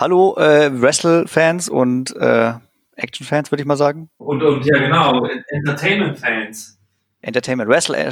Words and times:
Hallo 0.00 0.34
äh, 0.38 0.70
Wrestle-Fans 0.72 1.68
und 1.68 2.16
äh, 2.16 2.54
Action-Fans, 2.96 3.52
würde 3.52 3.60
ich 3.60 3.66
mal 3.66 3.76
sagen. 3.76 4.08
Und, 4.16 4.42
und 4.42 4.64
ja, 4.64 4.78
genau, 4.78 5.28
Entertainment-Fans. 5.48 6.78
Entertainment, 7.20 7.68
Wrestle, 7.68 7.98
äh, 7.98 8.10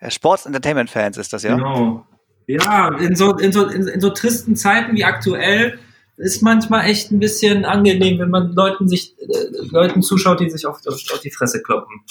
äh 0.00 0.10
Sports-Entertainment-Fans 0.10 1.16
ist 1.16 1.32
das, 1.32 1.42
ja? 1.42 1.56
Genau. 1.56 2.06
Ja, 2.46 2.94
in 2.98 3.16
so, 3.16 3.38
in, 3.38 3.52
so, 3.52 3.68
in, 3.68 3.88
in 3.88 4.02
so 4.02 4.10
tristen 4.10 4.54
Zeiten 4.54 4.94
wie 4.94 5.04
aktuell 5.04 5.78
ist 6.18 6.42
manchmal 6.42 6.84
echt 6.84 7.10
ein 7.10 7.20
bisschen 7.20 7.64
angenehm, 7.64 8.18
wenn 8.18 8.28
man 8.28 8.52
Leuten 8.52 8.86
sich 8.86 9.14
äh, 9.18 9.26
Leuten 9.70 10.02
zuschaut, 10.02 10.40
die 10.40 10.50
sich 10.50 10.66
auf, 10.66 10.86
auf, 10.86 11.02
auf 11.10 11.20
die 11.20 11.30
Fresse 11.30 11.62
kloppen. 11.62 12.02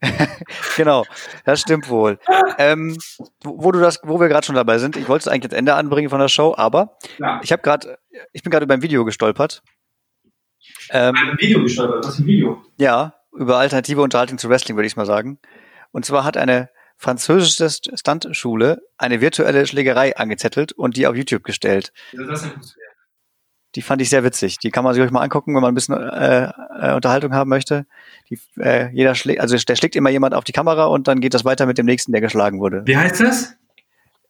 genau, 0.76 1.04
das 1.44 1.60
stimmt 1.60 1.88
wohl. 1.88 2.18
Ähm, 2.58 2.96
wo, 3.42 3.72
du 3.72 3.80
das, 3.80 4.00
wo 4.02 4.20
wir 4.20 4.28
gerade 4.28 4.46
schon 4.46 4.54
dabei 4.54 4.78
sind, 4.78 4.96
ich 4.96 5.08
wollte 5.08 5.22
es 5.22 5.28
eigentlich 5.28 5.44
jetzt 5.44 5.54
Ende 5.54 5.74
anbringen 5.74 6.10
von 6.10 6.20
der 6.20 6.28
Show, 6.28 6.54
aber 6.56 6.96
ja. 7.18 7.40
ich 7.42 7.52
habe 7.52 7.62
gerade, 7.62 7.98
ich 8.32 8.42
bin 8.42 8.50
gerade 8.50 8.64
über 8.64 8.74
ein 8.74 8.82
Video 8.82 9.04
gestolpert. 9.04 9.62
Ähm, 10.90 11.14
ein 11.16 11.38
Video 11.38 11.62
gestolpert? 11.62 12.04
Was 12.04 12.18
ein 12.18 12.26
Video? 12.26 12.62
Ja, 12.78 13.14
über 13.32 13.58
alternative 13.58 14.02
Unterhaltung 14.02 14.38
zu 14.38 14.48
Wrestling, 14.48 14.76
würde 14.76 14.86
ich 14.86 14.96
mal 14.96 15.06
sagen. 15.06 15.38
Und 15.92 16.04
zwar 16.04 16.24
hat 16.24 16.36
eine 16.36 16.70
französische 16.96 17.68
Standschule 17.94 18.82
eine 18.96 19.20
virtuelle 19.20 19.66
Schlägerei 19.66 20.16
angezettelt 20.16 20.72
und 20.72 20.96
die 20.96 21.06
auf 21.06 21.14
YouTube 21.14 21.44
gestellt. 21.44 21.92
Das 22.12 22.42
ist 22.42 22.76
die 23.76 23.82
fand 23.82 24.00
ich 24.02 24.10
sehr 24.10 24.24
witzig. 24.24 24.58
Die 24.58 24.70
kann 24.70 24.84
man 24.84 24.94
sich 24.94 25.02
euch 25.02 25.10
mal 25.10 25.20
angucken, 25.20 25.54
wenn 25.54 25.60
man 25.60 25.72
ein 25.72 25.74
bisschen 25.74 25.94
äh, 25.94 26.50
äh, 26.80 26.94
Unterhaltung 26.94 27.34
haben 27.34 27.50
möchte. 27.50 27.86
Die, 28.30 28.38
äh, 28.58 28.90
jeder 28.92 29.14
schlägt, 29.14 29.40
also 29.40 29.56
der 29.56 29.76
schlägt 29.76 29.94
immer 29.94 30.10
jemand 30.10 30.34
auf 30.34 30.44
die 30.44 30.52
Kamera 30.52 30.86
und 30.86 31.06
dann 31.06 31.20
geht 31.20 31.34
das 31.34 31.44
weiter 31.44 31.66
mit 31.66 31.78
dem 31.78 31.86
nächsten, 31.86 32.12
der 32.12 32.22
geschlagen 32.22 32.58
wurde. 32.58 32.82
Wie 32.86 32.96
heißt 32.96 33.20
das? 33.20 33.54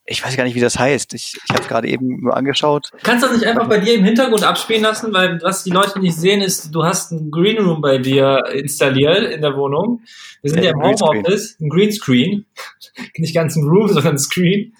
Ich 0.08 0.24
weiß 0.24 0.36
gar 0.36 0.44
nicht, 0.44 0.54
wie 0.54 0.60
das 0.60 0.78
heißt. 0.78 1.14
Ich, 1.14 1.36
ich 1.42 1.50
habe 1.50 1.62
es 1.62 1.68
gerade 1.68 1.88
eben 1.88 2.20
nur 2.22 2.36
angeschaut. 2.36 2.90
Kannst 3.02 3.24
du 3.24 3.28
das 3.28 3.38
nicht 3.38 3.46
einfach 3.46 3.68
bei 3.68 3.78
dir 3.78 3.94
im 3.94 4.04
Hintergrund 4.04 4.44
abspielen 4.44 4.82
lassen, 4.82 5.12
weil 5.12 5.40
was 5.42 5.64
die 5.64 5.70
Leute 5.70 5.98
nicht 5.98 6.16
sehen 6.16 6.42
ist, 6.42 6.72
du 6.72 6.84
hast 6.84 7.12
einen 7.12 7.30
Green 7.30 7.58
Room 7.58 7.80
bei 7.80 7.98
dir 7.98 8.44
installiert 8.52 9.32
in 9.32 9.42
der 9.42 9.56
Wohnung. 9.56 10.02
Wir 10.42 10.50
sind 10.50 10.62
ja, 10.62 10.70
ja 10.70 10.70
im 10.72 10.82
Homeoffice, 10.82 11.58
ein 11.60 11.70
Greenscreen, 11.70 12.46
nicht 13.16 13.34
ganz 13.34 13.56
ein 13.56 13.64
Room, 13.64 13.88
sondern 13.88 14.14
ein 14.14 14.18
Screen. 14.18 14.74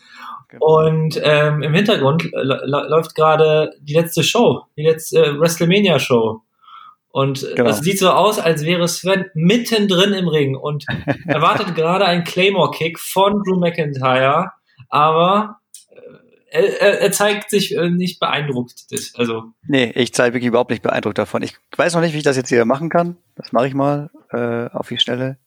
Und 0.61 1.21
ähm, 1.23 1.63
im 1.63 1.75
Hintergrund 1.75 2.29
läuft 2.33 3.15
gerade 3.15 3.73
die 3.81 3.95
letzte 3.95 4.23
Show, 4.23 4.63
die 4.77 4.85
letzte 4.85 5.25
äh, 5.25 5.39
WrestleMania 5.41 5.99
Show. 5.99 6.43
Und 7.17 7.43
äh, 7.43 7.55
genau. 7.55 7.71
es 7.71 7.79
sieht 7.81 7.99
so 7.99 8.11
aus, 8.11 8.39
als 8.39 8.65
wäre 8.65 8.87
Sven 8.89 9.27
mittendrin 9.35 10.13
im 10.13 10.29
Ring 10.29 10.55
und 10.55 10.85
erwartet 11.27 11.75
gerade 11.75 12.05
einen 12.05 12.25
Claymore-Kick 12.25 12.99
von 12.99 13.43
Drew 13.43 13.59
McIntyre, 13.59 14.51
aber 14.91 15.61
äh, 16.51 16.63
er, 16.79 17.01
er, 17.01 17.13
zeigt 17.13 17.51
sich 17.51 17.75
äh, 17.75 17.91
nicht 17.91 18.21
beeindruckt. 18.21 18.75
Also. 19.15 19.45
Nee, 19.67 19.93
ich 19.95 20.13
zeige 20.13 20.35
wirklich 20.35 20.49
überhaupt 20.49 20.71
nicht 20.71 20.83
beeindruckt 20.83 21.19
davon. 21.19 21.43
Ich 21.43 21.57
weiß 21.77 21.95
noch 21.95 22.03
nicht, 22.03 22.13
wie 22.13 22.19
ich 22.19 22.23
das 22.23 22.37
jetzt 22.37 22.51
hier 22.51 22.65
machen 22.65 22.89
kann. 22.89 23.17
Das 23.35 23.53
mache 23.53 23.67
ich 23.67 23.75
mal 23.75 24.11
äh, 24.31 24.69
auf 24.77 24.89
die 24.89 24.99
Schnelle. 24.99 25.39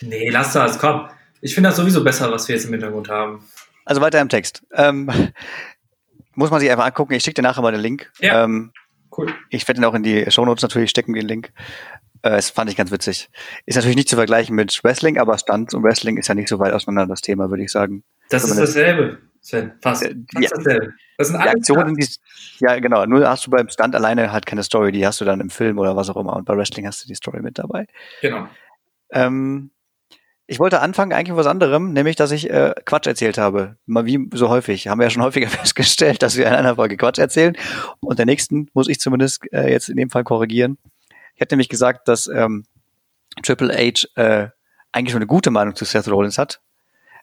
Nee, 0.00 0.28
lass 0.30 0.52
das, 0.52 0.78
komm. 0.78 1.08
Ich 1.40 1.54
finde 1.54 1.70
das 1.70 1.76
sowieso 1.76 2.02
besser, 2.02 2.30
was 2.30 2.48
wir 2.48 2.56
jetzt 2.56 2.64
im 2.64 2.72
Hintergrund 2.72 3.08
haben. 3.08 3.44
Also 3.88 4.02
weiter 4.02 4.20
im 4.20 4.28
Text. 4.28 4.62
Ähm, 4.74 5.10
muss 6.34 6.50
man 6.50 6.60
sich 6.60 6.70
einfach 6.70 6.84
angucken. 6.84 7.14
Ich 7.14 7.22
schicke 7.22 7.36
dir 7.36 7.42
nachher 7.42 7.62
mal 7.62 7.72
den 7.72 7.80
Link. 7.80 8.12
Ja, 8.20 8.44
ähm, 8.44 8.70
cool. 9.16 9.32
Ich 9.48 9.66
werde 9.66 9.80
ihn 9.80 9.84
auch 9.86 9.94
in 9.94 10.02
die 10.02 10.30
Shownotes 10.30 10.62
natürlich 10.62 10.90
stecken, 10.90 11.14
den 11.14 11.26
Link. 11.26 11.52
Äh, 12.20 12.32
das 12.32 12.50
fand 12.50 12.70
ich 12.70 12.76
ganz 12.76 12.90
witzig. 12.90 13.30
Ist 13.64 13.76
natürlich 13.76 13.96
nicht 13.96 14.10
zu 14.10 14.16
vergleichen 14.16 14.54
mit 14.54 14.78
Wrestling, 14.84 15.16
aber 15.16 15.38
Stand 15.38 15.72
und 15.72 15.82
Wrestling 15.84 16.18
ist 16.18 16.28
ja 16.28 16.34
nicht 16.34 16.50
so 16.50 16.58
weit 16.58 16.74
auseinander, 16.74 17.14
das 17.14 17.22
Thema, 17.22 17.48
würde 17.48 17.62
ich 17.62 17.72
sagen. 17.72 18.04
Das 18.28 18.44
ist 18.44 18.60
dasselbe, 18.60 19.20
Sven. 19.40 19.72
Fast. 19.80 20.02
Fast 20.02 20.14
ja, 20.34 20.50
dasselbe. 20.54 20.92
Das 21.16 21.28
sind 21.28 21.42
die 21.42 21.48
Aktionen, 21.48 21.94
die, 21.94 22.06
ja 22.60 22.78
genau, 22.80 23.06
nur 23.06 23.26
hast 23.26 23.46
du 23.46 23.50
beim 23.50 23.70
Stand 23.70 23.94
alleine 23.94 24.32
halt 24.32 24.44
keine 24.44 24.64
Story, 24.64 24.92
die 24.92 25.06
hast 25.06 25.22
du 25.22 25.24
dann 25.24 25.40
im 25.40 25.48
Film 25.48 25.78
oder 25.78 25.96
was 25.96 26.10
auch 26.10 26.16
immer. 26.18 26.36
Und 26.36 26.44
bei 26.44 26.54
Wrestling 26.54 26.86
hast 26.86 27.02
du 27.02 27.08
die 27.08 27.14
Story 27.14 27.40
mit 27.40 27.58
dabei. 27.58 27.86
Genau. 28.20 28.48
Ähm, 29.12 29.70
ich 30.50 30.58
wollte 30.58 30.80
anfangen 30.80 31.12
eigentlich 31.12 31.36
was 31.36 31.46
anderem, 31.46 31.92
nämlich, 31.92 32.16
dass 32.16 32.30
ich 32.30 32.48
äh, 32.48 32.72
Quatsch 32.86 33.06
erzählt 33.06 33.36
habe. 33.36 33.76
Mal 33.84 34.06
wie 34.06 34.30
so 34.32 34.48
häufig. 34.48 34.88
Haben 34.88 34.98
wir 34.98 35.04
ja 35.04 35.10
schon 35.10 35.22
häufiger 35.22 35.48
festgestellt, 35.48 36.22
dass 36.22 36.38
wir 36.38 36.46
in 36.46 36.54
einer 36.54 36.76
Folge 36.76 36.96
Quatsch 36.96 37.18
erzählen. 37.18 37.54
Und 38.00 38.18
der 38.18 38.24
nächsten 38.24 38.70
muss 38.72 38.88
ich 38.88 38.98
zumindest 38.98 39.42
äh, 39.52 39.70
jetzt 39.70 39.90
in 39.90 39.98
dem 39.98 40.08
Fall 40.08 40.24
korrigieren. 40.24 40.78
Ich 41.34 41.42
hatte 41.42 41.54
nämlich 41.54 41.68
gesagt, 41.68 42.08
dass 42.08 42.28
ähm, 42.28 42.64
Triple 43.42 43.74
H 43.74 44.08
äh, 44.14 44.48
eigentlich 44.90 45.12
schon 45.12 45.20
eine 45.20 45.26
gute 45.26 45.50
Meinung 45.50 45.76
zu 45.76 45.84
Seth 45.84 46.08
Rollins 46.08 46.38
hat. 46.38 46.60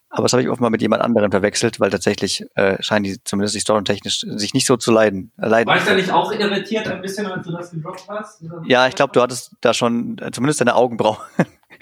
Aber 0.08 0.22
das 0.22 0.32
habe 0.32 0.42
ich 0.42 0.48
offenbar 0.48 0.70
mit 0.70 0.80
jemand 0.80 1.02
anderem 1.02 1.32
verwechselt, 1.32 1.80
weil 1.80 1.90
tatsächlich 1.90 2.46
äh, 2.54 2.80
scheinen 2.80 3.02
die 3.02 3.24
zumindest 3.24 3.56
die 3.56 3.60
storentechnisch 3.60 4.20
sich 4.20 4.54
nicht 4.54 4.68
so 4.68 4.76
zu 4.76 4.92
leiden. 4.92 5.32
Äh, 5.36 5.48
leiden. 5.48 5.68
War 5.68 5.76
ich 5.76 5.84
da 5.84 5.94
nicht 5.94 6.12
auch 6.12 6.30
irritiert 6.30 6.86
ein 6.86 7.02
bisschen, 7.02 7.26
als 7.26 7.44
du 7.44 7.52
das 7.52 7.72
gedroppt 7.72 8.04
hast? 8.08 8.44
Ja, 8.66 8.86
ich 8.86 8.94
glaube, 8.94 9.12
du 9.12 9.20
hattest 9.20 9.56
da 9.62 9.74
schon 9.74 10.16
äh, 10.18 10.30
zumindest 10.30 10.60
deine 10.60 10.76
Augenbrauen 10.76 11.18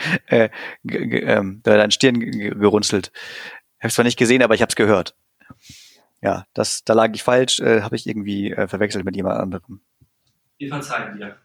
äh, 0.26 0.48
ähm, 0.84 1.60
deine 1.62 1.90
Stirn 1.90 2.20
gerunzelt. 2.20 3.12
Ich 3.78 3.84
habe 3.84 3.92
zwar 3.92 4.04
nicht 4.04 4.18
gesehen, 4.18 4.42
aber 4.42 4.54
ich 4.54 4.62
habe 4.62 4.70
es 4.70 4.76
gehört. 4.76 5.14
Ja, 6.22 6.46
das, 6.54 6.84
da 6.84 6.94
lag 6.94 7.10
ich 7.12 7.22
falsch, 7.22 7.60
äh, 7.60 7.82
habe 7.82 7.96
ich 7.96 8.06
irgendwie 8.06 8.50
äh, 8.50 8.66
verwechselt 8.66 9.04
mit 9.04 9.14
jemand 9.14 9.38
anderem. 9.38 9.80
Wir 10.58 10.68
verzeihen 10.68 11.18
dir. 11.18 11.36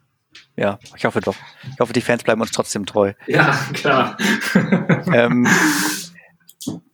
Ja, 0.56 0.80
ich 0.96 1.06
hoffe 1.06 1.22
doch. 1.22 1.36
Ich 1.74 1.80
hoffe, 1.80 1.94
die 1.94 2.02
Fans 2.02 2.24
bleiben 2.24 2.42
uns 2.42 2.52
trotzdem 2.52 2.86
treu. 2.86 3.14
Ja, 3.28 3.58
klar. 3.74 4.18
ähm, 5.14 5.48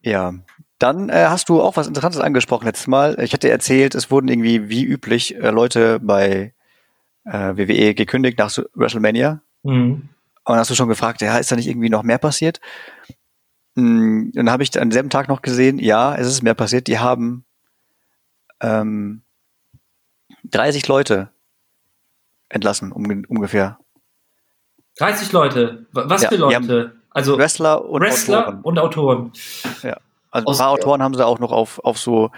ja, 0.02 0.34
dann 0.80 1.10
äh, 1.10 1.26
hast 1.28 1.50
du 1.50 1.62
auch 1.62 1.78
was 1.78 1.88
Interessantes 1.88 2.22
angesprochen 2.22 2.66
letztes 2.66 2.88
Mal. 2.88 3.18
Ich 3.20 3.34
hatte 3.34 3.50
erzählt, 3.50 3.96
es 3.96 4.12
wurden 4.12 4.28
irgendwie 4.28 4.70
wie 4.70 4.84
üblich 4.84 5.36
äh, 5.36 5.50
Leute 5.50 6.00
bei 6.00 6.54
äh, 7.26 7.58
WWE 7.58 7.94
gekündigt 7.94 8.38
nach 8.38 8.56
WrestleMania. 8.74 9.42
Mhm. 9.64 10.10
Und 10.46 10.58
hast 10.58 10.70
du 10.70 10.76
schon 10.76 10.88
gefragt, 10.88 11.22
ja, 11.22 11.38
ist 11.38 11.52
da 11.52 11.56
nicht 11.56 11.68
irgendwie 11.68 11.90
noch 11.90 12.04
mehr 12.04 12.20
passiert? 12.20 12.62
Und 13.76 13.84
hm, 13.84 14.32
dann 14.34 14.50
habe 14.50 14.64
ich 14.64 14.80
am 14.80 14.92
selben 14.92 15.10
Tag 15.10 15.28
noch 15.28 15.42
gesehen, 15.42 15.80
ja, 15.80 16.16
es 16.16 16.28
ist 16.28 16.44
mehr 16.44 16.54
passiert. 16.54 16.88
Die 16.88 17.00
haben 17.00 17.46
ähm, 18.62 19.24
30 20.46 20.88
Leute 20.88 21.30
entlassen, 22.48 22.92
um, 22.92 23.06
ungefähr. 23.28 23.80
30 25.00 25.32
Leute? 25.32 25.88
Was 25.92 26.22
ja, 26.22 26.30
für 26.30 26.38
Leute? 26.38 26.96
Also 27.10 27.38
Wrestler 27.38 27.84
und 27.84 28.02
Wrestler 28.02 28.48
Autoren. 28.48 28.62
und 28.62 28.80
Autoren. 28.80 29.32
Ja. 29.84 29.98
Also 30.32 30.50
ein 30.50 30.58
paar 30.58 30.70
Autoren 30.70 31.02
haben 31.02 31.14
sie 31.14 31.26
auch 31.26 31.40
noch 31.40 31.52
auf, 31.52 31.80
auf 31.80 31.98
so 31.98 32.30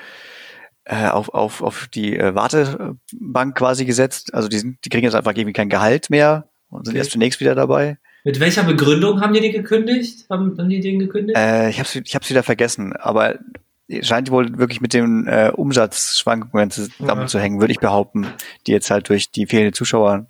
äh, 0.85 1.07
auf, 1.07 1.29
auf, 1.33 1.61
auf 1.61 1.87
die 1.87 2.15
äh, 2.15 2.33
Wartebank 2.35 3.57
quasi 3.57 3.85
gesetzt. 3.85 4.33
Also 4.33 4.47
die, 4.47 4.59
sind, 4.59 4.85
die 4.85 4.89
kriegen 4.89 5.03
jetzt 5.03 5.15
einfach 5.15 5.33
irgendwie 5.33 5.53
kein 5.53 5.69
Gehalt 5.69 6.09
mehr 6.09 6.47
und 6.69 6.85
sind 6.85 6.93
okay. 6.93 6.99
erst 6.99 7.11
zunächst 7.11 7.39
wieder 7.39 7.55
dabei. 7.55 7.97
Mit 8.23 8.39
welcher 8.39 8.63
Begründung 8.63 9.21
haben 9.21 9.33
die 9.33 9.41
die 9.41 9.51
gekündigt? 9.51 10.29
Haben, 10.29 10.57
haben 10.57 10.69
die 10.69 10.81
den 10.81 10.99
gekündigt? 10.99 11.37
Äh, 11.37 11.69
ich 11.69 11.79
habe 11.79 11.89
ich 12.03 12.15
hab's 12.15 12.29
wieder 12.29 12.43
vergessen, 12.43 12.93
aber 12.93 13.39
scheint 14.01 14.31
wohl 14.31 14.57
wirklich 14.57 14.81
mit 14.81 14.93
den 14.93 15.27
äh, 15.27 15.51
Umsatzschwankungen 15.55 16.71
zusammenzuhängen, 16.71 17.57
ja. 17.57 17.61
würde 17.61 17.71
ich 17.71 17.79
behaupten, 17.79 18.27
die 18.65 18.71
jetzt 18.71 18.91
halt 18.91 19.09
durch 19.09 19.31
die 19.31 19.45
fehlenden 19.45 19.73
Zuschauer 19.73 20.27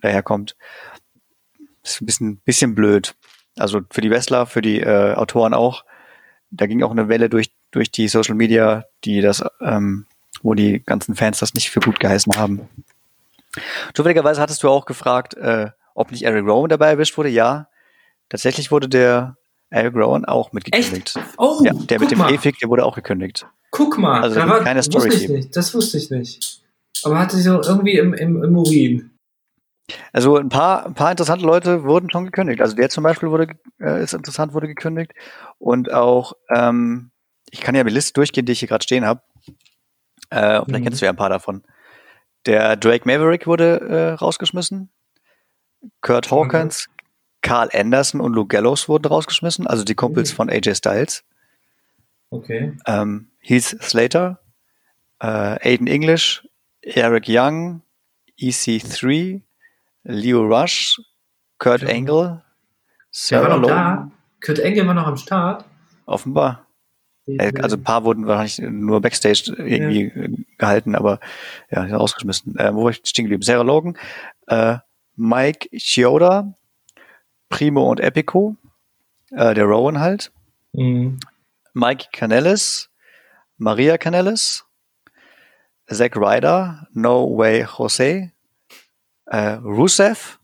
daherkommt. 0.00 0.56
Das 1.82 1.94
ist 1.94 2.02
ein 2.02 2.06
bisschen, 2.06 2.36
bisschen 2.38 2.74
blöd. 2.74 3.14
Also 3.56 3.80
für 3.90 4.00
die 4.00 4.10
Wrestler, 4.10 4.46
für 4.46 4.60
die 4.60 4.80
äh, 4.80 5.14
Autoren 5.14 5.54
auch. 5.54 5.84
Da 6.50 6.66
ging 6.66 6.82
auch 6.82 6.90
eine 6.90 7.08
Welle 7.08 7.28
durch, 7.28 7.50
durch 7.70 7.90
die 7.90 8.08
Social 8.08 8.34
Media, 8.34 8.84
die 9.04 9.20
das, 9.20 9.42
ähm, 9.60 10.06
wo 10.42 10.54
die 10.54 10.80
ganzen 10.80 11.14
Fans 11.14 11.38
das 11.38 11.54
nicht 11.54 11.70
für 11.70 11.80
gut 11.80 12.00
geheißen 12.00 12.36
haben. 12.36 12.68
Zufälligerweise 13.94 14.40
hattest 14.40 14.62
du 14.62 14.68
auch 14.68 14.86
gefragt, 14.86 15.34
äh, 15.34 15.70
ob 15.94 16.10
nicht 16.10 16.22
Eric 16.22 16.44
Rowan 16.44 16.68
dabei 16.68 16.90
erwischt 16.90 17.16
wurde. 17.16 17.30
Ja, 17.30 17.68
tatsächlich 18.28 18.70
wurde 18.70 18.88
der 18.88 19.36
Eric 19.70 19.94
Rowan 19.94 20.24
auch 20.24 20.52
mitgekündigt. 20.52 21.16
Echt? 21.16 21.26
Oh, 21.38 21.60
ja, 21.64 21.72
der 21.72 22.00
mit 22.00 22.10
dem. 22.10 22.20
Efig, 22.20 22.58
der 22.58 22.68
wurde 22.68 22.84
auch 22.84 22.94
gekündigt. 22.94 23.46
Guck 23.70 23.98
mal, 23.98 24.22
also 24.22 24.36
da 24.36 24.48
war, 24.48 24.60
keine 24.60 24.82
Story 24.82 25.10
wusste 25.10 25.24
ich 25.24 25.30
nicht, 25.30 25.56
das 25.56 25.74
wusste 25.74 25.98
ich 25.98 26.10
nicht. 26.10 26.62
Aber 27.04 27.18
hatte 27.18 27.36
so 27.36 27.62
irgendwie 27.62 27.98
im, 27.98 28.14
im, 28.14 28.42
im 28.42 28.56
Urin. 28.56 29.10
Also 30.12 30.36
ein 30.36 30.48
paar, 30.48 30.86
ein 30.86 30.94
paar 30.94 31.10
interessante 31.10 31.44
Leute 31.44 31.84
wurden 31.84 32.10
schon 32.10 32.24
gekündigt. 32.24 32.60
Also 32.60 32.76
der 32.76 32.90
zum 32.90 33.04
Beispiel 33.04 33.30
wurde, 33.30 33.54
äh, 33.80 34.02
ist 34.02 34.14
interessant, 34.14 34.52
wurde 34.52 34.68
gekündigt. 34.68 35.12
Und 35.58 35.92
auch, 35.92 36.32
ähm, 36.54 37.10
ich 37.50 37.60
kann 37.60 37.74
ja 37.74 37.84
die 37.84 37.92
Liste 37.92 38.12
durchgehen, 38.12 38.44
die 38.44 38.52
ich 38.52 38.58
hier 38.58 38.68
gerade 38.68 38.82
stehen 38.82 39.06
habe. 39.06 39.22
Äh, 40.30 40.58
und 40.58 40.68
mhm. 40.68 40.72
dann 40.72 40.82
kennst 40.82 41.00
du 41.00 41.06
ja 41.06 41.12
ein 41.12 41.16
paar 41.16 41.30
davon. 41.30 41.62
Der 42.48 42.76
Drake 42.76 43.06
Maverick 43.06 43.46
wurde 43.46 43.78
äh, 43.82 44.12
rausgeschmissen. 44.14 44.88
Kurt 46.00 46.30
Hawkins, 46.30 46.88
mhm. 46.88 46.92
Carl 47.42 47.68
Anderson 47.74 48.22
und 48.22 48.32
Luke 48.32 48.48
Gallows 48.48 48.88
wurden 48.88 49.04
rausgeschmissen, 49.04 49.66
also 49.66 49.84
die 49.84 49.94
Kumpels 49.94 50.32
mhm. 50.32 50.36
von 50.36 50.50
AJ 50.50 50.76
Styles. 50.76 51.24
Okay. 52.30 52.74
Ähm, 52.86 53.28
Heath 53.40 53.76
Slater, 53.82 54.40
äh, 55.20 55.26
Aiden 55.26 55.86
English, 55.86 56.48
Eric 56.80 57.26
Young, 57.28 57.82
EC3, 58.40 59.42
Leo 60.04 60.42
Rush, 60.42 61.02
Kurt. 61.58 61.84
Angle, 61.84 62.42
Sarah 63.10 63.50
war 63.50 63.58
noch 63.58 63.68
da. 63.68 64.10
Kurt 64.42 64.64
Angle 64.64 64.86
war 64.86 64.94
noch 64.94 65.06
am 65.06 65.18
Start. 65.18 65.66
Offenbar. 66.06 66.66
Äh, 67.36 67.52
also 67.60 67.76
ein 67.76 67.82
paar 67.82 68.04
wurden 68.04 68.26
wahrscheinlich 68.26 68.58
nur 68.58 69.00
Backstage 69.00 69.54
irgendwie 69.58 70.12
ja. 70.14 70.28
gehalten, 70.56 70.94
aber 70.94 71.20
ja, 71.70 71.84
rausgeschmissen. 71.84 72.56
Äh, 72.56 72.74
wo 72.74 72.84
war 72.84 72.90
ich 72.90 73.00
stehen 73.04 73.24
geblieben? 73.26 73.42
Sarah 73.42 73.62
Logan, 73.62 73.96
äh, 74.46 74.78
Mike 75.16 75.68
Chioda, 75.76 76.54
Primo 77.48 77.90
und 77.90 78.00
Epico, 78.00 78.56
äh, 79.30 79.54
der 79.54 79.64
Rowan 79.64 80.00
halt, 80.00 80.32
mhm. 80.72 81.18
Mike 81.74 82.06
Canellis, 82.12 82.90
Maria 83.56 83.98
Canellis, 83.98 84.64
Zack 85.90 86.16
Ryder, 86.16 86.86
No 86.92 87.36
Way 87.36 87.66
Jose, 87.76 88.32
äh, 89.26 89.48
Rusev. 89.62 90.38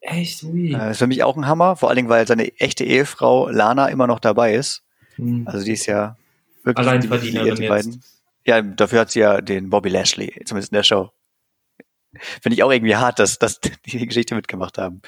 Echt? 0.00 0.42
Ui. 0.44 0.74
Äh, 0.74 0.90
ist 0.90 0.98
für 0.98 1.06
mich 1.06 1.22
auch 1.22 1.36
ein 1.36 1.46
Hammer, 1.46 1.76
vor 1.76 1.88
allen 1.88 1.96
Dingen, 1.96 2.08
weil 2.08 2.26
seine 2.26 2.58
echte 2.58 2.84
Ehefrau 2.84 3.48
Lana 3.48 3.88
immer 3.88 4.06
noch 4.06 4.20
dabei 4.20 4.54
ist. 4.54 4.82
Mhm. 5.16 5.46
Also 5.46 5.64
die 5.64 5.72
ist 5.72 5.86
ja 5.86 6.16
wirklich 6.64 6.86
Alleinverdienerin 6.86 7.54
die, 7.54 7.62
die 7.62 7.68
beiden. 7.68 8.02
Ja, 8.44 8.60
dafür 8.60 9.00
hat 9.00 9.10
sie 9.10 9.20
ja 9.20 9.40
den 9.40 9.70
Bobby 9.70 9.88
Lashley, 9.88 10.42
zumindest 10.44 10.72
in 10.72 10.76
der 10.76 10.82
Show. 10.82 11.10
Finde 12.42 12.54
ich 12.54 12.62
auch 12.62 12.70
irgendwie 12.70 12.96
hart, 12.96 13.18
dass, 13.18 13.38
dass 13.38 13.60
die 13.60 14.06
Geschichte 14.06 14.34
mitgemacht 14.34 14.78
haben. 14.78 15.02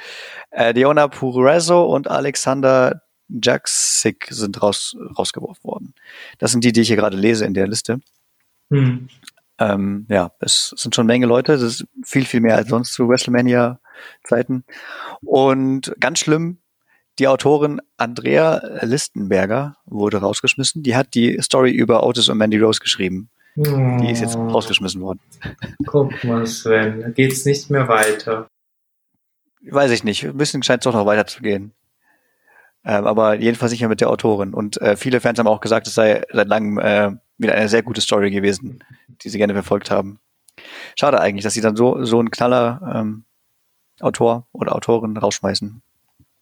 Äh, 0.51 0.73
Diona 0.73 1.09
Purezzo 1.09 1.85
und 1.85 2.09
Alexander 2.09 3.03
Jaksik 3.29 4.29
sind 4.31 4.63
raus, 4.63 4.97
rausgeworfen 5.19 5.65
worden. 5.65 5.95
Das 6.39 6.53
sind 6.53 6.65
die, 6.65 6.73
die 6.73 6.83
ich 6.83 6.89
hier 6.89 6.97
gerade 6.97 7.17
lese 7.17 7.45
in 7.45 7.55
der 7.55 7.67
Liste. 7.67 8.01
Hm. 8.71 9.09
Ähm, 9.59 10.07
ja, 10.09 10.33
es 10.41 10.75
sind 10.77 10.95
schon 10.95 11.03
eine 11.05 11.13
Menge 11.13 11.27
Leute. 11.27 11.53
Das 11.53 11.63
ist 11.63 11.87
viel, 12.05 12.25
viel 12.25 12.41
mehr 12.41 12.57
als 12.57 12.69
sonst 12.69 12.93
zu 12.93 13.09
WrestleMania-Zeiten. 13.09 14.65
Und 15.23 15.95
ganz 16.01 16.19
schlimm, 16.19 16.59
die 17.19 17.29
Autorin 17.29 17.81
Andrea 17.97 18.61
Listenberger 18.83 19.77
wurde 19.87 20.19
rausgeschmissen. 20.19 20.83
Die 20.83 20.97
hat 20.97 21.15
die 21.15 21.41
Story 21.41 21.71
über 21.71 22.05
Otis 22.05 22.29
und 22.29 22.39
Mandy 22.39 22.59
Rose 22.59 22.81
geschrieben. 22.81 23.31
Oh. 23.57 23.63
Die 23.63 24.11
ist 24.11 24.21
jetzt 24.21 24.37
rausgeschmissen 24.37 25.01
worden. 25.01 25.21
Guck 25.87 26.25
mal, 26.25 26.47
Sven, 26.47 27.01
da 27.01 27.09
geht's 27.11 27.45
nicht 27.45 27.71
mehr 27.71 27.87
weiter. 27.87 28.49
Weiß 29.63 29.93
ich 29.93 30.03
nicht. 30.03 30.25
Ein 30.25 30.37
bisschen 30.37 30.63
scheint 30.63 30.81
es 30.81 30.85
doch 30.85 30.99
noch 30.99 31.07
weiter 31.07 31.27
zu 31.27 31.41
gehen. 31.41 31.73
Ähm, 32.85 33.07
aber 33.07 33.37
jedenfalls 33.37 33.73
nicht 33.73 33.81
mehr 33.81 33.89
mit 33.89 34.01
der 34.01 34.11
Autorin. 34.11 34.53
Und 34.53 34.81
äh, 34.83 34.97
viele 34.97 35.21
Fans 35.21 35.39
haben 35.39 35.47
auch 35.47 35.61
gesagt, 35.61 35.87
es 35.87 35.95
sei 35.95 36.23
seit 36.33 36.49
langem 36.49 36.79
äh, 36.79 37.13
wieder 37.39 37.55
eine 37.55 37.69
sehr 37.69 37.83
gute 37.83 38.01
Story 38.01 38.31
gewesen, 38.31 38.83
die 39.23 39.29
sie 39.29 39.39
gerne 39.39 39.55
verfolgt 39.55 39.91
haben. 39.91 40.19
Schade 40.99 41.21
eigentlich, 41.21 41.45
dass 41.45 41.55
sie 41.55 41.61
dann 41.61 41.77
so, 41.77 42.05
so 42.05 42.19
einen 42.19 42.31
Knaller 42.31 42.93
ähm, 42.95 43.25
Autor 44.01 44.49
oder 44.53 44.75
Autorin 44.75 45.17
rausschmeißen. 45.17 45.81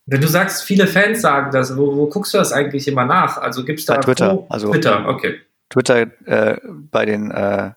Wenn 0.06 0.20
du 0.20 0.26
sagst, 0.26 0.64
viele 0.64 0.87
Fans 0.87 1.20
sagen 1.20 1.52
das, 1.52 1.76
wo, 1.76 1.96
wo 1.96 2.06
guckst 2.08 2.34
du 2.34 2.38
das 2.38 2.52
eigentlich 2.52 2.88
immer 2.88 3.04
nach? 3.04 3.38
Also 3.38 3.64
gibt's 3.64 3.84
da 3.84 3.94
bei 3.94 4.00
Twitter, 4.00 4.34
Pro? 4.34 4.46
also 4.49 4.72
Twitter, 4.72 5.08
okay. 5.08 5.40
Twitter 5.70 6.06
äh, 6.26 6.56
bei 6.90 7.06
den 7.06 7.31
äh, 7.31 7.70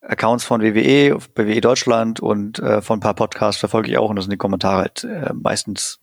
Accounts 0.00 0.44
von 0.44 0.62
WWE, 0.62 1.18
WWE 1.34 1.60
Deutschland 1.60 2.20
und 2.20 2.60
äh, 2.60 2.80
von 2.80 2.98
ein 2.98 3.00
paar 3.00 3.14
Podcasts 3.14 3.58
verfolge 3.58 3.90
ich 3.90 3.98
auch 3.98 4.08
und 4.08 4.16
das 4.16 4.24
sind 4.24 4.32
die 4.32 4.38
Kommentare 4.38 4.78
halt 4.78 5.04
äh, 5.04 5.32
meistens 5.34 6.00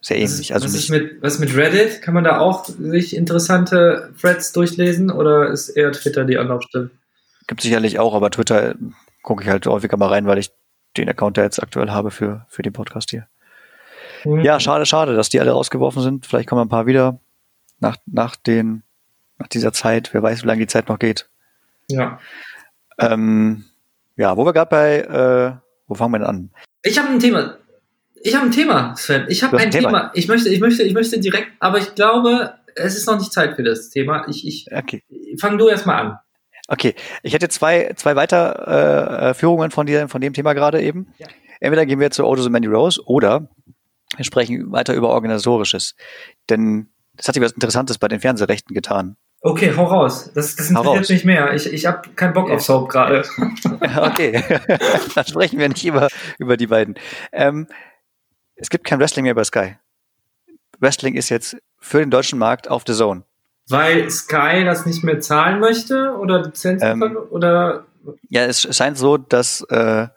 sehr 0.00 0.18
ähnlich. 0.18 0.50
Was, 0.50 0.62
also 0.62 0.66
was, 0.66 0.74
ist 0.74 0.90
mit, 0.90 1.22
was 1.22 1.38
mit 1.38 1.56
Reddit? 1.56 2.02
Kann 2.02 2.14
man 2.14 2.24
da 2.24 2.38
auch 2.38 2.66
sich 2.66 3.16
interessante 3.16 4.12
Threads 4.20 4.52
durchlesen 4.52 5.10
oder 5.10 5.48
ist 5.48 5.70
eher 5.70 5.92
Twitter 5.92 6.24
die 6.24 6.38
Anlaufstelle? 6.38 6.90
Gibt 7.46 7.62
sicherlich 7.62 7.98
auch, 7.98 8.14
aber 8.14 8.30
Twitter 8.30 8.74
gucke 9.22 9.42
ich 9.42 9.48
halt 9.48 9.66
häufiger 9.66 9.96
mal 9.96 10.08
rein, 10.08 10.26
weil 10.26 10.38
ich 10.38 10.50
den 10.96 11.08
Account 11.08 11.38
da 11.38 11.42
jetzt 11.42 11.62
aktuell 11.62 11.90
habe 11.90 12.10
für, 12.10 12.46
für 12.48 12.62
den 12.62 12.72
Podcast 12.72 13.10
hier. 13.10 13.26
Mhm. 14.24 14.40
Ja, 14.40 14.60
schade, 14.60 14.86
schade, 14.86 15.14
dass 15.14 15.28
die 15.28 15.40
alle 15.40 15.52
rausgeworfen 15.52 16.02
sind. 16.02 16.26
Vielleicht 16.26 16.48
kommen 16.48 16.62
ein 16.62 16.68
paar 16.68 16.86
wieder 16.86 17.20
nach, 17.80 17.96
nach, 18.06 18.36
den, 18.36 18.82
nach 19.38 19.48
dieser 19.48 19.72
Zeit. 19.72 20.10
Wer 20.12 20.22
weiß, 20.22 20.42
wie 20.42 20.46
lange 20.46 20.60
die 20.60 20.66
Zeit 20.66 20.88
noch 20.88 20.98
geht. 20.98 21.28
Ja. 21.88 22.18
Ähm, 22.98 23.64
ja, 24.16 24.36
wo 24.36 24.44
wir 24.44 24.52
gerade 24.52 24.70
bei, 24.70 24.98
äh, 25.00 25.60
wo 25.86 25.94
fangen 25.94 26.12
wir 26.12 26.18
denn 26.18 26.28
an? 26.28 26.50
Ich 26.82 26.98
habe 26.98 27.08
ein 27.08 27.20
Thema. 27.20 27.56
Ich 28.22 28.34
habe 28.34 28.46
ein 28.46 28.52
Thema, 28.52 28.96
Sven. 28.96 29.26
Ich 29.28 29.42
habe 29.42 29.56
ein, 29.56 29.66
ein 29.66 29.70
Thema. 29.70 29.88
Thema. 29.88 30.10
Ich 30.14 30.28
möchte, 30.28 30.48
ich 30.48 30.60
möchte, 30.60 30.82
ich 30.82 30.94
möchte 30.94 31.20
direkt, 31.20 31.52
aber 31.60 31.78
ich 31.78 31.94
glaube, 31.94 32.54
es 32.74 32.96
ist 32.96 33.06
noch 33.06 33.18
nicht 33.18 33.32
Zeit 33.32 33.56
für 33.56 33.62
das 33.62 33.90
Thema. 33.90 34.26
Ich, 34.28 34.46
ich 34.46 34.66
okay. 34.72 35.02
fang 35.38 35.58
du 35.58 35.68
erstmal 35.68 36.04
an. 36.04 36.18
Okay, 36.68 36.94
ich 37.22 37.32
hätte 37.32 37.48
zwei, 37.48 37.92
zwei 37.96 38.14
Weiterführungen 38.14 39.70
äh, 39.70 39.74
von, 39.74 39.86
dir, 39.86 40.08
von 40.08 40.20
dem 40.20 40.34
Thema 40.34 40.52
gerade 40.52 40.82
eben. 40.82 41.08
Ja. 41.18 41.26
Entweder 41.60 41.86
gehen 41.86 41.98
wir 41.98 42.10
zu 42.10 42.24
Autos 42.24 42.46
und 42.46 42.52
Mandy 42.52 42.68
Rose 42.68 43.00
oder 43.06 43.48
wir 44.18 44.24
sprechen 44.24 44.70
weiter 44.72 44.94
über 44.94 45.08
Organisatorisches. 45.10 45.94
Denn 46.50 46.88
das 47.14 47.28
hat 47.28 47.34
sich 47.34 47.42
was 47.42 47.52
Interessantes 47.52 47.98
bei 47.98 48.08
den 48.08 48.20
Fernsehrechten 48.20 48.74
getan. 48.74 49.16
Okay, 49.40 49.72
hau 49.76 49.84
raus. 49.84 50.30
Das, 50.34 50.56
das 50.56 50.70
interessiert 50.70 51.10
mich 51.10 51.24
mehr. 51.24 51.54
Ich, 51.54 51.72
ich 51.72 51.86
habe 51.86 52.08
keinen 52.16 52.32
Bock 52.32 52.50
auf 52.50 52.60
Soap 52.60 52.88
gerade. 52.88 53.24
okay, 54.02 54.42
dann 55.14 55.24
sprechen 55.24 55.58
wir 55.58 55.68
nicht 55.68 55.84
über, 55.84 56.08
über 56.38 56.56
die 56.56 56.66
beiden. 56.66 56.96
Ähm, 57.32 57.68
es 58.56 58.68
gibt 58.68 58.84
kein 58.84 58.98
Wrestling 58.98 59.24
mehr 59.24 59.34
bei 59.34 59.44
Sky. 59.44 59.76
Wrestling 60.80 61.14
ist 61.14 61.28
jetzt 61.28 61.56
für 61.78 61.98
den 61.98 62.10
deutschen 62.10 62.38
Markt 62.38 62.68
auf 62.68 62.82
The 62.86 62.94
Zone. 62.94 63.22
Weil 63.68 64.10
Sky 64.10 64.64
das 64.64 64.86
nicht 64.86 65.04
mehr 65.04 65.20
zahlen 65.20 65.60
möchte 65.60 66.16
oder 66.18 66.42
Lizenzen 66.42 67.02
ähm, 67.02 67.16
oder? 67.30 67.86
Ja, 68.28 68.44
es 68.44 68.62
scheint 68.76 68.98
so, 68.98 69.18
dass 69.18 69.60
äh, 69.68 70.08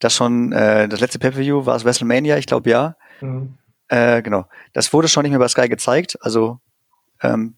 das 0.00 0.14
schon 0.14 0.52
äh, 0.52 0.88
das 0.88 1.00
letzte 1.00 1.18
Pay-per-View 1.18 1.66
war 1.66 1.76
es 1.76 1.84
WrestleMania, 1.84 2.38
ich 2.38 2.46
glaube 2.46 2.70
ja. 2.70 2.96
Mhm. 3.20 3.58
Äh, 3.88 4.22
genau. 4.22 4.46
Das 4.72 4.92
wurde 4.92 5.08
schon 5.08 5.22
nicht 5.22 5.30
mehr 5.30 5.38
bei 5.38 5.48
Sky 5.48 5.68
gezeigt. 5.68 6.18
Also 6.20 6.60
ähm, 7.22 7.56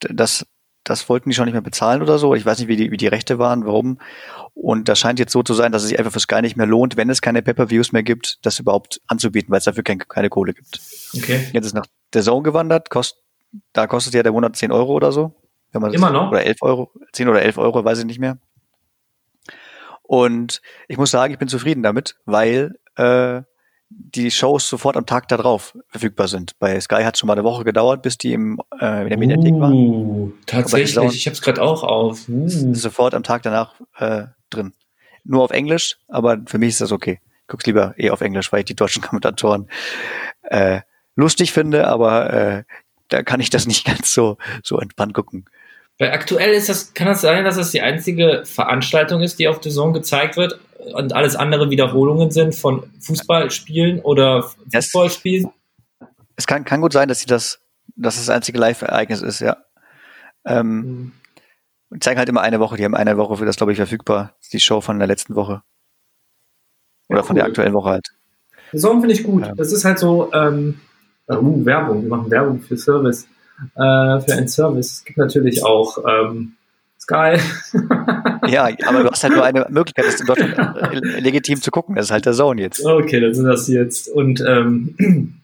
das, 0.00 0.46
das 0.84 1.08
wollten 1.08 1.30
die 1.30 1.34
schon 1.34 1.46
nicht 1.46 1.54
mehr 1.54 1.62
bezahlen 1.62 2.02
oder 2.02 2.18
so. 2.18 2.34
Ich 2.34 2.46
weiß 2.46 2.58
nicht, 2.58 2.68
wie 2.68 2.76
die, 2.76 2.90
wie 2.90 2.96
die 2.96 3.08
Rechte 3.08 3.38
waren, 3.38 3.66
warum. 3.66 3.98
Und 4.54 4.88
das 4.88 4.98
scheint 4.98 5.18
jetzt 5.18 5.32
so 5.32 5.42
zu 5.42 5.54
sein, 5.54 5.72
dass 5.72 5.82
es 5.82 5.88
sich 5.88 5.98
einfach 5.98 6.12
für 6.12 6.20
Sky 6.20 6.42
nicht 6.42 6.56
mehr 6.56 6.66
lohnt, 6.66 6.96
wenn 6.96 7.10
es 7.10 7.22
keine 7.22 7.42
Pay-Per-Views 7.42 7.92
mehr 7.92 8.02
gibt, 8.02 8.38
das 8.42 8.58
überhaupt 8.58 9.00
anzubieten, 9.06 9.50
weil 9.50 9.58
es 9.58 9.64
dafür 9.64 9.82
kein, 9.82 9.98
keine 9.98 10.28
Kohle 10.28 10.54
gibt. 10.54 10.80
Okay. 11.16 11.48
Jetzt 11.52 11.66
ist 11.66 11.74
nach 11.74 11.86
der 12.12 12.22
Zone 12.22 12.42
gewandert, 12.42 12.90
kost, 12.90 13.22
da 13.72 13.86
kostet 13.86 14.14
ja 14.14 14.22
der 14.22 14.32
Monat 14.32 14.56
10 14.56 14.72
Euro 14.72 14.92
oder 14.92 15.12
so. 15.12 15.34
Wenn 15.72 15.82
man 15.82 15.92
Immer 15.94 16.10
noch? 16.10 16.30
Oder 16.30 16.44
11 16.44 16.62
Euro, 16.62 16.90
10 17.12 17.28
oder 17.28 17.42
11 17.42 17.58
Euro, 17.58 17.84
weiß 17.84 18.00
ich 18.00 18.04
nicht 18.04 18.18
mehr. 18.18 18.38
Und 20.02 20.60
ich 20.88 20.98
muss 20.98 21.10
sagen, 21.10 21.32
ich 21.32 21.38
bin 21.38 21.48
zufrieden 21.48 21.82
damit, 21.82 22.16
weil 22.26 22.78
äh, 22.96 23.42
die 24.14 24.30
Shows 24.30 24.68
sofort 24.68 24.96
am 24.96 25.06
Tag 25.06 25.28
darauf 25.28 25.76
verfügbar 25.88 26.28
sind. 26.28 26.58
Bei 26.58 26.78
Sky 26.80 27.02
hat 27.02 27.14
es 27.14 27.20
schon 27.20 27.26
mal 27.26 27.34
eine 27.34 27.44
Woche 27.44 27.64
gedauert, 27.64 28.02
bis 28.02 28.18
die 28.18 28.32
im, 28.32 28.60
äh, 28.80 29.02
in 29.02 29.08
der 29.08 29.18
Mediathek 29.18 29.54
uh, 29.54 29.60
waren. 29.60 30.32
Tatsächlich, 30.46 31.14
ich 31.14 31.26
habe 31.26 31.34
es 31.34 31.42
gerade 31.42 31.62
auch 31.62 31.82
auf. 31.82 32.28
Uh. 32.28 32.48
Sofort 32.48 33.14
am 33.14 33.22
Tag 33.22 33.42
danach 33.42 33.74
äh, 33.98 34.24
drin. 34.50 34.72
Nur 35.24 35.42
auf 35.42 35.50
Englisch, 35.50 35.98
aber 36.08 36.38
für 36.46 36.58
mich 36.58 36.70
ist 36.70 36.80
das 36.80 36.92
okay. 36.92 37.20
Ich 37.42 37.48
guck's 37.48 37.66
lieber 37.66 37.94
eh 37.98 38.10
auf 38.10 38.20
Englisch, 38.20 38.52
weil 38.52 38.60
ich 38.60 38.66
die 38.66 38.76
deutschen 38.76 39.02
Kommentatoren 39.02 39.68
äh, 40.42 40.80
lustig 41.16 41.52
finde, 41.52 41.88
aber 41.88 42.32
äh, 42.32 42.64
da 43.08 43.22
kann 43.22 43.40
ich 43.40 43.50
das 43.50 43.66
nicht 43.66 43.84
ganz 43.86 44.12
so, 44.12 44.38
so 44.62 44.78
entspannt 44.78 45.14
gucken. 45.14 45.46
Weil 46.02 46.10
aktuell 46.10 46.52
ist 46.52 46.68
das, 46.68 46.94
kann 46.94 47.06
das 47.06 47.20
sein, 47.20 47.44
dass 47.44 47.54
das 47.54 47.70
die 47.70 47.80
einzige 47.80 48.42
Veranstaltung 48.44 49.22
ist, 49.22 49.38
die 49.38 49.46
auf 49.46 49.62
The 49.62 49.70
Zone 49.70 49.92
gezeigt 49.92 50.36
wird 50.36 50.58
und 50.96 51.12
alles 51.12 51.36
andere 51.36 51.70
Wiederholungen 51.70 52.32
sind 52.32 52.56
von 52.56 52.90
Fußballspielen 52.98 54.00
oder 54.00 54.50
Fußballspielen? 54.72 55.48
Es 56.34 56.48
kann, 56.48 56.64
kann 56.64 56.80
gut 56.80 56.92
sein, 56.92 57.06
dass 57.06 57.20
sie 57.20 57.26
das, 57.26 57.60
dass 57.94 58.16
das 58.16 58.30
einzige 58.30 58.58
Live-Ereignis 58.58 59.22
ist, 59.22 59.38
ja. 59.38 59.58
Ähm, 60.44 61.12
mhm. 61.90 62.00
zeigen 62.00 62.18
halt 62.18 62.28
immer 62.28 62.40
eine 62.40 62.58
Woche, 62.58 62.76
die 62.76 62.84
haben 62.84 62.96
eine 62.96 63.16
Woche 63.16 63.36
für 63.36 63.46
das, 63.46 63.54
glaube 63.54 63.70
ich, 63.70 63.76
verfügbar. 63.76 64.34
Das 64.38 64.46
ist 64.46 64.54
die 64.54 64.58
Show 64.58 64.80
von 64.80 64.98
der 64.98 65.06
letzten 65.06 65.36
Woche. 65.36 65.62
Oder 67.08 67.20
ja, 67.20 67.22
von 67.22 67.36
der 67.36 67.44
aktuellen 67.44 67.74
Woche 67.74 67.90
halt. 67.90 68.08
The 68.72 68.78
Zone 68.78 68.98
finde 69.02 69.14
ich 69.14 69.22
gut. 69.22 69.46
Ja. 69.46 69.54
Das 69.54 69.70
ist 69.70 69.84
halt 69.84 70.00
so, 70.00 70.32
ähm, 70.32 70.80
uh, 71.30 71.64
Werbung, 71.64 72.02
wir 72.02 72.08
machen 72.08 72.28
Werbung 72.28 72.60
für 72.60 72.76
Service 72.76 73.28
äh, 73.74 74.20
für 74.20 74.32
einen 74.32 74.48
Service. 74.48 74.92
Es 74.92 75.04
gibt 75.04 75.18
natürlich 75.18 75.64
auch 75.64 75.98
ähm, 76.06 76.54
Sky. 77.02 77.36
ja, 78.48 78.68
aber 78.86 79.02
du 79.02 79.10
hast 79.10 79.24
halt 79.24 79.34
nur 79.34 79.44
eine 79.44 79.66
Möglichkeit, 79.70 80.06
das 80.06 80.20
in 80.20 80.26
Deutschland 80.26 80.56
äh, 80.56 81.20
legitim 81.20 81.60
zu 81.60 81.70
gucken. 81.70 81.96
Das 81.96 82.06
ist 82.06 82.10
halt 82.12 82.26
der 82.26 82.32
Zone 82.32 82.62
jetzt. 82.62 82.84
Okay, 82.84 83.20
dann 83.20 83.34
sind 83.34 83.46
das 83.46 83.66
jetzt. 83.68 84.08
Und 84.08 84.40
ähm, 84.46 84.94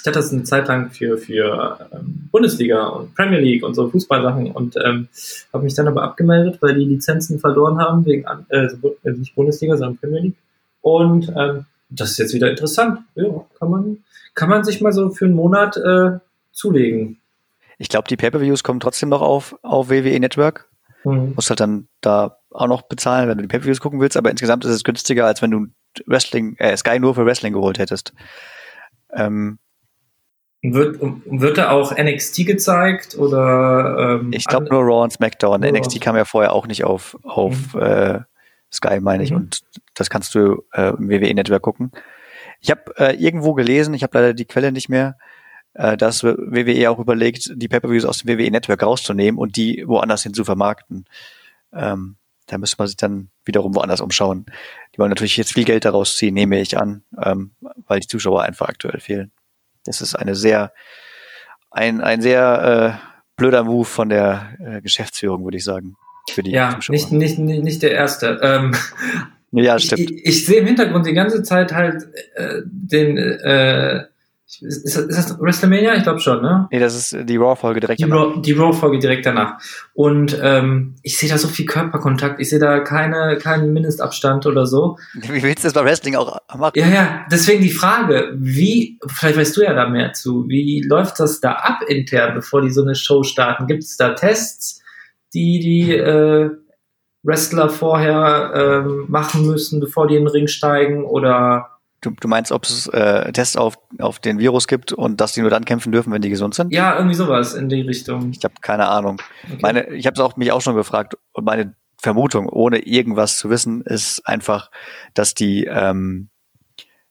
ich 0.00 0.06
hatte 0.06 0.18
das 0.18 0.32
eine 0.32 0.44
Zeit 0.44 0.68
lang 0.68 0.90
für, 0.90 1.16
für 1.16 1.88
ähm, 1.92 2.28
Bundesliga 2.30 2.86
und 2.88 3.14
Premier 3.14 3.40
League 3.40 3.64
und 3.64 3.74
so 3.74 3.88
Fußballsachen 3.88 4.50
und 4.52 4.76
ähm, 4.76 5.08
habe 5.52 5.64
mich 5.64 5.74
dann 5.74 5.88
aber 5.88 6.02
abgemeldet, 6.02 6.58
weil 6.60 6.74
die 6.74 6.84
Lizenzen 6.84 7.38
verloren 7.38 7.78
haben, 7.78 8.04
wegen 8.04 8.24
äh, 8.50 8.68
nicht 9.04 9.34
Bundesliga, 9.34 9.76
sondern 9.76 9.98
Premier 9.98 10.20
League. 10.20 10.36
Und 10.82 11.32
ähm, 11.36 11.64
das 11.88 12.12
ist 12.12 12.18
jetzt 12.18 12.34
wieder 12.34 12.50
interessant. 12.50 13.00
Ja, 13.14 13.24
kann 13.58 13.70
man, 13.70 13.98
kann 14.34 14.48
man 14.48 14.64
sich 14.64 14.80
mal 14.80 14.92
so 14.92 15.10
für 15.10 15.24
einen 15.24 15.34
Monat 15.34 15.76
äh, 15.76 16.18
zulegen. 16.52 17.19
Ich 17.80 17.88
glaube, 17.88 18.08
die 18.08 18.16
Pay-Per-Views 18.18 18.62
kommen 18.62 18.78
trotzdem 18.78 19.08
noch 19.08 19.22
auf, 19.22 19.56
auf 19.62 19.88
WWE 19.88 20.20
Network. 20.20 20.68
Mhm. 21.02 21.32
Musst 21.34 21.48
halt 21.48 21.60
dann 21.60 21.88
da 22.02 22.36
auch 22.50 22.66
noch 22.66 22.82
bezahlen, 22.82 23.26
wenn 23.26 23.38
du 23.38 23.42
die 23.42 23.48
Pay-Per-Views 23.48 23.80
gucken 23.80 24.00
willst, 24.00 24.18
aber 24.18 24.30
insgesamt 24.30 24.66
ist 24.66 24.72
es 24.72 24.84
günstiger, 24.84 25.24
als 25.24 25.40
wenn 25.40 25.50
du 25.50 25.66
Wrestling, 26.04 26.56
äh, 26.58 26.76
Sky 26.76 26.98
nur 26.98 27.14
für 27.14 27.24
Wrestling 27.24 27.54
geholt 27.54 27.78
hättest. 27.78 28.12
Ähm, 29.14 29.58
Wird, 30.60 31.00
wird 31.00 31.56
da 31.56 31.70
auch 31.70 31.96
NXT 31.96 32.46
gezeigt 32.46 33.16
oder? 33.16 34.18
Ähm, 34.20 34.30
ich 34.34 34.44
glaube 34.44 34.66
nur 34.66 34.82
Raw 34.82 35.02
und 35.04 35.12
SmackDown. 35.14 35.62
Nur 35.62 35.72
NXT 35.72 36.02
kam 36.02 36.16
ja 36.16 36.26
vorher 36.26 36.52
auch 36.52 36.66
nicht 36.66 36.84
auf, 36.84 37.16
auf 37.22 37.74
mhm. 37.74 37.80
äh, 37.80 38.20
Sky, 38.70 39.00
meine 39.00 39.22
ich. 39.22 39.30
Mhm. 39.30 39.36
Und 39.38 39.62
das 39.94 40.10
kannst 40.10 40.34
du 40.34 40.64
äh, 40.74 40.90
im 40.90 41.08
WWE-Network 41.08 41.62
gucken. 41.62 41.92
Ich 42.60 42.70
habe 42.70 42.94
äh, 42.98 43.16
irgendwo 43.16 43.54
gelesen, 43.54 43.94
ich 43.94 44.02
habe 44.02 44.18
leider 44.18 44.34
die 44.34 44.44
Quelle 44.44 44.70
nicht 44.70 44.90
mehr, 44.90 45.16
äh, 45.74 45.96
dass 45.96 46.24
WWE 46.24 46.90
auch 46.90 46.98
überlegt, 46.98 47.52
die 47.54 47.68
Pay-Per-Views 47.68 48.04
aus 48.04 48.18
dem 48.18 48.38
WWE-Network 48.38 48.82
rauszunehmen 48.82 49.38
und 49.38 49.56
die 49.56 49.84
woanders 49.86 50.22
hin 50.22 50.34
zu 50.34 50.44
vermarkten. 50.44 51.06
Ähm, 51.72 52.16
da 52.46 52.58
müsste 52.58 52.76
man 52.78 52.88
sich 52.88 52.96
dann 52.96 53.30
wiederum 53.44 53.74
woanders 53.74 54.00
umschauen. 54.00 54.46
Die 54.94 54.98
wollen 54.98 55.10
natürlich 55.10 55.36
jetzt 55.36 55.52
viel 55.52 55.64
Geld 55.64 55.84
daraus 55.84 56.16
ziehen, 56.16 56.34
nehme 56.34 56.60
ich 56.60 56.76
an, 56.76 57.04
ähm, 57.22 57.52
weil 57.86 58.00
die 58.00 58.08
Zuschauer 58.08 58.42
einfach 58.42 58.68
aktuell 58.68 58.98
fehlen. 59.00 59.30
Das 59.84 60.00
ist 60.00 60.16
eine 60.16 60.34
sehr, 60.34 60.72
ein, 61.70 62.00
ein 62.00 62.20
sehr 62.20 63.00
äh, 63.02 63.10
blöder 63.36 63.64
Move 63.64 63.84
von 63.84 64.08
der 64.08 64.56
äh, 64.58 64.80
Geschäftsführung, 64.82 65.44
würde 65.44 65.56
ich 65.56 65.64
sagen. 65.64 65.96
Für 66.30 66.42
die 66.42 66.50
ja, 66.50 66.74
Zuschauer. 66.74 66.94
Nicht, 66.94 67.12
nicht, 67.12 67.38
nicht 67.38 67.82
der 67.82 67.92
erste. 67.92 68.40
Ähm, 68.42 68.74
ja, 69.52 69.78
stimmt. 69.78 70.00
Ich, 70.00 70.26
ich, 70.26 70.46
sehe 70.46 70.60
im 70.60 70.66
Hintergrund 70.66 71.06
die 71.06 71.14
ganze 71.14 71.42
Zeit 71.42 71.72
halt 71.72 72.08
äh, 72.34 72.62
den 72.64 73.16
äh, 73.16 74.04
ist, 74.60 74.84
ist, 74.84 74.96
das 74.96 75.38
WrestleMania? 75.38 75.94
Ich 75.94 76.02
glaube 76.02 76.20
schon, 76.20 76.42
ne? 76.42 76.68
Nee, 76.70 76.78
das 76.78 76.94
ist 76.94 77.28
die 77.28 77.36
Raw-Folge 77.36 77.80
direkt 77.80 78.00
die 78.00 78.04
danach. 78.04 78.34
Raw, 78.34 78.40
die 78.40 78.52
Raw-Folge 78.52 78.98
direkt 78.98 79.24
danach. 79.24 79.58
Und 79.94 80.38
ähm, 80.42 80.96
ich 81.02 81.18
sehe 81.18 81.28
da 81.28 81.38
so 81.38 81.48
viel 81.48 81.66
Körperkontakt, 81.66 82.40
ich 82.40 82.50
sehe 82.50 82.58
da 82.58 82.80
keine, 82.80 83.38
keinen 83.38 83.72
Mindestabstand 83.72 84.46
oder 84.46 84.66
so. 84.66 84.98
Wie 85.14 85.42
willst 85.42 85.64
du 85.64 85.68
das 85.68 85.74
bei 85.74 85.84
Wrestling 85.84 86.16
auch 86.16 86.38
machen? 86.56 86.72
Ja, 86.74 86.88
ja, 86.88 87.26
deswegen 87.30 87.62
die 87.62 87.70
Frage, 87.70 88.32
wie, 88.34 88.98
vielleicht 89.06 89.38
weißt 89.38 89.56
du 89.56 89.62
ja 89.62 89.72
da 89.72 89.88
mehr 89.88 90.12
zu, 90.12 90.48
wie 90.48 90.82
läuft 90.82 91.20
das 91.20 91.40
da 91.40 91.52
ab 91.52 91.82
intern, 91.86 92.34
bevor 92.34 92.62
die 92.62 92.70
so 92.70 92.82
eine 92.82 92.94
Show 92.94 93.22
starten? 93.22 93.66
Gibt 93.66 93.84
es 93.84 93.96
da 93.96 94.14
Tests, 94.14 94.82
die 95.32 95.60
die 95.60 95.94
äh, 95.94 96.50
Wrestler 97.22 97.68
vorher 97.68 98.52
ähm, 98.54 99.04
machen 99.08 99.46
müssen, 99.46 99.80
bevor 99.80 100.06
die 100.06 100.16
in 100.16 100.24
den 100.24 100.28
Ring 100.28 100.46
steigen 100.46 101.04
oder 101.04 101.79
Du, 102.00 102.10
du 102.10 102.28
meinst, 102.28 102.50
ob 102.50 102.64
es 102.64 102.86
äh, 102.88 103.30
Tests 103.32 103.56
auf, 103.56 103.78
auf 103.98 104.18
den 104.20 104.38
Virus 104.38 104.66
gibt 104.66 104.92
und 104.92 105.20
dass 105.20 105.32
die 105.32 105.42
nur 105.42 105.50
dann 105.50 105.66
kämpfen 105.66 105.92
dürfen, 105.92 106.12
wenn 106.12 106.22
die 106.22 106.30
gesund 106.30 106.54
sind? 106.54 106.72
Ja, 106.72 106.96
irgendwie 106.96 107.14
sowas 107.14 107.54
in 107.54 107.68
die 107.68 107.82
Richtung. 107.82 108.30
Ich 108.30 108.42
habe 108.42 108.54
keine 108.62 108.88
Ahnung. 108.88 109.20
Okay. 109.44 109.58
Meine, 109.60 109.88
ich 109.88 110.06
habe 110.06 110.14
es 110.14 110.20
auch 110.20 110.36
mich 110.36 110.50
auch 110.50 110.62
schon 110.62 110.76
gefragt 110.76 111.18
und 111.32 111.44
meine 111.44 111.74
Vermutung, 111.98 112.48
ohne 112.48 112.78
irgendwas 112.78 113.36
zu 113.36 113.50
wissen, 113.50 113.82
ist 113.82 114.26
einfach, 114.26 114.70
dass 115.12 115.34
die, 115.34 115.66
ähm, 115.66 116.30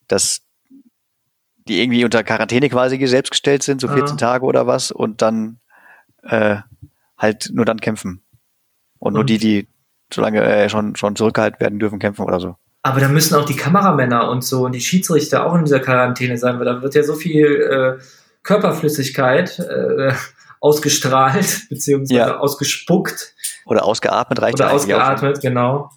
dass 0.08 0.42
die 1.68 1.82
irgendwie 1.82 2.04
unter 2.04 2.24
Quarantäne 2.24 2.70
quasi 2.70 3.06
selbst 3.06 3.30
gestellt 3.30 3.62
sind, 3.62 3.82
so 3.82 3.88
14 3.88 4.16
ah. 4.16 4.18
Tage 4.18 4.46
oder 4.46 4.66
was, 4.66 4.92
und 4.92 5.22
dann 5.22 5.60
äh, 6.24 6.58
halt 7.18 7.52
nur 7.54 7.66
dann 7.66 7.80
kämpfen. 7.80 8.24
Und, 8.98 9.10
und 9.10 9.14
nur 9.14 9.24
die, 9.26 9.38
die 9.38 9.68
solange 10.12 10.42
äh, 10.42 10.70
schon, 10.70 10.96
schon 10.96 11.16
zurückgehalten 11.16 11.60
werden 11.60 11.78
dürfen, 11.78 12.00
kämpfen 12.00 12.24
oder 12.24 12.40
so. 12.40 12.56
Aber 12.82 13.00
da 13.02 13.10
müssen 13.10 13.36
auch 13.36 13.46
die 13.46 13.56
Kameramänner 13.56 14.30
und 14.30 14.44
so 14.44 14.66
und 14.66 14.74
die 14.74 14.82
Schiedsrichter 14.82 15.46
auch 15.46 15.56
in 15.56 15.66
dieser 15.66 15.80
Quarantäne 15.82 16.38
sein, 16.38 16.60
weil 16.60 16.66
da 16.66 16.82
wird 16.82 16.96
ja 16.96 17.04
so 17.04 17.16
viel 17.16 17.46
äh, 17.46 18.04
Körperflüssigkeit 18.44 19.60
äh, 19.60 20.14
ausgestrahlt, 20.62 21.64
beziehungsweise 21.70 22.20
ja. 22.20 22.38
ausgespuckt. 22.38 23.36
Oder 23.66 23.86
ausgeatmet 23.86 24.42
reicht 24.42 24.56
Oder 24.56 24.72
ausgeatmet, 24.72 25.42
genau. 25.42 25.92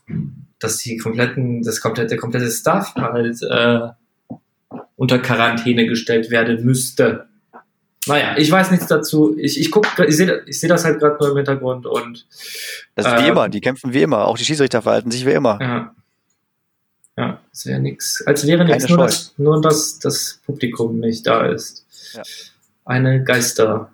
Dass 0.58 0.78
die 0.78 0.96
kompletten, 0.96 1.62
das 1.62 1.80
komplette, 1.80 2.16
komplette 2.16 2.50
Staff 2.50 2.94
halt 2.96 3.40
äh, 3.42 3.88
unter 4.96 5.18
Quarantäne 5.18 5.86
gestellt 5.86 6.30
werden 6.30 6.64
müsste. 6.64 7.26
Naja, 8.06 8.34
ich 8.36 8.50
weiß 8.50 8.72
nichts 8.72 8.88
dazu. 8.88 9.36
Ich, 9.38 9.60
ich 9.60 9.70
guck, 9.70 9.86
ich 10.06 10.16
sehe 10.16 10.42
ich 10.46 10.58
seh 10.58 10.66
das 10.66 10.84
halt 10.84 10.98
gerade 10.98 11.16
nur 11.20 11.30
im 11.30 11.36
Hintergrund 11.36 11.86
und. 11.86 12.26
Das 12.96 13.06
ist 13.06 13.12
ähm, 13.12 13.24
wie 13.24 13.28
immer, 13.28 13.48
die 13.48 13.60
kämpfen 13.60 13.92
wie 13.92 14.02
immer, 14.02 14.26
auch 14.26 14.36
die 14.36 14.44
Schiedsrichter 14.44 14.82
verhalten 14.82 15.12
sich 15.12 15.24
wie 15.24 15.30
immer. 15.30 15.58
Ja. 15.60 15.94
Ja, 17.16 17.40
es 17.52 17.66
wäre 17.66 17.80
nichts. 17.80 18.22
Als 18.26 18.46
wäre 18.46 18.64
nichts, 18.64 18.88
nur, 18.88 18.98
dass, 18.98 19.34
nur 19.36 19.60
dass 19.60 19.98
das 19.98 20.40
Publikum 20.46 20.98
nicht 20.98 21.26
da 21.26 21.46
ist. 21.46 21.84
Ja. 22.14 22.22
Eine 22.84 23.22
Geistershow. 23.22 23.90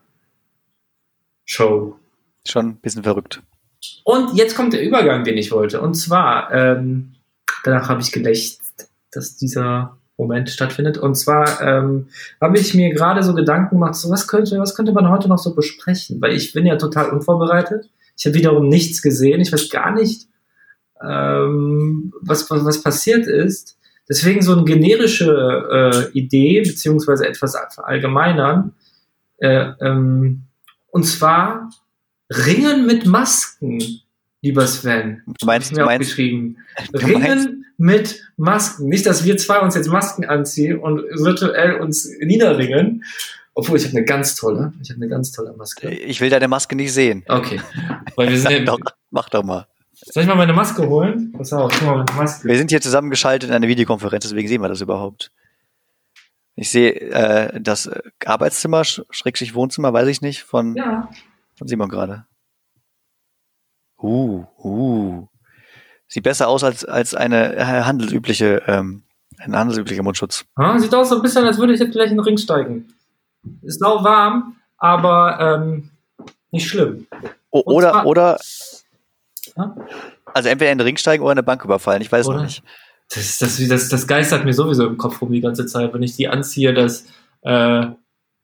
Schon 2.47 2.67
ein 2.67 2.77
bisschen 2.77 3.03
verrückt. 3.03 3.43
Und 4.05 4.37
jetzt 4.37 4.57
kommt 4.57 4.73
der 4.73 4.83
Übergang, 4.83 5.25
den 5.25 5.37
ich 5.37 5.51
wollte. 5.51 5.81
Und 5.81 5.95
zwar, 5.95 6.53
ähm, 6.53 7.15
danach 7.65 7.89
habe 7.89 8.01
ich 8.01 8.13
gelächzt, 8.13 8.89
dass 9.11 9.37
dieser 9.37 9.99
Moment 10.17 10.51
stattfindet. 10.51 10.99
Und 10.99 11.15
zwar 11.15 11.61
ähm, 11.61 12.09
habe 12.41 12.59
ich 12.59 12.75
mir 12.75 12.93
gerade 12.93 13.23
so 13.23 13.35
Gedanken 13.35 13.77
gemacht, 13.77 13.95
so 13.95 14.11
was 14.11 14.27
könnte, 14.27 14.59
was 14.59 14.75
könnte 14.75 14.93
man 14.93 15.09
heute 15.09 15.29
noch 15.29 15.39
so 15.39 15.55
besprechen? 15.55 16.21
Weil 16.21 16.33
ich 16.33 16.53
bin 16.53 16.67
ja 16.67 16.77
total 16.77 17.11
unvorbereitet. 17.11 17.89
Ich 18.17 18.27
habe 18.27 18.35
wiederum 18.35 18.69
nichts 18.69 19.01
gesehen. 19.01 19.41
Ich 19.41 19.53
weiß 19.53 19.71
gar 19.71 19.93
nicht, 19.93 20.29
ähm, 21.03 22.13
was, 22.21 22.51
was, 22.51 22.65
was 22.65 22.83
passiert 22.83 23.27
ist. 23.27 23.77
Deswegen 24.09 24.41
so 24.43 24.53
eine 24.53 24.65
generische 24.65 26.09
äh, 26.13 26.19
Idee, 26.19 26.63
beziehungsweise 26.63 27.27
etwas 27.27 27.57
verallgemeinern. 27.75 28.73
Äh, 29.39 29.73
ähm, 29.81 30.45
und 30.91 31.05
zwar 31.05 31.71
Ringen 32.31 32.87
mit 32.87 33.07
Masken, 33.07 33.81
lieber 34.41 34.67
Sven. 34.67 35.23
Du 35.27 35.47
meinst, 35.47 35.75
mir 35.75 35.85
meinst, 35.85 36.09
geschrieben. 36.09 36.57
Ringen 36.95 37.67
mit 37.77 38.23
Masken. 38.37 38.89
Nicht, 38.89 39.07
dass 39.07 39.25
wir 39.25 39.37
zwei 39.37 39.61
uns 39.61 39.75
jetzt 39.75 39.89
Masken 39.89 40.25
anziehen 40.25 40.79
und 40.79 41.01
virtuell 41.01 41.77
uns 41.77 42.11
niederringen. 42.21 43.05
Obwohl, 43.55 43.77
ich 43.77 43.87
habe 43.87 43.97
eine 43.97 44.05
ganz 44.05 44.37
tolle, 44.37 44.73
ich 44.83 44.91
habe 44.91 45.01
eine 45.01 45.09
ganz 45.09 45.33
tolle 45.33 45.53
Maske. 45.53 45.91
Ich 45.91 46.21
will 46.21 46.31
deine 46.31 46.49
Maske 46.49 46.77
nicht 46.77 46.93
sehen. 46.93 47.25
Okay. 47.29 47.61
Weil 48.15 48.31
wir 48.31 48.39
sind 48.39 48.69
doch, 48.69 48.79
mach 49.11 49.29
doch 49.29 49.43
mal. 49.43 49.67
Soll 50.01 50.23
ich 50.23 50.29
mal 50.29 50.37
meine 50.37 50.53
Maske 50.53 50.89
holen? 50.89 51.33
Pass 51.33 51.53
auf, 51.53 51.73
guck 51.73 51.83
mal 51.83 51.97
meine 51.99 52.13
Maske. 52.17 52.49
Wir 52.49 52.57
sind 52.57 52.71
hier 52.71 52.81
zusammengeschaltet 52.81 53.51
in 53.51 53.57
einer 53.57 53.67
Videokonferenz, 53.67 54.25
deswegen 54.25 54.49
sehen 54.49 54.63
wir 54.63 54.69
das 54.69 54.81
überhaupt. 54.81 55.33
Ich 56.55 56.71
sehe 56.71 56.93
äh, 56.93 57.61
das 57.61 57.91
Arbeitszimmer, 58.25 58.85
Schrägstrich 58.85 59.55
Wohnzimmer, 59.55 59.93
weiß 59.93 60.09
ich 60.09 60.23
nicht, 60.23 60.43
von, 60.43 60.77
ja. 60.77 61.09
von 61.57 61.69
Simon 61.69 61.89
gerade. 61.89 62.27
Uh, 64.01 64.45
uh. 64.63 65.27
Sieht 66.07 66.23
besser 66.23 66.49
aus 66.49 66.65
als, 66.65 66.85
als 66.85 67.15
eine 67.15 67.57
äh, 67.57 67.65
handelsübliche, 67.65 68.63
ähm, 68.67 69.03
ein 69.39 69.57
handelsüblicher 69.57 70.03
Mundschutz. 70.03 70.45
Ja, 70.59 70.79
sieht 70.79 70.95
aus 70.95 71.11
so 71.11 71.17
ein 71.17 71.23
bisschen, 71.23 71.45
als 71.45 71.59
würde 71.59 71.75
ich 71.75 71.81
jetzt 71.81 71.93
gleich 71.93 72.11
in 72.11 72.17
den 72.17 72.25
Ring 72.25 72.39
steigen. 72.39 72.89
Ist 73.63 73.81
sau 73.81 74.03
warm, 74.03 74.57
aber 74.79 75.39
ähm, 75.41 75.91
nicht 76.51 76.69
schlimm. 76.69 77.07
O 77.51 77.63
oder, 77.65 78.07
oder 78.07 78.39
also 80.33 80.49
entweder 80.49 80.73
in 80.73 80.79
den 80.79 80.87
Ring 80.87 80.97
steigen 80.97 81.23
oder 81.23 81.33
eine 81.33 81.43
Bank 81.43 81.65
überfallen, 81.65 82.03
ich 82.03 82.11
weiß 82.11 82.27
oder? 82.27 82.39
noch 82.39 82.45
nicht. 82.45 82.63
Das, 83.15 83.39
das, 83.39 83.67
das, 83.69 83.89
das 83.89 84.07
geistert 84.07 84.45
mir 84.45 84.53
sowieso 84.53 84.87
im 84.87 84.99
Kopf 84.99 85.23
rum 85.23 85.33
die 85.33 85.41
ganze 85.41 85.67
Zeit, 85.67 85.95
wenn 85.95 86.03
ich 86.03 86.17
die 86.17 86.29
anziehe, 86.29 86.75
dass 86.75 87.07
äh, 87.43 87.87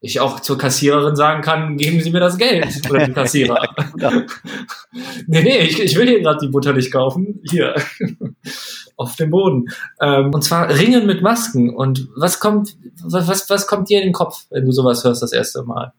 ich 0.05 0.19
auch 0.19 0.39
zur 0.39 0.57
Kassiererin 0.57 1.15
sagen 1.15 1.41
kann, 1.41 1.77
geben 1.77 2.01
Sie 2.01 2.11
mir 2.11 2.19
das 2.19 2.37
Geld. 2.37 2.67
Oder 2.89 3.05
den 3.05 3.13
Kassierer. 3.13 3.59
ja, 3.97 4.09
genau. 4.09 4.25
nee, 5.27 5.43
nee, 5.43 5.57
ich, 5.59 5.81
ich 5.81 5.95
will 5.95 6.07
hier 6.07 6.21
gerade 6.21 6.39
die 6.41 6.51
Butter 6.51 6.73
nicht 6.73 6.91
kaufen. 6.91 7.41
Hier. 7.49 7.75
Auf 8.97 9.15
dem 9.15 9.31
Boden. 9.31 9.65
Ähm, 9.99 10.33
und 10.33 10.43
zwar 10.43 10.69
Ringen 10.69 11.05
mit 11.05 11.21
Masken. 11.21 11.73
Und 11.73 12.07
was 12.15 12.39
kommt, 12.39 12.77
was, 13.03 13.49
was 13.49 13.67
kommt 13.67 13.89
dir 13.89 13.99
in 13.99 14.05
den 14.05 14.13
Kopf, 14.13 14.45
wenn 14.51 14.65
du 14.65 14.71
sowas 14.71 15.03
hörst 15.03 15.21
das 15.21 15.33
erste 15.33 15.63
Mal? 15.63 15.93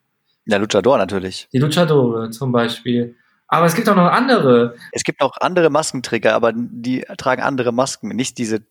Ja, 0.46 0.58
Luchador 0.58 0.96
natürlich. 0.96 1.48
Die 1.52 1.58
Luchadore 1.58 2.30
zum 2.30 2.52
Beispiel. 2.52 3.16
Aber 3.48 3.66
es 3.66 3.74
gibt 3.74 3.88
auch 3.88 3.96
noch 3.96 4.10
andere. 4.10 4.74
Es 4.92 5.04
gibt 5.04 5.20
auch 5.20 5.36
andere 5.40 5.70
Maskenträger, 5.70 6.34
aber 6.34 6.52
die 6.54 7.04
tragen 7.16 7.42
andere 7.42 7.72
Masken, 7.72 8.08
nicht 8.08 8.38
diese. 8.38 8.62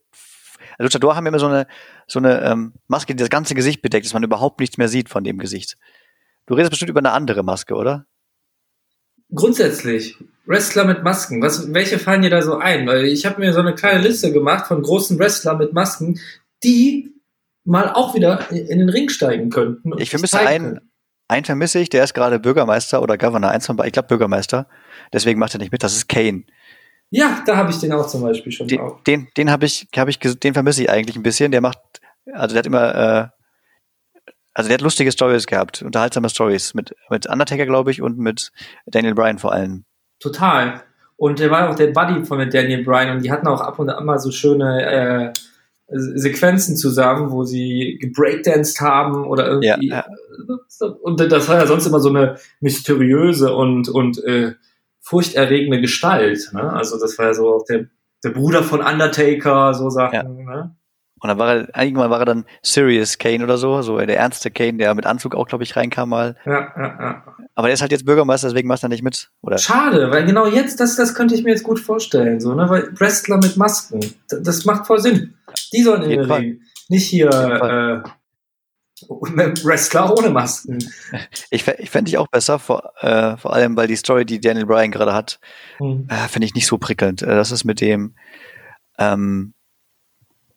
Luchador 0.78 1.16
haben 1.16 1.26
immer 1.26 1.40
so 1.40 1.48
eine, 1.48 1.68
so 2.08 2.20
eine 2.20 2.42
ähm, 2.42 2.74
Maske, 2.88 3.16
die 3.16 3.22
das 3.22 3.30
ganze 3.30 3.56
Gesicht 3.56 3.82
bedeckt, 3.82 4.06
dass 4.06 4.14
man 4.14 4.24
überhaupt 4.24 4.60
nichts 4.60 4.78
mehr 4.78 4.90
sieht 4.90 5.10
von 5.10 5.24
dem 5.24 5.38
Gesicht. 5.38 5.78
Du 6.46 6.54
redest 6.54 6.72
bestimmt 6.72 6.90
über 6.90 7.00
eine 7.00 7.12
andere 7.12 7.44
Maske, 7.44 7.76
oder? 7.76 8.06
Grundsätzlich, 9.34 10.18
Wrestler 10.46 10.86
mit 10.86 11.04
Masken, 11.04 11.42
was, 11.42 11.74
welche 11.74 11.98
fallen 11.98 12.22
dir 12.22 12.30
da 12.30 12.42
so 12.42 12.58
ein? 12.58 12.86
Weil 12.88 13.06
ich 13.06 13.26
habe 13.26 13.40
mir 13.40 13.54
so 13.54 13.60
eine 13.60 13.74
kleine 13.74 14.02
Liste 14.02 14.32
gemacht 14.32 14.68
von 14.68 14.82
großen 14.82 15.18
Wrestlern 15.18 15.58
mit 15.58 15.74
Masken, 15.74 16.20
die 16.64 17.14
mal 17.64 17.90
auch 17.90 18.14
wieder 18.14 18.52
in 18.52 18.80
den 18.80 18.90
Ring 18.90 19.10
steigen 19.10 19.50
könnten. 19.50 19.94
Ich 19.98 20.12
vermisse 20.12 20.40
einen, 20.40 20.92
einen 21.28 21.46
vermisse 21.46 21.80
ich, 21.80 21.90
der 21.90 22.04
ist 22.04 22.14
gerade 22.14 22.40
Bürgermeister 22.40 23.02
oder 23.02 23.18
Governor, 23.18 23.52
eins 23.52 23.66
von 23.66 23.76
beiden, 23.76 23.88
ich 23.88 23.94
glaube 23.94 24.08
Bürgermeister. 24.08 24.68
Deswegen 25.14 25.40
macht 25.40 25.54
er 25.56 25.60
nicht 25.60 25.72
mit, 25.72 25.84
das 25.84 25.96
ist 25.96 26.08
Kane. 26.08 26.44
Ja, 27.10 27.44
da 27.46 27.56
habe 27.56 27.72
ich 27.72 27.78
den 27.80 27.92
auch 27.94 28.08
zum 28.08 28.22
Beispiel 28.22 28.52
schon 28.52 28.68
Den, 28.68 28.80
drauf. 28.80 29.04
den, 29.04 29.28
den 29.38 29.50
habe 29.52 29.66
ich, 29.66 29.88
hab 29.96 30.08
ich, 30.08 30.20
den 30.20 30.54
vermisse 30.54 30.84
ich 30.84 30.90
eigentlich 30.90 31.16
ein 31.16 31.24
bisschen. 31.24 31.52
Der 31.52 31.62
macht, 31.62 31.80
also 32.34 32.54
der 32.54 32.60
hat 32.60 32.66
immer, 32.66 32.96
äh, 32.96 33.28
also 34.54 34.68
der 34.68 34.76
hat 34.76 34.82
lustige 34.82 35.12
Stories 35.12 35.48
gehabt, 35.48 35.82
unterhaltsame 35.82 36.30
Stories 36.30 36.74
mit, 36.74 36.96
mit 37.10 37.28
Undertaker, 37.28 37.66
glaube 37.66 37.92
ich, 37.92 38.02
und 38.02 38.18
mit 38.18 38.52
Daniel 38.86 39.14
Bryan 39.16 39.38
vor 39.40 39.54
allem. 39.54 39.86
Total. 40.20 40.82
Und 41.18 41.40
der 41.40 41.50
war 41.52 41.70
auch 41.70 41.76
der 41.76 41.88
Buddy 41.88 42.26
von 42.26 42.50
Daniel 42.50 42.84
Bryan 42.84 43.16
und 43.18 43.24
die 43.24 43.32
hatten 43.32 43.48
auch 43.48 43.62
ab 43.62 43.80
und 43.80 43.90
an 43.90 44.06
mal 44.06 44.20
so 44.20 44.32
schöne 44.32 45.32
äh, 45.32 45.34
Sequenzen 45.88 46.78
zusammen, 46.78 47.32
wo 47.32 47.44
sie 47.44 47.98
gebreakdanced 48.02 48.82
haben 48.82 49.26
oder 49.26 49.48
irgendwie. 49.48 49.90
Ja, 49.90 50.06
Und 51.02 51.20
das 51.20 51.48
war 51.48 51.60
ja 51.60 51.68
sonst 51.68 51.86
immer 51.86 52.00
so 52.00 52.10
eine 52.10 52.38
mysteriöse 52.60 53.56
und, 53.56 53.90
und 53.90 54.24
äh, 54.24 54.54
furchterregende 55.02 55.82
Gestalt. 55.82 56.50
Ne? 56.54 56.74
Also 56.74 57.00
das 57.00 57.18
war 57.20 57.28
ja 57.28 57.34
so 57.34 57.54
auch 57.54 57.66
der, 57.66 57.86
der 58.24 58.30
Bruder 58.32 58.64
von 58.64 58.82
Undertaker, 58.82 59.74
so 59.76 59.90
Sachen. 59.90 60.14
Ja. 60.16 60.24
Ne? 60.24 60.76
Und 61.22 61.30
dann 61.30 61.38
war 61.38 61.56
er, 61.56 61.84
irgendwann 61.84 62.10
war 62.10 62.20
er 62.20 62.26
dann 62.26 62.46
Sirius 62.62 63.18
Kane 63.18 63.44
oder 63.44 63.58
so, 63.58 63.82
so 63.82 63.98
der 63.98 64.18
ernste 64.18 64.52
Kane, 64.52 64.78
der 64.78 64.94
mit 64.96 65.06
Anzug 65.06 65.34
auch, 65.34 65.48
glaube 65.48 65.64
ich, 65.64 65.76
reinkam 65.76 66.10
mal. 66.10 66.36
Ja, 66.46 66.74
ja, 66.76 66.98
ja. 67.00 67.24
Aber 67.56 67.68
der 67.68 67.74
ist 67.74 67.82
halt 67.82 67.92
jetzt 67.92 68.06
Bürgermeister, 68.06 68.50
deswegen 68.50 68.68
macht 68.68 68.84
er 68.84 68.90
nicht 68.90 69.02
mit. 69.02 69.32
Oder? 69.42 69.58
Schade, 69.58 70.12
weil 70.12 70.26
genau 70.26 70.46
jetzt, 70.46 70.80
das, 70.82 70.98
das 70.98 71.16
könnte 71.16 71.34
ich 71.34 71.44
mir 71.44 71.52
jetzt 71.52 71.64
gut 71.64 71.80
vorstellen, 71.80 72.42
so, 72.42 72.54
ne? 72.54 72.70
Weil 72.70 72.90
Wrestler 73.00 73.38
mit 73.38 73.56
Masken, 73.56 74.02
das 74.28 74.66
macht 74.66 74.86
voll 74.86 75.00
Sinn. 75.00 75.36
Die 75.76 75.84
sollen 75.84 76.04
in 76.04 76.10
den. 76.10 76.32
Ring. 76.32 76.62
Nicht 76.90 77.06
hier 77.08 77.30
äh, 77.30 78.10
Wrestler 79.64 80.18
ohne 80.18 80.30
Masken. 80.30 80.80
Ich, 81.50 81.68
ich 81.68 81.90
fände 81.90 82.10
ich 82.10 82.18
auch 82.18 82.28
besser, 82.28 82.60
vor, 82.60 82.94
äh, 83.00 83.38
vor 83.38 83.54
allem, 83.54 83.76
weil 83.76 83.88
die 83.88 83.96
Story, 83.96 84.26
die 84.26 84.40
Daniel 84.40 84.66
Bryan 84.66 84.92
gerade 84.92 85.14
hat, 85.14 85.40
Hm. 85.78 86.08
äh, 86.10 86.28
finde 86.28 86.46
ich 86.46 86.56
nicht 86.56 86.68
so 86.68 86.78
prickelnd. 86.78 87.22
Äh, 87.22 87.28
das 87.28 87.52
ist 87.52 87.64
mit 87.66 87.82
dem, 87.82 88.16
ähm, 88.98 89.54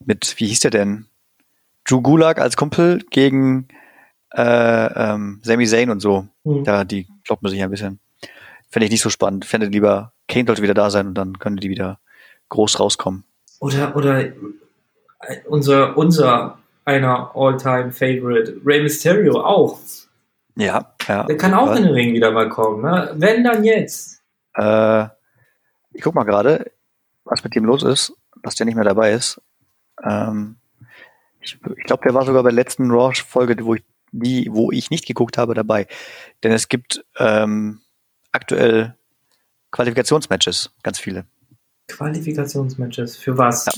mit, 0.05 0.35
wie 0.39 0.47
hieß 0.47 0.61
der 0.61 0.71
denn? 0.71 1.07
Drew 1.85 2.01
Gulag 2.01 2.39
als 2.41 2.57
Kumpel 2.57 3.05
gegen 3.11 3.69
äh, 4.35 4.43
ähm, 5.13 5.41
Sami 5.43 5.67
Zayn 5.67 5.91
und 5.91 6.01
so. 6.01 6.29
Hm. 6.45 6.65
Da, 6.65 6.85
die 6.85 7.09
kloppen 7.25 7.49
sich 7.49 7.63
ein 7.63 7.71
bisschen. 7.71 7.99
Fände 8.71 8.85
ich 8.85 8.93
nicht 8.93 9.03
so 9.03 9.11
spannend. 9.11 9.45
Fände 9.47 9.67
lieber, 9.67 10.13
Kane 10.29 10.47
sollte 10.47 10.63
wieder 10.63 10.75
da 10.75 10.91
sein 10.91 11.07
und 11.09 11.15
dann 11.15 11.39
können 11.39 11.57
die 11.57 11.71
wieder 11.71 11.99
groß 12.51 12.79
rauskommen. 12.81 13.25
Oder, 13.61 13.97
oder 13.97 14.25
unser, 15.47 15.97
unser 15.97 16.59
einer 16.85 17.33
All-Time-Favorite, 17.35 18.61
Rey 18.65 18.83
Mysterio 18.83 19.41
auch. 19.41 19.79
Ja, 20.57 20.93
ja. 21.07 21.25
Der 21.25 21.37
kann 21.37 21.55
auch 21.55 21.75
in 21.77 21.85
den 21.85 21.93
Ring 21.93 22.15
wieder 22.15 22.31
mal 22.31 22.49
kommen. 22.49 22.83
Ne? 22.83 23.13
Wenn, 23.15 23.45
dann 23.45 23.63
jetzt. 23.63 24.23
Äh, 24.55 25.05
ich 25.93 26.03
guck 26.03 26.15
mal 26.15 26.25
gerade, 26.25 26.73
was 27.25 27.45
mit 27.45 27.55
dem 27.55 27.65
los 27.65 27.83
ist, 27.83 28.13
dass 28.43 28.55
der 28.55 28.67
nicht 28.67 28.75
mehr 28.75 28.85
dabei 28.85 29.13
ist. 29.13 29.41
Ähm, 30.03 30.57
ich 31.41 31.59
ich 31.77 31.85
glaube, 31.85 32.03
der 32.05 32.15
war 32.15 32.25
sogar 32.25 32.43
bei 32.43 32.51
der 32.51 32.57
letzten 32.57 32.91
Raw-Folge, 32.91 33.65
wo 33.65 33.75
ich, 33.75 33.85
die, 34.11 34.49
wo 34.51 34.73
ich 34.73 34.91
nicht 34.91 35.07
geguckt 35.07 35.39
habe, 35.39 35.55
dabei. 35.55 35.87
Denn 36.43 36.53
es 36.53 36.69
gibt 36.69 37.05
ähm, 37.19 37.81
aktuell 38.33 38.97
Qualifikationsmatches, 39.71 40.71
ganz 40.83 40.99
viele. 40.99 41.27
Qualifikationsmatches. 41.89 43.17
Für 43.17 43.37
was? 43.37 43.67
Ja. 43.67 43.73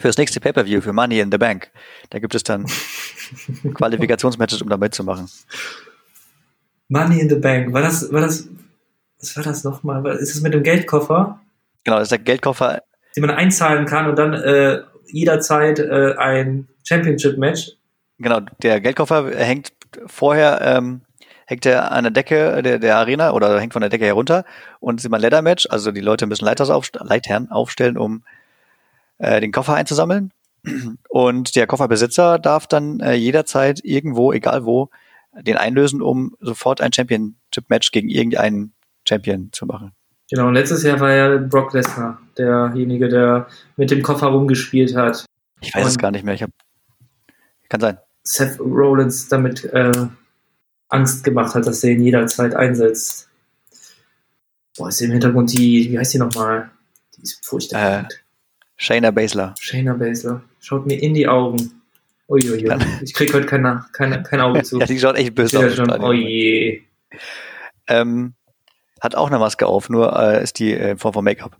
Für 0.00 0.08
das 0.08 0.18
nächste 0.18 0.40
Pay-Per-View, 0.40 0.80
für 0.80 0.92
Money 0.92 1.20
in 1.20 1.30
the 1.30 1.38
Bank. 1.38 1.70
Da 2.10 2.18
gibt 2.18 2.34
es 2.34 2.42
dann 2.42 2.66
Qualifikationsmatches, 3.74 4.60
um 4.62 4.68
da 4.68 4.76
mitzumachen. 4.76 5.28
Money 6.88 7.20
in 7.20 7.28
the 7.28 7.36
Bank. 7.36 7.72
War 7.72 7.82
das, 7.82 8.12
war 8.12 8.20
das, 8.20 8.48
was 9.20 9.36
war 9.36 9.44
das 9.44 9.64
nochmal? 9.64 10.04
Ist 10.16 10.34
das 10.34 10.42
mit 10.42 10.54
dem 10.54 10.62
Geldkoffer, 10.62 11.40
Genau, 11.84 11.98
das 11.98 12.06
ist 12.06 12.10
der 12.12 12.18
Geldkoffer. 12.18 12.82
den 13.16 13.24
man 13.24 13.30
einzahlen 13.36 13.86
kann 13.86 14.08
und 14.10 14.16
dann 14.18 14.34
äh, 14.34 14.80
jederzeit 15.06 15.78
äh, 15.78 16.14
ein 16.18 16.66
Championship-Match? 16.84 17.72
Genau, 18.18 18.40
der 18.62 18.80
Geldkoffer 18.80 19.30
hängt 19.36 19.72
vorher, 20.06 20.60
ähm, 20.62 21.02
hängt 21.46 21.64
er 21.64 21.92
an 21.92 22.02
der 22.04 22.10
Decke 22.10 22.60
der, 22.62 22.80
der 22.80 22.96
Arena 22.96 23.30
oder 23.32 23.60
hängt 23.60 23.72
von 23.72 23.82
der 23.82 23.88
Decke 23.88 24.04
herunter 24.04 24.44
und 24.80 24.96
es 24.96 25.04
ist 25.04 25.06
immer 25.06 25.18
ein 25.18 25.22
Leather-Match, 25.22 25.68
also 25.70 25.92
die 25.92 26.00
Leute 26.00 26.26
müssen 26.26 26.44
Leiters 26.44 26.70
aufst 26.70 26.98
Leitern 27.00 27.50
aufstellen, 27.52 27.96
um 27.96 28.24
äh, 29.18 29.40
den 29.40 29.52
Koffer 29.52 29.74
einzusammeln. 29.74 30.32
Und 31.08 31.54
der 31.54 31.66
Kofferbesitzer 31.66 32.38
darf 32.38 32.66
dann 32.66 32.98
äh, 33.00 33.14
jederzeit 33.14 33.80
irgendwo, 33.84 34.32
egal 34.32 34.64
wo, 34.64 34.90
den 35.40 35.56
einlösen, 35.56 36.02
um 36.02 36.34
sofort 36.40 36.80
ein 36.80 36.92
Championship-Match 36.92 37.92
gegen 37.92 38.08
irgendeinen 38.08 38.72
Champion 39.06 39.50
zu 39.52 39.66
machen. 39.66 39.92
Genau, 40.28 40.48
und 40.48 40.54
letztes 40.54 40.82
Jahr 40.82 40.98
war 40.98 41.12
ja 41.12 41.36
Brock 41.38 41.72
Lesnar 41.72 42.20
derjenige, 42.36 43.08
der 43.08 43.46
mit 43.76 43.92
dem 43.92 44.02
Koffer 44.02 44.26
rumgespielt 44.26 44.96
hat. 44.96 45.24
Ich 45.60 45.72
weiß 45.72 45.86
es 45.86 45.92
Und- 45.92 46.02
gar 46.02 46.10
nicht 46.10 46.24
mehr. 46.24 46.34
Ich 46.34 46.42
hab, 46.42 46.50
kann 47.68 47.80
sein. 47.80 47.98
Seth 48.24 48.58
Rollins 48.58 49.28
damit 49.28 49.64
äh, 49.66 49.92
Angst 50.88 51.22
gemacht 51.22 51.54
hat, 51.54 51.64
dass 51.64 51.84
er 51.84 51.92
ihn 51.92 52.02
jederzeit 52.02 52.56
einsetzt. 52.56 53.28
Boah, 54.76 54.88
ist 54.88 55.00
im 55.00 55.12
Hintergrund 55.12 55.52
die, 55.52 55.90
wie 55.92 55.98
heißt 55.98 56.14
die 56.14 56.18
nochmal? 56.18 56.70
Die 57.16 57.22
ist 57.22 57.46
furchtbar. 57.46 58.00
Äh. 58.00 58.04
Shayna 58.78 59.10
Baszler. 59.10 59.54
Shayna 59.60 59.94
Baszler. 59.94 60.42
Schaut 60.60 60.86
mir 60.86 61.00
in 61.02 61.14
die 61.14 61.28
Augen. 61.28 61.82
Uiuiui. 62.28 62.68
Ich 63.02 63.14
krieg 63.14 63.32
heute 63.32 63.46
kein, 63.46 63.62
kein, 63.92 64.22
kein 64.24 64.40
Auge 64.40 64.62
zu. 64.62 64.78
Ja, 64.80 64.86
die 64.90 64.98
schaut 64.98 65.16
echt 65.16 65.34
böse 65.34 65.58
aus. 65.64 65.74
schon, 65.74 65.90
oh 65.90 66.12
je. 66.12 66.82
ähm, 67.86 68.34
hat 69.00 69.14
auch 69.14 69.28
eine 69.28 69.38
Maske 69.38 69.66
auf, 69.66 69.88
nur 69.88 70.18
äh, 70.18 70.42
ist 70.42 70.58
die 70.58 70.72
äh, 70.72 70.92
in 70.92 70.98
Form 70.98 71.12
von 71.14 71.24
Make-up. 71.24 71.56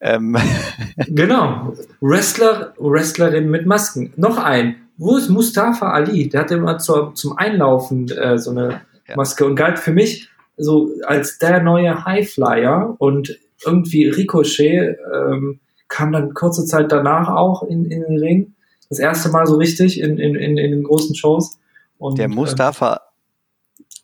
Ähm, 0.00 0.36
Genau. 1.08 1.74
Wrestler, 2.00 2.72
Wrestlerin 2.78 3.50
mit 3.50 3.66
Masken. 3.66 4.12
Noch 4.16 4.38
ein. 4.38 4.76
Wo 4.96 5.16
ist 5.18 5.28
Mustafa 5.28 5.90
Ali? 5.92 6.28
Der 6.30 6.40
hatte 6.42 6.54
immer 6.54 6.78
zur, 6.78 7.14
zum 7.14 7.36
Einlaufen 7.36 8.08
äh, 8.10 8.38
so 8.38 8.50
eine 8.52 8.80
Ja. 9.08 9.16
Maske 9.16 9.44
und 9.44 9.54
galt 9.56 9.78
für 9.78 9.92
mich 9.92 10.28
so 10.56 10.90
als 11.06 11.38
der 11.38 11.62
neue 11.62 12.04
Highflyer 12.06 12.94
und 12.98 13.38
irgendwie 13.64 14.08
Ricochet 14.08 14.96
ähm, 15.14 15.60
kam 15.96 16.12
dann 16.12 16.34
kurze 16.34 16.66
Zeit 16.66 16.92
danach 16.92 17.28
auch 17.30 17.62
in, 17.62 17.86
in 17.86 18.02
den 18.02 18.18
Ring. 18.18 18.54
Das 18.90 18.98
erste 18.98 19.30
Mal 19.30 19.46
so 19.46 19.56
richtig 19.56 19.98
in, 19.98 20.18
in, 20.18 20.34
in, 20.34 20.58
in 20.58 20.70
den 20.70 20.84
großen 20.84 21.14
Shows. 21.16 21.58
Und, 21.96 22.18
der 22.18 22.28
Mustafa, 22.28 23.00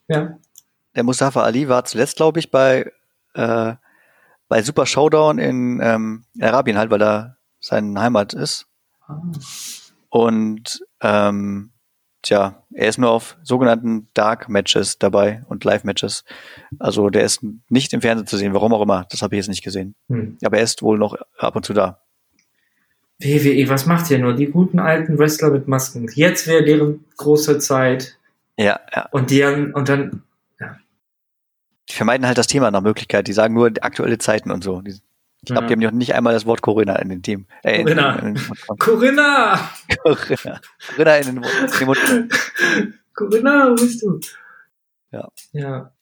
Äh, 0.08 0.14
ja. 0.14 0.38
der 0.96 1.02
Mustafa 1.02 1.42
Ali 1.42 1.68
war 1.68 1.84
zuletzt, 1.84 2.16
glaube 2.16 2.40
ich, 2.40 2.50
bei 2.50 2.90
äh, 3.34 3.74
bei 4.48 4.62
Super 4.62 4.86
Showdown 4.86 5.38
in 5.38 5.80
ähm, 5.82 6.24
Arabien 6.40 6.78
halt, 6.78 6.90
weil 6.90 6.98
da 6.98 7.36
seine 7.60 8.00
Heimat 8.00 8.32
ist. 8.32 8.66
Ah. 9.06 9.20
Und 10.08 10.82
ähm, 11.00 11.72
tja, 12.22 12.61
er 12.74 12.88
ist 12.88 12.98
nur 12.98 13.10
auf 13.10 13.36
sogenannten 13.42 14.08
Dark 14.14 14.48
Matches 14.48 14.98
dabei 14.98 15.42
und 15.48 15.64
Live 15.64 15.84
Matches. 15.84 16.24
Also 16.78 17.10
der 17.10 17.24
ist 17.24 17.44
nicht 17.68 17.92
im 17.92 18.00
Fernsehen 18.00 18.26
zu 18.26 18.36
sehen, 18.36 18.54
warum 18.54 18.72
auch 18.72 18.82
immer. 18.82 19.06
Das 19.10 19.22
habe 19.22 19.34
ich 19.34 19.38
jetzt 19.38 19.48
nicht 19.48 19.64
gesehen. 19.64 19.94
Hm. 20.08 20.38
Aber 20.44 20.58
er 20.58 20.62
ist 20.62 20.82
wohl 20.82 20.98
noch 20.98 21.16
ab 21.38 21.56
und 21.56 21.64
zu 21.64 21.72
da. 21.72 22.00
WWE, 23.20 23.68
was 23.68 23.86
macht 23.86 24.10
ihr 24.10 24.18
nur? 24.18 24.34
Die 24.34 24.46
guten 24.46 24.78
alten 24.78 25.18
Wrestler 25.18 25.50
mit 25.50 25.68
Masken. 25.68 26.08
Jetzt 26.14 26.46
wäre 26.46 26.64
deren 26.64 27.04
große 27.16 27.58
Zeit. 27.58 28.18
Ja, 28.56 28.80
ja. 28.94 29.08
Und 29.12 29.30
die 29.30 29.44
haben, 29.44 29.72
und 29.74 29.88
dann, 29.88 30.22
Die 31.88 31.94
vermeiden 31.94 32.26
halt 32.26 32.38
das 32.38 32.46
Thema 32.46 32.70
nach 32.70 32.80
Möglichkeit. 32.80 33.28
Die 33.28 33.32
sagen 33.32 33.54
nur 33.54 33.70
aktuelle 33.80 34.18
Zeiten 34.18 34.50
und 34.50 34.64
so. 34.64 34.80
Die, 34.80 34.98
ich 35.44 35.48
glaube, 35.52 35.66
die 35.66 35.72
haben 35.74 35.80
noch 35.80 35.90
nicht 35.90 36.14
einmal 36.14 36.32
das 36.34 36.46
Wort 36.46 36.62
Corinna 36.62 36.96
in 36.96 37.08
den 37.08 37.22
Team. 37.22 37.46
Äh, 37.62 37.80
in- 37.80 37.84
Corinna. 37.86 38.18
In, 38.20 38.36
in, 38.36 38.78
Corinna! 38.78 39.70
Corinna. 40.02 40.60
Corinna 40.94 41.16
in 41.16 41.26
den, 41.26 41.44
in 41.44 41.94
den. 42.16 42.28
Corinna, 43.14 43.70
wo 43.70 43.74
bist 43.74 44.02
du? 44.02 44.20
Ja. 45.10 45.28
Ja. 45.52 45.92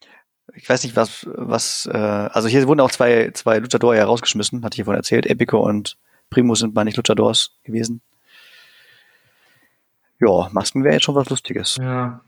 Ich 0.54 0.68
weiß 0.68 0.82
nicht, 0.84 0.96
was, 0.96 1.26
was, 1.32 1.88
äh, 1.92 1.96
also 1.96 2.48
hier 2.48 2.66
wurden 2.66 2.80
auch 2.80 2.90
zwei, 2.90 3.30
zwei 3.32 3.58
Luchador 3.58 3.94
ja 3.94 4.04
rausgeschmissen, 4.04 4.64
hatte 4.64 4.78
ich 4.80 4.84
vorhin 4.84 4.98
erzählt. 4.98 5.26
Epico 5.26 5.58
und 5.66 5.96
Primo 6.28 6.54
sind 6.54 6.74
mal 6.74 6.84
nicht 6.84 6.96
Luchadors 6.96 7.56
gewesen. 7.64 8.02
Ja, 10.20 10.48
Masken 10.52 10.84
wäre 10.84 10.94
jetzt 10.94 11.04
schon 11.04 11.14
was 11.14 11.30
Lustiges. 11.30 11.76
Ja. 11.80 12.20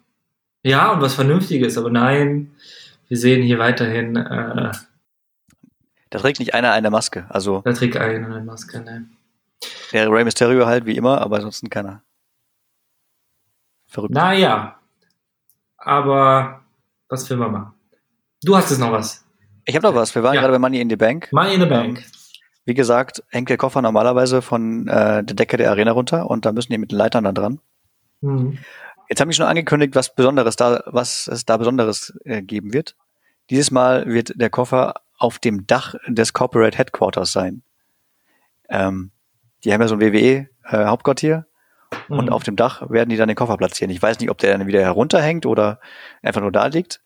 Ja, 0.64 0.92
und 0.92 1.00
was 1.00 1.14
Vernünftiges, 1.14 1.76
aber 1.76 1.90
nein, 1.90 2.52
wir 3.08 3.16
sehen 3.16 3.42
hier 3.42 3.58
weiterhin, 3.58 4.16
äh, 4.16 4.70
Da 6.12 6.18
trägt 6.18 6.40
nicht 6.40 6.52
einer 6.52 6.72
eine 6.72 6.90
Maske. 6.90 7.26
Also 7.30 7.62
da 7.64 7.72
trägt 7.72 7.96
einer 7.96 8.26
eine 8.26 8.44
Maske, 8.44 8.80
ne? 8.80 9.06
der 9.92 10.10
Rey 10.10 10.24
Mysterio 10.24 10.66
halt 10.66 10.84
wie 10.84 10.96
immer, 10.96 11.20
aber 11.20 11.36
ansonsten 11.36 11.70
keiner. 11.70 12.02
Verrückt. 13.86 14.12
Naja. 14.12 14.76
Aber, 15.78 16.60
was 17.08 17.28
will 17.30 17.36
man 17.38 17.52
machen? 17.52 17.74
Du 18.42 18.56
hast 18.56 18.70
jetzt 18.70 18.78
noch 18.78 18.92
was. 18.92 19.24
Ich 19.64 19.74
habe 19.74 19.86
noch 19.86 19.94
was. 19.94 20.14
Wir 20.14 20.22
waren 20.22 20.34
Ja. 20.34 20.40
gerade 20.40 20.52
bei 20.52 20.58
Money 20.58 20.80
in 20.80 20.90
the 20.90 20.96
Bank. 20.96 21.32
Money 21.32 21.54
in 21.54 21.60
the 21.60 21.66
Bank. 21.66 22.04
Wie 22.64 22.74
gesagt, 22.74 23.22
hängt 23.28 23.48
der 23.48 23.56
Koffer 23.56 23.80
normalerweise 23.82 24.42
von 24.42 24.86
äh, 24.88 25.24
der 25.24 25.36
Decke 25.36 25.56
der 25.56 25.70
Arena 25.70 25.92
runter 25.92 26.28
und 26.28 26.44
da 26.44 26.52
müssen 26.52 26.72
die 26.72 26.78
mit 26.78 26.92
den 26.92 26.98
Leitern 26.98 27.24
dann 27.24 27.34
dran. 27.34 27.60
Hm. 28.20 28.58
Jetzt 29.08 29.20
haben 29.20 29.28
die 29.28 29.34
schon 29.36 29.46
angekündigt, 29.46 29.94
was 29.94 30.14
Besonderes 30.14 30.56
da, 30.56 30.82
was 30.86 31.26
es 31.26 31.44
da 31.44 31.56
Besonderes 31.56 32.12
äh, 32.24 32.42
geben 32.42 32.72
wird. 32.72 32.96
Dieses 33.50 33.70
Mal 33.70 34.06
wird 34.06 34.32
der 34.40 34.50
Koffer 34.50 34.94
auf 35.22 35.38
dem 35.38 35.68
Dach 35.68 35.94
des 36.08 36.32
Corporate 36.32 36.76
Headquarters 36.76 37.30
sein. 37.30 37.62
Ähm, 38.68 39.12
die 39.62 39.72
haben 39.72 39.80
ja 39.80 39.86
so 39.86 39.94
ein 39.94 40.00
WWE 40.00 40.48
äh, 40.64 40.84
und 42.08 42.26
Hm. 42.26 42.28
auf 42.30 42.42
dem 42.42 42.56
Dach 42.56 42.90
werden 42.90 43.10
die 43.10 43.16
dann 43.16 43.28
den 43.28 43.36
Koffer 43.36 43.56
platzieren. 43.56 43.90
Ich 43.90 44.02
weiß 44.02 44.18
nicht, 44.18 44.30
ob 44.30 44.38
der 44.38 44.58
dann 44.58 44.66
wieder 44.66 44.80
herunterhängt 44.80 45.46
oder 45.46 45.78
einfach 46.22 46.40
nur 46.40 46.50
da 46.50 46.66
liegt, 46.66 47.00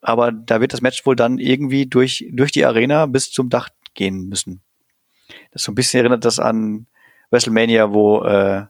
aber 0.00 0.32
da 0.32 0.60
wird 0.60 0.72
das 0.72 0.80
Match 0.80 1.06
wohl 1.06 1.14
dann 1.14 1.38
irgendwie 1.38 1.86
durch 1.86 2.26
durch 2.32 2.50
die 2.50 2.64
Arena 2.64 3.06
bis 3.06 3.30
zum 3.30 3.48
Dach 3.48 3.68
gehen 3.94 4.28
müssen. 4.28 4.62
Das 5.52 5.62
so 5.62 5.70
ein 5.70 5.76
bisschen 5.76 6.00
erinnert 6.00 6.24
das 6.24 6.40
an 6.40 6.86
WrestleMania, 7.30 7.92
wo 7.92 8.24
äh, 8.24 8.64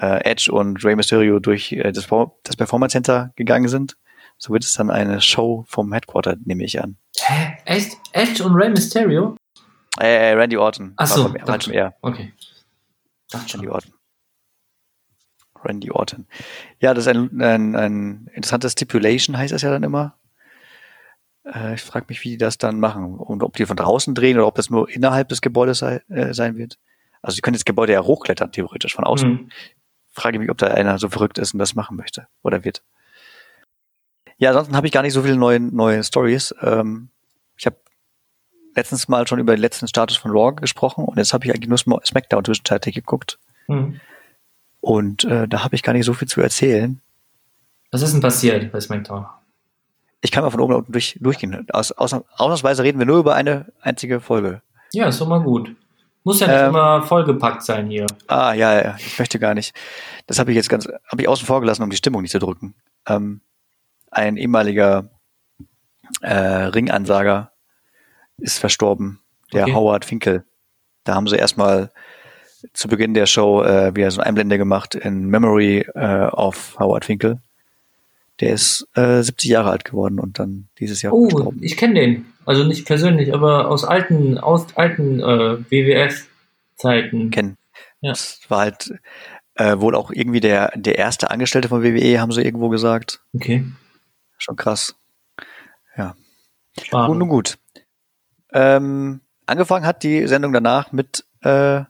äh, 0.00 0.24
Edge 0.24 0.50
und 0.50 0.84
Rey 0.84 0.96
Mysterio 0.96 1.38
durch 1.38 1.72
äh, 1.72 1.92
das, 1.92 2.08
das 2.42 2.56
Performance 2.56 2.92
Center 2.92 3.32
gegangen 3.36 3.68
sind. 3.68 3.96
So 4.38 4.52
wird 4.52 4.64
es 4.64 4.72
dann 4.72 4.90
eine 4.90 5.20
Show 5.20 5.64
vom 5.68 5.92
Headquarter, 5.92 6.36
nehme 6.44 6.64
ich 6.64 6.82
an. 6.82 6.96
Hä? 7.20 7.58
Echt? 7.64 7.96
Edge 8.12 8.44
und 8.44 8.54
Rey 8.54 8.68
Mysterio? 8.68 9.36
Äh, 9.98 10.32
Randy 10.32 10.56
Orton. 10.56 10.92
Ach 10.96 11.06
so, 11.06 11.32
war 11.32 11.60
vom, 11.60 11.72
eher. 11.72 11.94
okay. 12.02 12.32
Randy 13.32 13.68
Orton. 13.68 13.92
Randy 15.64 15.90
Orton. 15.90 16.26
Ja, 16.80 16.94
das 16.94 17.06
ist 17.06 17.08
ein, 17.08 17.40
ein, 17.40 17.74
ein 17.74 18.30
interessantes 18.34 18.72
Stipulation, 18.72 19.36
heißt 19.36 19.52
das 19.52 19.62
ja 19.62 19.70
dann 19.70 19.82
immer. 19.82 20.16
Äh, 21.44 21.74
ich 21.74 21.82
frage 21.82 22.06
mich, 22.08 22.22
wie 22.24 22.30
die 22.30 22.38
das 22.38 22.58
dann 22.58 22.78
machen. 22.80 23.18
Und 23.18 23.42
ob 23.42 23.56
die 23.56 23.66
von 23.66 23.76
draußen 23.76 24.14
drehen 24.14 24.36
oder 24.36 24.46
ob 24.46 24.54
das 24.54 24.70
nur 24.70 24.88
innerhalb 24.88 25.28
des 25.28 25.40
Gebäudes 25.40 25.78
sei, 25.78 26.02
äh, 26.08 26.34
sein 26.34 26.56
wird. 26.56 26.78
Also 27.22 27.36
sie 27.36 27.40
können 27.40 27.54
das 27.54 27.64
Gebäude 27.64 27.92
ja 27.92 28.02
hochklettern, 28.02 28.52
theoretisch, 28.52 28.94
von 28.94 29.04
außen. 29.04 29.30
Mhm. 29.30 29.50
Frage 30.12 30.38
mich, 30.38 30.50
ob 30.50 30.58
da 30.58 30.68
einer 30.68 30.98
so 30.98 31.08
verrückt 31.08 31.38
ist 31.38 31.52
und 31.54 31.58
das 31.58 31.74
machen 31.74 31.96
möchte 31.96 32.28
oder 32.42 32.64
wird. 32.64 32.82
Ja, 34.38 34.50
ansonsten 34.50 34.76
habe 34.76 34.86
ich 34.86 34.92
gar 34.92 35.02
nicht 35.02 35.14
so 35.14 35.22
viele 35.22 35.36
neue, 35.36 35.60
neue 35.60 36.02
Stories. 36.04 36.54
Ähm, 36.60 37.08
ich 37.56 37.66
habe 37.66 37.76
letztens 38.74 39.08
mal 39.08 39.26
schon 39.26 39.38
über 39.38 39.54
den 39.56 39.60
letzten 39.60 39.88
Status 39.88 40.16
von 40.16 40.30
Raw 40.30 40.54
gesprochen 40.54 41.04
und 41.04 41.16
jetzt 41.16 41.32
habe 41.32 41.46
ich 41.46 41.54
eigentlich 41.54 41.68
nur 41.86 42.00
SmackDown 42.04 42.44
zwischenzeitlich 42.44 42.94
geguckt. 42.94 43.38
Mhm. 43.68 44.00
Und 44.80 45.24
äh, 45.24 45.48
da 45.48 45.64
habe 45.64 45.74
ich 45.74 45.82
gar 45.82 45.94
nicht 45.94 46.04
so 46.04 46.12
viel 46.12 46.28
zu 46.28 46.40
erzählen. 46.40 47.00
Was 47.90 48.02
ist 48.02 48.12
denn 48.12 48.20
passiert 48.20 48.70
bei 48.70 48.80
SmackDown? 48.80 49.26
Ich 50.20 50.30
kann 50.30 50.44
mal 50.44 50.50
von 50.50 50.60
oben 50.60 50.72
nach 50.72 50.78
unten 50.78 50.92
durch, 50.92 51.18
durchgehen. 51.20 51.66
Aus, 51.70 51.92
aus, 51.92 52.12
ausnahmsweise 52.12 52.82
reden 52.82 52.98
wir 52.98 53.06
nur 53.06 53.18
über 53.18 53.34
eine 53.34 53.72
einzige 53.80 54.20
Folge. 54.20 54.62
Ja, 54.92 55.08
ist 55.08 55.20
doch 55.20 55.28
mal 55.28 55.42
gut. 55.42 55.74
Muss 56.24 56.40
ja 56.40 56.48
nicht 56.48 56.56
ähm, 56.56 56.70
immer 56.70 57.02
vollgepackt 57.02 57.62
sein 57.62 57.88
hier. 57.88 58.06
Ah, 58.26 58.52
ja, 58.52 58.82
ja, 58.82 58.96
ich 58.98 59.18
möchte 59.18 59.38
gar 59.38 59.54
nicht. 59.54 59.74
Das 60.26 60.38
habe 60.38 60.50
ich 60.50 60.56
jetzt 60.56 60.68
ganz, 60.68 60.86
habe 60.86 61.22
ich 61.22 61.28
außen 61.28 61.46
vor 61.46 61.60
gelassen, 61.60 61.82
um 61.82 61.90
die 61.90 61.96
Stimmung 61.96 62.22
nicht 62.22 62.32
zu 62.32 62.40
drücken. 62.40 62.74
Ähm, 63.06 63.40
ein 64.10 64.36
ehemaliger 64.36 65.10
äh, 66.20 66.34
Ringansager 66.34 67.52
ist 68.38 68.58
verstorben, 68.58 69.20
der 69.52 69.64
okay. 69.64 69.74
Howard 69.74 70.04
Finkel. 70.04 70.44
Da 71.04 71.14
haben 71.14 71.28
sie 71.28 71.36
erstmal 71.36 71.90
zu 72.72 72.88
Beginn 72.88 73.14
der 73.14 73.26
Show 73.26 73.62
äh, 73.62 73.94
wieder 73.94 74.10
so 74.10 74.20
ein 74.20 74.26
Einblende 74.28 74.58
gemacht 74.58 74.94
in 74.94 75.26
Memory 75.26 75.86
äh, 75.94 76.26
of 76.26 76.76
Howard 76.78 77.04
Finkel. 77.04 77.40
Der 78.40 78.52
ist 78.52 78.86
äh, 78.94 79.22
70 79.22 79.50
Jahre 79.50 79.70
alt 79.70 79.84
geworden 79.84 80.20
und 80.20 80.38
dann 80.38 80.68
dieses 80.78 81.00
Jahr 81.00 81.14
oh, 81.14 81.24
gestorben. 81.24 81.58
ich 81.62 81.76
kenne 81.76 81.94
den. 81.94 82.26
Also 82.44 82.64
nicht 82.64 82.86
persönlich, 82.86 83.32
aber 83.32 83.68
aus 83.68 83.84
alten, 83.84 84.38
aus 84.38 84.66
alten 84.76 85.20
äh, 85.20 85.58
WWF-Zeiten. 85.70 87.30
Kennen. 87.30 87.56
Ja. 88.02 88.10
Das 88.10 88.40
war 88.48 88.58
halt 88.58 88.94
äh, 89.54 89.78
wohl 89.78 89.94
auch 89.94 90.10
irgendwie 90.10 90.40
der, 90.40 90.70
der 90.76 90.98
erste 90.98 91.30
Angestellte 91.30 91.68
von 91.68 91.82
WWE, 91.82 92.20
haben 92.20 92.32
sie 92.32 92.42
irgendwo 92.42 92.68
gesagt. 92.68 93.20
Okay. 93.34 93.64
Schon 94.38 94.56
krass. 94.56 94.94
Ja. 95.96 96.14
Schade. 96.82 97.06
Gut, 97.08 97.18
nun 97.18 97.28
gut. 97.28 97.58
Ähm, 98.52 99.20
angefangen 99.46 99.86
hat 99.86 100.02
die 100.02 100.26
Sendung 100.26 100.52
danach 100.52 100.92
mit 100.92 101.24
äh, 101.42 101.82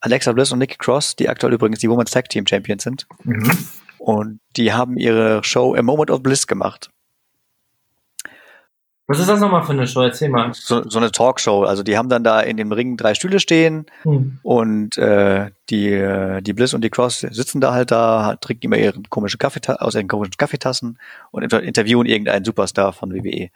Alexa 0.00 0.32
Bliss 0.32 0.52
und 0.52 0.58
Nikki 0.58 0.76
Cross, 0.78 1.16
die 1.16 1.28
aktuell 1.28 1.52
übrigens 1.52 1.78
die 1.78 1.88
Women's 1.88 2.10
Tag 2.10 2.28
Team 2.28 2.46
Champions 2.46 2.82
sind. 2.82 3.06
Mhm. 3.24 3.50
Und 3.98 4.40
die 4.56 4.72
haben 4.72 4.96
ihre 4.96 5.44
Show 5.44 5.74
A 5.74 5.82
Moment 5.82 6.10
of 6.10 6.22
Bliss 6.22 6.46
gemacht. 6.46 6.90
Was 9.12 9.20
ist 9.20 9.28
das 9.28 9.40
nochmal 9.40 9.62
für 9.62 9.72
eine 9.72 9.86
Show? 9.86 10.00
Erzähl 10.00 10.30
mal. 10.30 10.54
So, 10.54 10.88
so 10.88 10.98
eine 10.98 11.10
Talkshow. 11.10 11.64
Also 11.64 11.82
die 11.82 11.98
haben 11.98 12.08
dann 12.08 12.24
da 12.24 12.40
in 12.40 12.56
dem 12.56 12.72
Ring 12.72 12.96
drei 12.96 13.12
Stühle 13.12 13.40
stehen 13.40 13.84
hm. 14.04 14.38
und 14.42 14.96
äh, 14.96 15.50
die, 15.68 16.40
die 16.40 16.52
Bliss 16.54 16.72
und 16.72 16.82
die 16.82 16.88
Cross 16.88 17.20
sitzen 17.20 17.60
da 17.60 17.74
halt 17.74 17.90
da, 17.90 18.36
trinken 18.40 18.64
immer 18.64 18.78
ihre 18.78 19.02
komischen 19.10 19.38
Kaffee 19.38 19.60
aus 19.66 19.94
ihren 19.94 20.08
komischen 20.08 20.38
Kaffeetassen 20.38 20.98
und 21.30 21.42
inter 21.42 21.62
interviewen 21.62 22.06
irgendeinen 22.06 22.46
Superstar 22.46 22.94
von 22.94 23.12
WWE. 23.12 23.50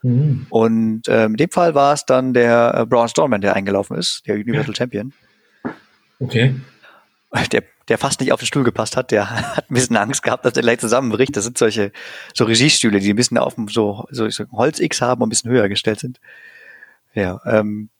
Hm. 0.00 0.46
Und 0.50 1.06
äh, 1.06 1.26
in 1.26 1.36
dem 1.36 1.50
Fall 1.50 1.76
war 1.76 1.92
es 1.92 2.04
dann 2.04 2.34
der 2.34 2.74
äh, 2.76 2.86
Braun 2.86 3.08
Strowman, 3.08 3.40
der 3.40 3.54
eingelaufen 3.54 3.96
ist, 3.96 4.26
der 4.26 4.34
Universal 4.34 4.74
ja. 4.74 4.74
Champion. 4.74 5.12
Okay. 6.18 6.56
Der, 7.52 7.62
der 7.88 7.98
fast 7.98 8.20
nicht 8.20 8.32
auf 8.32 8.40
den 8.40 8.46
Stuhl 8.46 8.64
gepasst 8.64 8.96
hat, 8.96 9.10
der 9.10 9.30
hat 9.56 9.70
ein 9.70 9.74
bisschen 9.74 9.96
Angst 9.96 10.22
gehabt, 10.22 10.44
dass 10.44 10.56
er 10.56 10.62
gleich 10.62 10.80
zusammenbricht. 10.80 11.36
Das 11.36 11.44
sind 11.44 11.58
solche 11.58 11.92
so 12.34 12.44
Regiestühle, 12.44 13.00
die 13.00 13.10
ein 13.10 13.16
bisschen 13.16 13.38
auf 13.38 13.54
dem 13.54 13.68
so, 13.68 14.06
so, 14.10 14.28
so 14.28 14.44
Holz-X 14.52 15.00
haben 15.02 15.22
und 15.22 15.28
ein 15.28 15.30
bisschen 15.30 15.50
höher 15.50 15.68
gestellt 15.68 16.00
sind. 16.00 16.20
Ja, 17.14 17.40
ähm, 17.46 17.90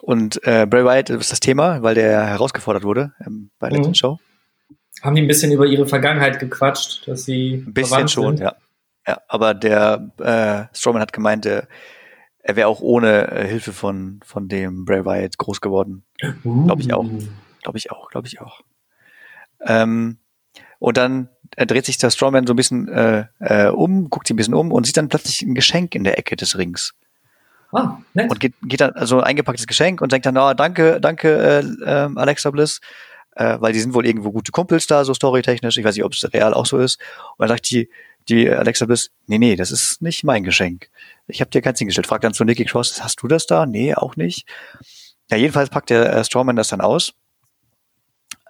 und 0.00 0.42
äh, 0.46 0.66
Bray 0.66 0.84
Wyatt 0.84 1.10
ist 1.10 1.32
das 1.32 1.40
Thema, 1.40 1.82
weil 1.82 1.94
der 1.94 2.26
herausgefordert 2.26 2.84
wurde 2.84 3.12
ähm, 3.26 3.50
bei 3.58 3.68
der 3.68 3.78
letzten 3.78 3.90
mhm. 3.90 3.94
Show. 3.94 4.18
Haben 5.02 5.16
die 5.16 5.22
ein 5.22 5.28
bisschen 5.28 5.52
über 5.52 5.66
ihre 5.66 5.86
Vergangenheit 5.86 6.38
gequatscht, 6.38 7.06
dass 7.08 7.24
sie 7.24 7.64
ein 7.66 7.72
bisschen 7.72 8.08
schon, 8.08 8.36
sind? 8.36 8.44
ja. 8.44 8.54
Ja, 9.06 9.18
aber 9.28 9.54
der 9.54 10.10
äh, 10.18 10.76
Strowman 10.76 11.00
hat 11.00 11.12
gemeint, 11.12 11.46
äh, 11.46 11.62
er 12.42 12.56
wäre 12.56 12.68
auch 12.68 12.80
ohne 12.80 13.30
äh, 13.30 13.46
Hilfe 13.46 13.72
von 13.72 14.20
von 14.24 14.46
dem 14.46 14.84
Bray 14.84 15.04
Wyatt 15.04 15.38
groß 15.38 15.60
geworden. 15.60 16.04
Uh. 16.44 16.66
Glaube 16.66 16.82
ich 16.82 16.92
auch. 16.92 17.06
Glaube 17.62 17.78
ich 17.78 17.90
auch, 17.90 18.10
glaube 18.10 18.26
ich 18.28 18.40
auch. 18.40 18.60
Ähm, 19.64 20.18
und 20.78 20.96
dann 20.96 21.28
er 21.56 21.66
dreht 21.66 21.86
sich 21.86 21.98
der 21.98 22.10
Strawman 22.10 22.46
so 22.46 22.52
ein 22.52 22.56
bisschen 22.56 22.88
äh, 22.88 23.26
äh, 23.40 23.68
um, 23.68 24.08
guckt 24.08 24.26
sich 24.26 24.34
ein 24.34 24.36
bisschen 24.36 24.54
um 24.54 24.72
und 24.72 24.86
sieht 24.86 24.96
dann 24.96 25.08
plötzlich 25.08 25.42
ein 25.42 25.54
Geschenk 25.54 25.94
in 25.94 26.04
der 26.04 26.18
Ecke 26.18 26.36
des 26.36 26.56
Rings. 26.56 26.94
Ah, 27.72 27.98
nett. 28.14 28.30
Und 28.30 28.40
geht, 28.40 28.54
geht 28.62 28.80
dann, 28.80 28.92
also 28.92 29.18
ein 29.18 29.24
eingepacktes 29.24 29.66
Geschenk 29.66 30.00
und 30.00 30.12
denkt 30.12 30.26
dann, 30.26 30.36
oh, 30.36 30.54
danke, 30.54 31.00
danke, 31.00 31.62
äh, 31.84 31.84
äh, 31.84 32.10
Alexa 32.16 32.50
Bliss, 32.50 32.80
äh, 33.36 33.58
weil 33.60 33.72
die 33.72 33.80
sind 33.80 33.94
wohl 33.94 34.06
irgendwo 34.06 34.32
gute 34.32 34.52
Kumpels 34.52 34.86
da, 34.86 35.04
so 35.04 35.14
storytechnisch. 35.14 35.76
Ich 35.76 35.84
weiß 35.84 35.94
nicht, 35.94 36.04
ob 36.04 36.12
es 36.12 36.32
real 36.32 36.54
auch 36.54 36.66
so 36.66 36.78
ist. 36.78 37.00
Und 37.36 37.40
dann 37.40 37.48
sagt 37.48 37.70
die, 37.70 37.88
die 38.28 38.48
Alexa 38.48 38.86
Bliss, 38.86 39.10
nee, 39.26 39.38
nee, 39.38 39.56
das 39.56 39.70
ist 39.70 40.02
nicht 40.02 40.24
mein 40.24 40.42
Geschenk. 40.42 40.88
Ich 41.26 41.40
habe 41.40 41.50
dir 41.50 41.62
keins 41.62 41.78
hingestellt. 41.78 42.06
Fragt 42.06 42.24
dann 42.24 42.34
zu 42.34 42.44
Nikki 42.44 42.64
Cross, 42.64 43.02
hast 43.02 43.22
du 43.22 43.28
das 43.28 43.46
da? 43.46 43.66
Nee, 43.66 43.94
auch 43.94 44.16
nicht. 44.16 44.48
Ja, 45.30 45.36
jedenfalls 45.36 45.70
packt 45.70 45.90
der 45.90 46.12
äh, 46.12 46.24
Strawman 46.24 46.56
das 46.56 46.68
dann 46.68 46.80
aus 46.80 47.14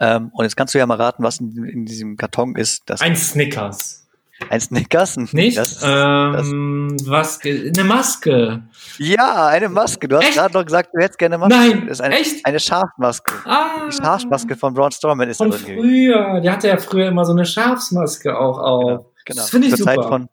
ähm, 0.01 0.31
und 0.33 0.45
jetzt 0.45 0.57
kannst 0.57 0.75
du 0.75 0.79
ja 0.79 0.87
mal 0.87 0.97
raten, 0.97 1.23
was 1.23 1.41
in, 1.41 1.65
in 1.65 1.85
diesem 1.85 2.17
Karton 2.17 2.57
ist. 2.57 2.83
Das 2.87 3.03
ein 3.03 3.17
Snickers. 3.17 4.09
Ein 4.49 4.61
Snickers? 4.61 5.17
Nicht? 5.17 5.59
Das, 5.59 5.83
ähm, 5.85 6.97
das. 6.97 7.09
was? 7.09 7.41
Eine 7.45 7.85
Maske. 7.85 8.63
Ja, 8.97 9.49
eine 9.49 9.69
Maske. 9.69 10.09
Du 10.09 10.17
hast 10.17 10.33
gerade 10.33 10.55
noch 10.55 10.65
gesagt, 10.65 10.91
du 10.95 11.03
hättest 11.03 11.19
gerne 11.19 11.35
eine 11.35 11.47
Maske. 11.47 11.59
Nein, 11.59 11.87
das 11.87 11.99
ist 11.99 12.01
eine, 12.01 12.19
echt? 12.19 12.47
Eine 12.47 12.59
Schafmaske. 12.59 13.35
Ah. 13.45 13.87
Die 13.87 13.93
Schafsmaske 13.93 14.57
von 14.57 14.73
Braun 14.73 14.91
Strowman 14.91 15.29
ist 15.29 15.37
von 15.37 15.53
früher. 15.53 16.41
Die 16.41 16.51
hatte 16.51 16.69
ja 16.69 16.79
früher 16.79 17.09
immer 17.09 17.27
so 17.27 17.33
eine 17.33 17.45
Schafsmaske 17.45 18.39
auch 18.39 18.59
auf. 18.59 18.85
Genau, 18.85 19.13
genau. 19.27 19.43
Das 19.43 19.51
finde 19.51 19.67
ich 19.67 19.75
Zur 19.75 19.79
super. 19.81 19.95
Zeit 19.95 20.05
von, 20.09 20.29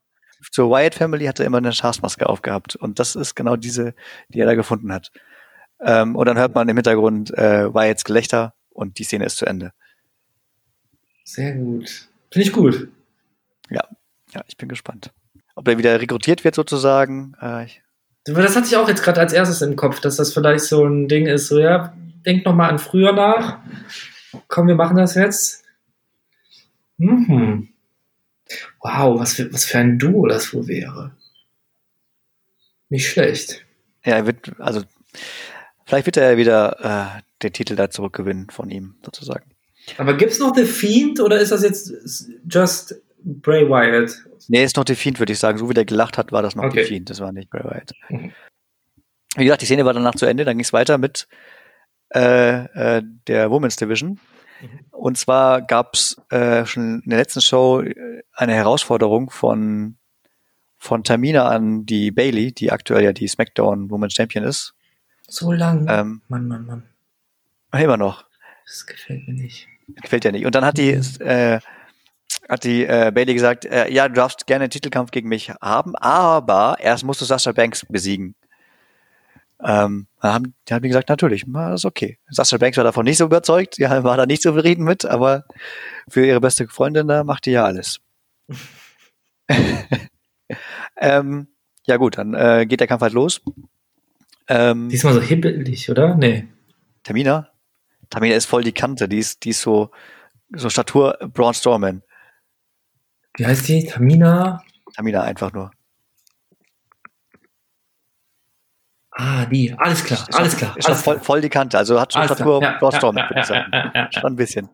zur 0.51 0.69
Wyatt 0.71 0.95
Family 0.95 1.25
hat 1.25 1.41
er 1.41 1.45
immer 1.45 1.57
eine 1.57 1.73
Schafsmaske 1.73 2.27
aufgehabt. 2.29 2.77
Und 2.77 2.99
das 2.99 3.17
ist 3.17 3.35
genau 3.35 3.57
diese, 3.57 3.93
die 4.29 4.39
er 4.39 4.45
da 4.45 4.55
gefunden 4.55 4.93
hat. 4.93 5.11
Ähm, 5.81 6.15
und 6.15 6.25
dann 6.25 6.37
hört 6.37 6.55
man 6.55 6.69
im 6.69 6.77
Hintergrund 6.77 7.37
äh, 7.37 7.71
Wyatts 7.73 8.05
Gelächter 8.05 8.53
und 8.77 8.99
die 8.99 9.03
Szene 9.03 9.25
ist 9.25 9.37
zu 9.37 9.45
Ende. 9.45 9.73
Sehr 11.23 11.53
gut. 11.53 12.07
Finde 12.31 12.47
ich 12.47 12.53
gut. 12.53 12.87
Ja, 13.69 13.83
ja, 14.33 14.43
ich 14.47 14.55
bin 14.55 14.69
gespannt. 14.69 15.11
Ob 15.55 15.67
er 15.67 15.77
wieder 15.77 15.99
rekrutiert 15.99 16.43
wird 16.43 16.55
sozusagen. 16.55 17.33
Äh, 17.41 17.65
das 18.23 18.55
hatte 18.55 18.67
ich 18.67 18.77
auch 18.77 18.87
jetzt 18.87 19.03
gerade 19.03 19.19
als 19.19 19.33
erstes 19.33 19.61
im 19.61 19.75
Kopf, 19.75 19.99
dass 19.99 20.17
das 20.17 20.31
vielleicht 20.31 20.65
so 20.65 20.85
ein 20.85 21.07
Ding 21.07 21.25
ist, 21.25 21.47
so 21.47 21.59
ja, 21.59 21.93
denk 22.25 22.45
noch 22.45 22.53
mal 22.53 22.69
an 22.69 22.79
früher 22.79 23.13
nach. 23.13 23.59
Komm, 24.47 24.67
wir 24.67 24.75
machen 24.75 24.97
das 24.97 25.15
jetzt. 25.15 25.63
Mhm. 26.97 27.69
Wow, 28.81 29.19
was 29.19 29.33
für, 29.33 29.51
was 29.51 29.65
für 29.65 29.79
ein 29.79 29.97
Duo 29.97 30.27
das 30.27 30.53
wohl 30.53 30.67
wäre. 30.67 31.15
Nicht 32.89 33.09
schlecht. 33.09 33.65
Ja, 34.05 34.17
er 34.17 34.25
wird, 34.27 34.59
also 34.59 34.83
vielleicht 35.85 36.05
wird 36.05 36.17
er 36.17 36.31
ja 36.31 36.37
wieder 36.37 37.17
äh, 37.17 37.26
den 37.43 37.53
Titel 37.53 37.75
da 37.75 37.89
zurückgewinnen 37.89 38.49
von 38.49 38.69
ihm, 38.69 38.95
sozusagen. 39.03 39.51
Aber 39.97 40.15
gibt 40.15 40.31
es 40.31 40.39
noch 40.39 40.55
The 40.55 40.65
Fiend 40.65 41.19
oder 41.19 41.39
ist 41.39 41.51
das 41.51 41.63
jetzt 41.63 41.93
just 42.49 42.95
Bray 43.23 43.69
Wyatt? 43.69 44.15
Nee, 44.47 44.63
ist 44.63 44.75
noch 44.75 44.85
The 44.87 44.95
Fiend, 44.95 45.19
würde 45.19 45.33
ich 45.33 45.39
sagen. 45.39 45.57
So 45.57 45.69
wie 45.69 45.73
der 45.73 45.85
gelacht 45.85 46.17
hat, 46.17 46.31
war 46.31 46.41
das 46.41 46.55
noch 46.55 46.65
okay. 46.65 46.83
The 46.83 46.87
Fiend. 46.87 47.09
Das 47.09 47.19
war 47.19 47.31
nicht 47.31 47.49
Bray 47.49 47.63
Wyatt. 47.63 47.93
Mhm. 48.09 48.31
Wie 49.35 49.43
gesagt, 49.43 49.61
die 49.61 49.65
Szene 49.65 49.85
war 49.85 49.93
danach 49.93 50.15
zu 50.15 50.25
Ende. 50.25 50.45
Dann 50.45 50.57
ging 50.57 50.65
es 50.65 50.73
weiter 50.73 50.97
mit 50.97 51.27
äh, 52.13 52.97
äh, 52.97 53.03
der 53.27 53.51
Women's 53.51 53.75
Division. 53.75 54.19
Mhm. 54.61 54.79
Und 54.91 55.17
zwar 55.17 55.61
gab 55.61 55.93
es 55.93 56.21
äh, 56.29 56.65
schon 56.65 57.01
in 57.03 57.09
der 57.09 57.19
letzten 57.19 57.41
Show 57.41 57.83
eine 58.33 58.53
Herausforderung 58.53 59.29
von 59.29 59.97
von 60.79 61.03
Tamina 61.03 61.47
an 61.47 61.85
die 61.85 62.11
Bailey, 62.11 62.51
die 62.51 62.71
aktuell 62.71 63.03
ja 63.03 63.11
die 63.11 63.27
SmackDown 63.27 63.89
Women's 63.89 64.13
Champion 64.13 64.43
ist. 64.43 64.75
So 65.27 65.51
lang. 65.51 65.87
Ähm, 65.89 66.21
Mann, 66.27 66.47
Mann, 66.47 66.65
Mann. 66.65 66.83
Immer 67.71 67.97
noch. 67.97 68.25
Das 68.65 68.85
gefällt 68.85 69.27
mir 69.27 69.33
nicht. 69.33 69.67
Gefällt 70.01 70.25
ja 70.25 70.31
nicht. 70.31 70.45
Und 70.45 70.55
dann 70.55 70.65
hat 70.65 70.77
die, 70.77 70.91
äh, 70.91 71.59
hat 72.49 72.63
die 72.63 72.85
äh, 72.85 73.11
Bailey 73.13 73.33
gesagt, 73.33 73.65
äh, 73.65 73.91
ja, 73.91 74.07
du 74.07 74.15
darfst 74.15 74.47
gerne 74.47 74.63
einen 74.63 74.71
Titelkampf 74.71 75.11
gegen 75.11 75.29
mich 75.29 75.51
haben, 75.61 75.95
aber 75.95 76.77
erst 76.79 77.03
musst 77.03 77.21
du 77.21 77.25
Sasha 77.25 77.51
Banks 77.51 77.85
besiegen. 77.87 78.35
Ähm, 79.63 80.07
dann 80.21 80.33
haben, 80.33 80.53
die 80.67 80.73
haben 80.73 80.83
gesagt, 80.83 81.09
natürlich, 81.09 81.45
na, 81.47 81.71
das 81.71 81.81
ist 81.81 81.85
okay. 81.85 82.19
Sascha 82.29 82.57
Banks 82.57 82.77
war 82.77 82.83
davon 82.83 83.05
nicht 83.05 83.17
so 83.17 83.25
überzeugt, 83.25 83.77
ja, 83.79 84.03
war 84.03 84.17
da 84.17 84.25
nicht 84.25 84.41
so 84.41 84.53
zufrieden 84.53 84.83
mit, 84.83 85.05
aber 85.05 85.45
für 86.07 86.25
ihre 86.25 86.41
beste 86.41 86.67
Freundin, 86.67 87.07
da 87.07 87.23
macht 87.23 87.45
die 87.45 87.51
ja 87.51 87.65
alles. 87.65 87.99
ähm, 90.97 91.47
ja 91.85 91.97
gut, 91.97 92.17
dann 92.17 92.33
äh, 92.33 92.65
geht 92.67 92.81
der 92.81 92.87
Kampf 92.87 93.01
halt 93.01 93.13
los. 93.13 93.41
Ähm, 94.47 94.89
Diesmal 94.89 95.13
so 95.13 95.21
hibbelig, 95.21 95.89
oder? 95.89 96.15
Nee. 96.15 96.47
Tamina? 97.03 97.49
Tamina 98.09 98.35
ist 98.35 98.45
voll 98.45 98.63
die 98.63 98.73
Kante, 98.73 99.07
die 99.07 99.19
ist, 99.19 99.43
die 99.43 99.49
ist 99.49 99.61
so, 99.61 99.91
so 100.53 100.69
Statur 100.69 101.17
Braun 101.33 101.53
Strowman. 101.53 102.03
Wie 103.37 103.45
heißt 103.45 103.67
die? 103.67 103.85
Tamina? 103.85 104.61
Tamina 104.95 105.21
einfach 105.23 105.51
nur. 105.53 105.71
Ah, 109.11 109.45
die. 109.45 109.73
Alles 109.77 110.03
klar, 110.03 110.27
ist 110.29 110.35
alles 110.37 110.57
klar. 110.57 110.77
Ist 110.77 110.87
alles 110.87 111.01
voll, 111.01 111.19
voll 111.19 111.41
die 111.41 111.49
Kante. 111.49 111.77
Also 111.77 111.99
hat 111.99 112.13
schon 112.13 112.21
alles 112.21 112.37
Statur 112.37 112.61
ja, 112.61 112.77
Braun 112.77 112.91
Strowman, 112.91 113.23
ja, 113.23 113.29
würde 113.29 113.39
ich 113.39 113.45
sagen. 113.47 113.71
Ja, 113.73 114.09
Schon 114.11 114.33
ein 114.33 114.35
bisschen. 114.35 114.69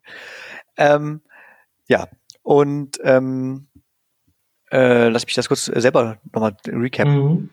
Ähm, 0.78 1.22
ja, 1.88 2.08
und 2.42 3.00
ähm, 3.04 3.68
äh, 4.72 5.08
lass 5.10 5.26
mich 5.26 5.36
das 5.36 5.48
kurz 5.48 5.66
selber 5.66 6.18
nochmal 6.34 6.56
recappen. 6.68 7.16
Mhm. 7.16 7.50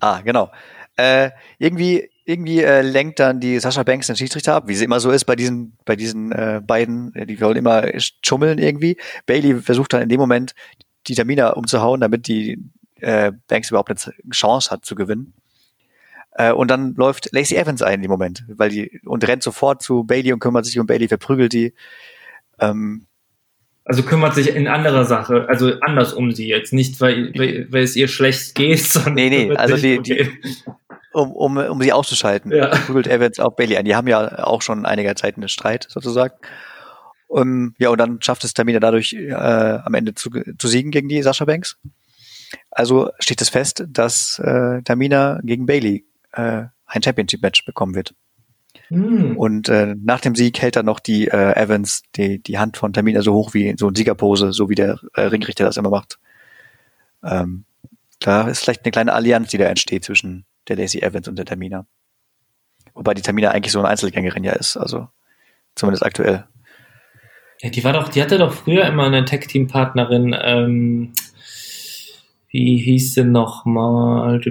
Ah, 0.00 0.20
genau. 0.20 0.52
Äh, 0.96 1.30
irgendwie 1.58 2.10
irgendwie 2.24 2.62
äh, 2.62 2.80
lenkt 2.82 3.20
dann 3.20 3.40
die 3.40 3.58
Sascha 3.58 3.82
Banks 3.82 4.06
den 4.06 4.16
Schiedsrichter 4.16 4.54
ab, 4.54 4.64
wie 4.66 4.74
sie 4.74 4.84
immer 4.84 5.00
so 5.00 5.10
ist 5.10 5.24
bei 5.24 5.36
diesen 5.36 5.76
bei 5.84 5.94
diesen 5.94 6.32
äh, 6.32 6.60
beiden, 6.66 7.12
die 7.12 7.40
wollen 7.40 7.56
immer 7.56 7.86
schummeln 8.24 8.58
irgendwie. 8.58 8.96
Bailey 9.26 9.60
versucht 9.60 9.92
dann 9.92 10.02
in 10.02 10.08
dem 10.08 10.20
Moment 10.20 10.54
die 11.06 11.14
Tamina 11.14 11.50
umzuhauen, 11.50 12.00
damit 12.00 12.26
die 12.26 12.58
äh, 13.00 13.32
Banks 13.48 13.70
überhaupt 13.70 13.90
eine 13.90 14.32
Chance 14.32 14.70
hat 14.70 14.84
zu 14.84 14.94
gewinnen. 14.94 15.34
Äh, 16.32 16.52
und 16.52 16.70
dann 16.70 16.94
läuft 16.94 17.32
Lacey 17.32 17.56
Evans 17.56 17.82
ein 17.82 17.94
in 17.94 18.02
dem 18.02 18.10
Moment, 18.10 18.44
weil 18.48 18.70
die 18.70 19.00
und 19.04 19.26
rennt 19.26 19.42
sofort 19.42 19.82
zu 19.82 20.04
Bailey 20.04 20.32
und 20.32 20.40
kümmert 20.40 20.64
sich 20.64 20.78
um 20.78 20.86
Bailey, 20.86 21.08
verprügelt 21.08 21.52
die. 21.52 21.74
Ähm, 22.58 23.06
also 23.84 24.02
kümmert 24.02 24.34
sich 24.34 24.54
in 24.54 24.66
anderer 24.66 25.04
Sache, 25.04 25.46
also 25.48 25.78
anders 25.80 26.14
um 26.14 26.32
sie 26.32 26.48
jetzt, 26.48 26.72
nicht 26.72 26.98
weil, 27.02 27.34
weil, 27.36 27.66
weil 27.70 27.82
es 27.82 27.96
ihr 27.96 28.08
schlecht 28.08 28.54
geht, 28.54 28.78
sondern 28.82 29.14
nee, 29.14 29.28
nee, 29.28 29.54
also 29.54 29.76
die, 29.76 30.00
die, 30.00 30.26
um, 31.14 31.32
um, 31.32 31.56
um 31.56 31.80
sie 31.80 31.92
auszuschalten. 31.92 32.52
Ja. 32.52 32.68
Prügelt 32.68 33.06
Evans 33.06 33.38
auch 33.38 33.54
Bailey 33.54 33.76
ein. 33.76 33.84
Die 33.84 33.96
haben 33.96 34.08
ja 34.08 34.44
auch 34.44 34.62
schon 34.62 34.84
einiger 34.84 35.16
Zeit 35.16 35.36
einen 35.36 35.48
Streit 35.48 35.86
sozusagen. 35.88 36.34
Um, 37.28 37.74
ja, 37.78 37.88
und 37.90 37.98
dann 37.98 38.20
schafft 38.20 38.44
es 38.44 38.54
Tamina 38.54 38.80
dadurch 38.80 39.12
äh, 39.12 39.32
am 39.32 39.94
Ende 39.94 40.14
zu, 40.14 40.30
zu 40.30 40.68
siegen 40.68 40.90
gegen 40.90 41.08
die 41.08 41.22
Sascha 41.22 41.44
Banks. 41.44 41.78
Also 42.70 43.10
steht 43.18 43.40
es 43.40 43.48
fest, 43.48 43.84
dass 43.88 44.38
äh, 44.38 44.82
Tamina 44.82 45.40
gegen 45.42 45.66
Bailey 45.66 46.04
äh, 46.32 46.64
ein 46.86 47.02
Championship-Match 47.02 47.64
bekommen 47.64 47.94
wird. 47.94 48.14
Mhm. 48.90 49.36
Und 49.36 49.68
äh, 49.68 49.94
nach 50.00 50.20
dem 50.20 50.34
Sieg 50.34 50.60
hält 50.60 50.76
dann 50.76 50.86
noch 50.86 51.00
die 51.00 51.28
äh, 51.28 51.56
Evans 51.56 52.02
die, 52.16 52.40
die 52.40 52.58
Hand 52.58 52.76
von 52.76 52.92
Tamina 52.92 53.22
so 53.22 53.32
hoch 53.32 53.54
wie 53.54 53.74
so 53.78 53.86
eine 53.86 53.96
Siegerpose, 53.96 54.52
so 54.52 54.68
wie 54.68 54.74
der 54.74 55.00
äh, 55.14 55.22
Ringrichter 55.22 55.64
das 55.64 55.76
immer 55.76 55.90
macht. 55.90 56.18
Ähm, 57.22 57.64
da 58.20 58.48
ist 58.48 58.62
vielleicht 58.62 58.84
eine 58.84 58.92
kleine 58.92 59.12
Allianz, 59.12 59.48
die 59.48 59.58
da 59.58 59.64
entsteht 59.64 60.04
zwischen 60.04 60.44
der 60.68 60.76
Lacey 60.76 61.02
Evans 61.02 61.28
und 61.28 61.36
der 61.36 61.44
Tamina. 61.44 61.86
Wobei 62.94 63.14
die 63.14 63.22
Tamina 63.22 63.50
eigentlich 63.50 63.72
so 63.72 63.80
eine 63.80 63.88
Einzelgängerin 63.88 64.44
ja 64.44 64.52
ist, 64.52 64.76
also 64.76 65.08
zumindest 65.74 66.04
aktuell. 66.04 66.44
Ja, 67.60 67.70
die 67.70 67.82
war 67.84 67.92
doch, 67.92 68.08
die 68.08 68.22
hatte 68.22 68.38
doch 68.38 68.52
früher 68.52 68.86
immer 68.86 69.06
eine 69.06 69.24
Tag-Team-Partnerin, 69.24 70.36
ähm, 70.38 71.12
wie 72.54 72.76
hieß 72.76 73.14
sie 73.14 73.24
nochmal? 73.24 74.38
Weißt 74.38 74.46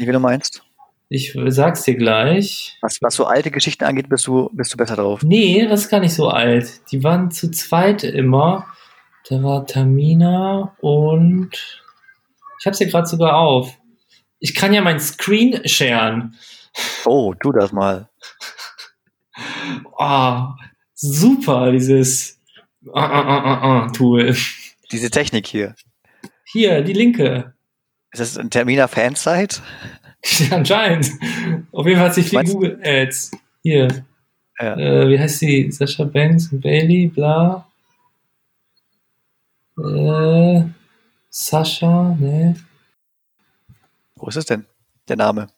nicht, 0.00 0.08
wie 0.08 0.12
du 0.12 0.18
meinst? 0.18 0.64
Ich 1.08 1.38
sag's 1.46 1.84
dir 1.84 1.94
gleich. 1.94 2.76
Was, 2.80 2.98
was 3.00 3.14
so 3.14 3.26
alte 3.26 3.52
Geschichten 3.52 3.84
angeht, 3.84 4.08
bist 4.08 4.26
du, 4.26 4.50
bist 4.52 4.72
du 4.72 4.76
besser 4.76 4.96
drauf. 4.96 5.22
Nee, 5.22 5.68
das 5.68 5.82
ist 5.82 5.90
gar 5.90 6.00
nicht 6.00 6.14
so 6.14 6.28
alt. 6.28 6.80
Die 6.90 7.04
waren 7.04 7.30
zu 7.30 7.48
zweit 7.52 8.02
immer. 8.02 8.66
Da 9.28 9.40
war 9.44 9.66
Tamina 9.66 10.74
und 10.80 11.50
ich 12.58 12.66
hab's 12.66 12.78
hier 12.78 12.88
gerade 12.88 13.06
sogar 13.06 13.36
auf. 13.36 13.78
Ich 14.40 14.54
kann 14.54 14.72
ja 14.74 14.82
mein 14.82 15.00
Screen 15.00 15.66
sharen. 15.66 16.36
Oh, 17.04 17.34
tu 17.34 17.52
das 17.52 17.72
mal. 17.72 18.08
oh, 19.98 20.46
super, 20.94 21.72
dieses 21.72 22.40
uh, 22.86 22.98
uh, 22.98 23.86
Tool. 23.92 24.36
Diese 24.90 25.10
Technik 25.10 25.46
hier. 25.46 25.74
Hier, 26.44 26.82
die 26.82 26.92
linke. 26.92 27.54
Ist 28.12 28.20
das 28.20 28.38
ein 28.38 28.50
Termina 28.50 28.86
Fansite? 28.86 29.60
Anscheinend. 30.50 31.10
Auf 31.72 31.86
jeden 31.86 31.98
Fall 31.98 32.08
hat 32.08 32.14
sich 32.14 32.28
viel 32.28 32.44
Google 32.44 32.80
Ads. 32.82 33.32
Hier. 33.62 34.04
Ja. 34.60 34.76
Äh, 34.76 35.08
wie 35.08 35.18
heißt 35.18 35.40
sie? 35.40 35.70
Sascha 35.72 36.04
Banks 36.04 36.48
Bailey, 36.52 37.08
bla. 37.08 37.66
Äh, 39.78 40.62
Sascha, 41.30 42.16
ne? 42.20 42.54
Wo 44.24 44.28
ist 44.30 44.36
es 44.36 44.46
denn? 44.46 44.64
Der 45.06 45.16
Name? 45.16 45.48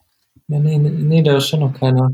Ja, 0.49 0.59
nee, 0.59 0.77
nee, 0.77 0.89
nee, 0.89 1.23
da 1.23 1.37
ist 1.37 1.47
schon 1.47 1.61
noch 1.61 1.73
keiner. 1.73 2.11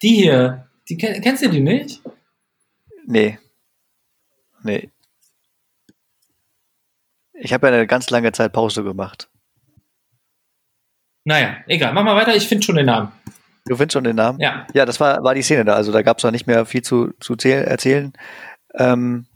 Die 0.00 0.14
hier, 0.14 0.68
die 0.88 0.96
kennst 0.96 1.42
du 1.42 1.50
die 1.50 1.58
nicht? 1.58 2.00
Nee. 3.06 3.40
Nee. 4.62 4.88
Ich 7.32 7.52
habe 7.52 7.66
ja 7.66 7.74
eine 7.74 7.88
ganz 7.88 8.08
lange 8.10 8.30
Zeit 8.30 8.52
Pause 8.52 8.84
gemacht. 8.84 9.28
Naja, 11.24 11.56
egal. 11.66 11.92
Mach 11.92 12.04
mal 12.04 12.14
weiter, 12.14 12.36
ich 12.36 12.46
finde 12.46 12.64
schon 12.64 12.76
den 12.76 12.86
Namen. 12.86 13.10
Du 13.66 13.74
findest 13.74 13.94
schon 13.94 14.04
den 14.04 14.14
Namen? 14.14 14.38
Ja. 14.38 14.64
Ja, 14.74 14.86
das 14.86 15.00
war, 15.00 15.24
war 15.24 15.34
die 15.34 15.42
Szene 15.42 15.64
da. 15.64 15.74
Also 15.74 15.90
da 15.90 16.02
gab 16.02 16.18
es 16.18 16.24
auch 16.24 16.30
nicht 16.30 16.46
mehr 16.46 16.64
viel 16.66 16.82
zu, 16.82 17.10
zu 17.18 17.34
erzählen. 17.34 18.12
Ähm, 18.74 19.26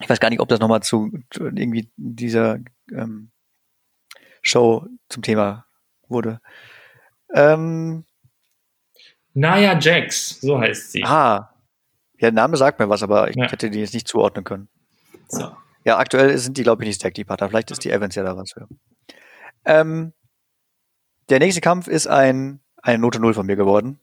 ich 0.00 0.08
weiß 0.08 0.20
gar 0.20 0.30
nicht, 0.30 0.40
ob 0.40 0.48
das 0.48 0.60
nochmal 0.60 0.84
zu, 0.84 1.10
zu 1.28 1.46
irgendwie 1.46 1.90
dieser 1.96 2.60
ähm, 2.92 3.32
Show 4.42 4.86
zum 5.08 5.22
Thema 5.22 5.66
wurde. 6.08 6.40
Ähm, 7.34 8.04
Naya 9.34 9.78
Jax, 9.78 10.40
so 10.40 10.60
heißt 10.60 10.92
sie. 10.92 11.04
Ah, 11.04 11.54
ja, 12.18 12.30
der 12.30 12.32
Name 12.32 12.56
sagt 12.56 12.78
mir 12.78 12.88
was, 12.88 13.02
aber 13.02 13.30
ich 13.30 13.36
ja. 13.36 13.50
hätte 13.50 13.70
die 13.70 13.80
jetzt 13.80 13.94
nicht 13.94 14.06
zuordnen 14.06 14.44
können. 14.44 14.68
So. 15.28 15.56
Ja, 15.84 15.98
aktuell 15.98 16.36
sind 16.38 16.56
die, 16.58 16.62
glaube 16.62 16.82
ich, 16.82 16.88
nicht 16.88 17.00
Stack 17.00 17.14
die 17.14 17.24
Partner. 17.24 17.48
Vielleicht 17.48 17.70
ist 17.70 17.84
die 17.84 17.90
Evans 17.90 18.14
ja 18.14 18.22
da 18.22 18.36
was 18.36 18.52
für. 18.52 18.68
Ähm, 19.64 20.12
der 21.30 21.38
nächste 21.38 21.60
Kampf 21.60 21.88
ist 21.88 22.06
ein, 22.06 22.60
eine 22.76 22.98
Note 22.98 23.18
Null 23.18 23.34
von 23.34 23.46
mir 23.46 23.56
geworden. 23.56 23.98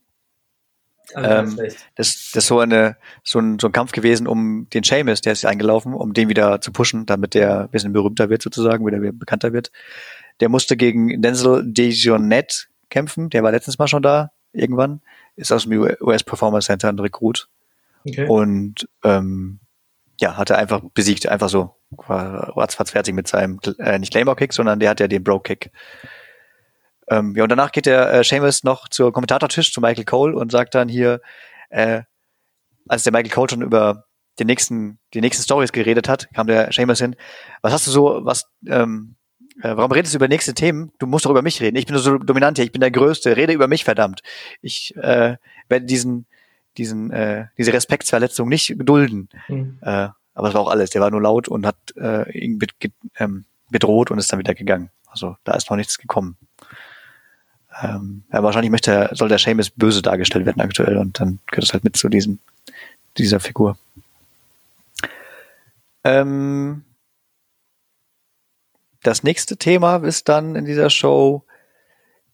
Also 1.14 1.30
ähm, 1.30 1.56
das, 1.56 1.76
das 1.96 2.44
ist 2.44 2.46
so, 2.46 2.60
eine, 2.60 2.96
so, 3.24 3.38
ein, 3.38 3.58
so 3.58 3.68
ein 3.68 3.72
Kampf 3.72 3.92
gewesen 3.92 4.26
um 4.26 4.68
den 4.70 4.82
Seamus, 4.82 5.20
der 5.20 5.32
ist 5.32 5.44
eingelaufen, 5.44 5.94
um 5.94 6.12
den 6.12 6.28
wieder 6.28 6.60
zu 6.60 6.72
pushen, 6.72 7.06
damit 7.06 7.34
der 7.34 7.62
ein 7.62 7.70
bisschen 7.70 7.92
berühmter 7.92 8.30
wird 8.30 8.42
sozusagen, 8.42 8.86
wieder 8.86 8.98
bekannter 9.12 9.52
wird. 9.52 9.72
Der 10.40 10.48
musste 10.48 10.76
gegen 10.76 11.20
Denzel 11.22 11.62
Dejonet 11.64 12.68
kämpfen, 12.88 13.30
der 13.30 13.42
war 13.42 13.52
letztens 13.52 13.78
mal 13.78 13.88
schon 13.88 14.02
da, 14.02 14.32
irgendwann, 14.52 15.00
ist 15.36 15.52
aus 15.52 15.64
dem 15.64 15.72
US 16.00 16.24
Performance 16.24 16.66
Center 16.66 16.88
ein 16.88 16.98
Rekrut. 16.98 17.48
Okay. 18.06 18.26
Und 18.26 18.88
ähm, 19.04 19.60
ja, 20.20 20.36
hat 20.36 20.50
er 20.50 20.58
einfach 20.58 20.82
besiegt, 20.94 21.26
einfach 21.28 21.48
so, 21.48 21.76
war 21.90 22.56
ratzfatz 22.56 22.90
fertig 22.90 23.14
mit 23.14 23.26
seinem, 23.26 23.58
äh, 23.78 23.98
nicht 23.98 24.12
Claymore-Kick, 24.12 24.52
sondern 24.52 24.80
der 24.80 24.90
hat 24.90 25.00
ja 25.00 25.08
den 25.08 25.24
Bro-Kick. 25.24 25.70
Ähm, 27.08 27.34
ja, 27.36 27.42
und 27.42 27.48
danach 27.48 27.72
geht 27.72 27.86
der 27.86 28.12
äh, 28.12 28.24
Seamus 28.24 28.62
noch 28.62 28.88
zur 28.88 29.12
Kommentatortisch 29.12 29.72
zu 29.72 29.80
Michael 29.80 30.04
Cole 30.04 30.36
und 30.36 30.52
sagt 30.52 30.74
dann 30.74 30.88
hier, 30.88 31.20
äh, 31.70 32.02
als 32.88 33.02
der 33.02 33.12
Michael 33.12 33.30
Cole 33.30 33.50
schon 33.50 33.62
über 33.62 34.04
den 34.38 34.46
nächsten, 34.46 34.98
die 35.14 35.20
nächsten 35.20 35.42
Stories 35.42 35.72
geredet 35.72 36.08
hat, 36.08 36.28
kam 36.34 36.46
der 36.46 36.72
Seamus 36.72 37.00
hin. 37.00 37.16
Was 37.62 37.72
hast 37.72 37.86
du 37.86 37.90
so, 37.90 38.20
was, 38.22 38.48
ähm, 38.66 39.16
äh, 39.62 39.76
warum 39.76 39.92
redest 39.92 40.14
du 40.14 40.18
über 40.18 40.28
nächste 40.28 40.54
Themen? 40.54 40.92
Du 40.98 41.06
musst 41.06 41.24
doch 41.24 41.30
über 41.30 41.42
mich 41.42 41.60
reden. 41.60 41.76
Ich 41.76 41.86
bin 41.86 41.96
so 41.98 42.18
dominant 42.18 42.58
hier, 42.58 42.64
ich 42.64 42.72
bin 42.72 42.80
der 42.80 42.90
Größte. 42.90 43.36
Rede 43.36 43.52
über 43.52 43.68
mich, 43.68 43.84
verdammt. 43.84 44.22
Ich 44.62 44.94
äh, 44.96 45.36
werde 45.68 45.86
diesen, 45.86 46.26
diesen, 46.76 47.10
äh, 47.10 47.46
diese 47.58 47.72
Respektsverletzung 47.72 48.48
nicht 48.48 48.74
dulden. 48.78 49.28
Mhm. 49.48 49.78
Äh, 49.82 50.08
aber 50.34 50.48
es 50.48 50.54
war 50.54 50.62
auch 50.62 50.70
alles. 50.70 50.90
Der 50.90 51.00
war 51.00 51.10
nur 51.10 51.20
laut 51.20 51.48
und 51.48 51.66
hat 51.66 51.76
äh, 51.96 52.30
ihn 52.38 52.58
ähm, 53.18 53.44
bedroht 53.70 54.10
und 54.10 54.18
ist 54.18 54.32
dann 54.32 54.38
wieder 54.38 54.54
gegangen. 54.54 54.90
Also 55.06 55.36
da 55.44 55.54
ist 55.54 55.68
noch 55.68 55.76
nichts 55.76 55.98
gekommen. 55.98 56.36
Ähm, 57.82 58.24
ja, 58.32 58.42
wahrscheinlich 58.42 58.70
möchte, 58.70 59.10
soll 59.12 59.28
der 59.28 59.38
Seamus 59.38 59.70
böse 59.70 60.02
dargestellt 60.02 60.46
werden 60.46 60.60
aktuell 60.60 60.96
und 60.96 61.20
dann 61.20 61.38
gehört 61.46 61.64
es 61.64 61.72
halt 61.72 61.84
mit 61.84 61.96
zu 61.96 62.08
diesem, 62.08 62.38
dieser 63.16 63.40
Figur. 63.40 63.76
Ähm, 66.04 66.84
das 69.02 69.22
nächste 69.22 69.56
Thema 69.56 69.96
ist 69.96 70.28
dann 70.28 70.56
in 70.56 70.64
dieser 70.64 70.90
Show 70.90 71.44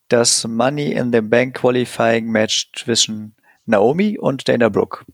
das 0.09 0.47
Money 0.47 0.93
in 0.93 1.13
the 1.13 1.21
Bank 1.21 1.57
Qualifying 1.57 2.27
Match 2.27 2.71
zwischen 2.75 3.35
Naomi 3.65 4.19
und 4.19 4.49
Dana 4.49 4.69
Brooke. 4.69 5.05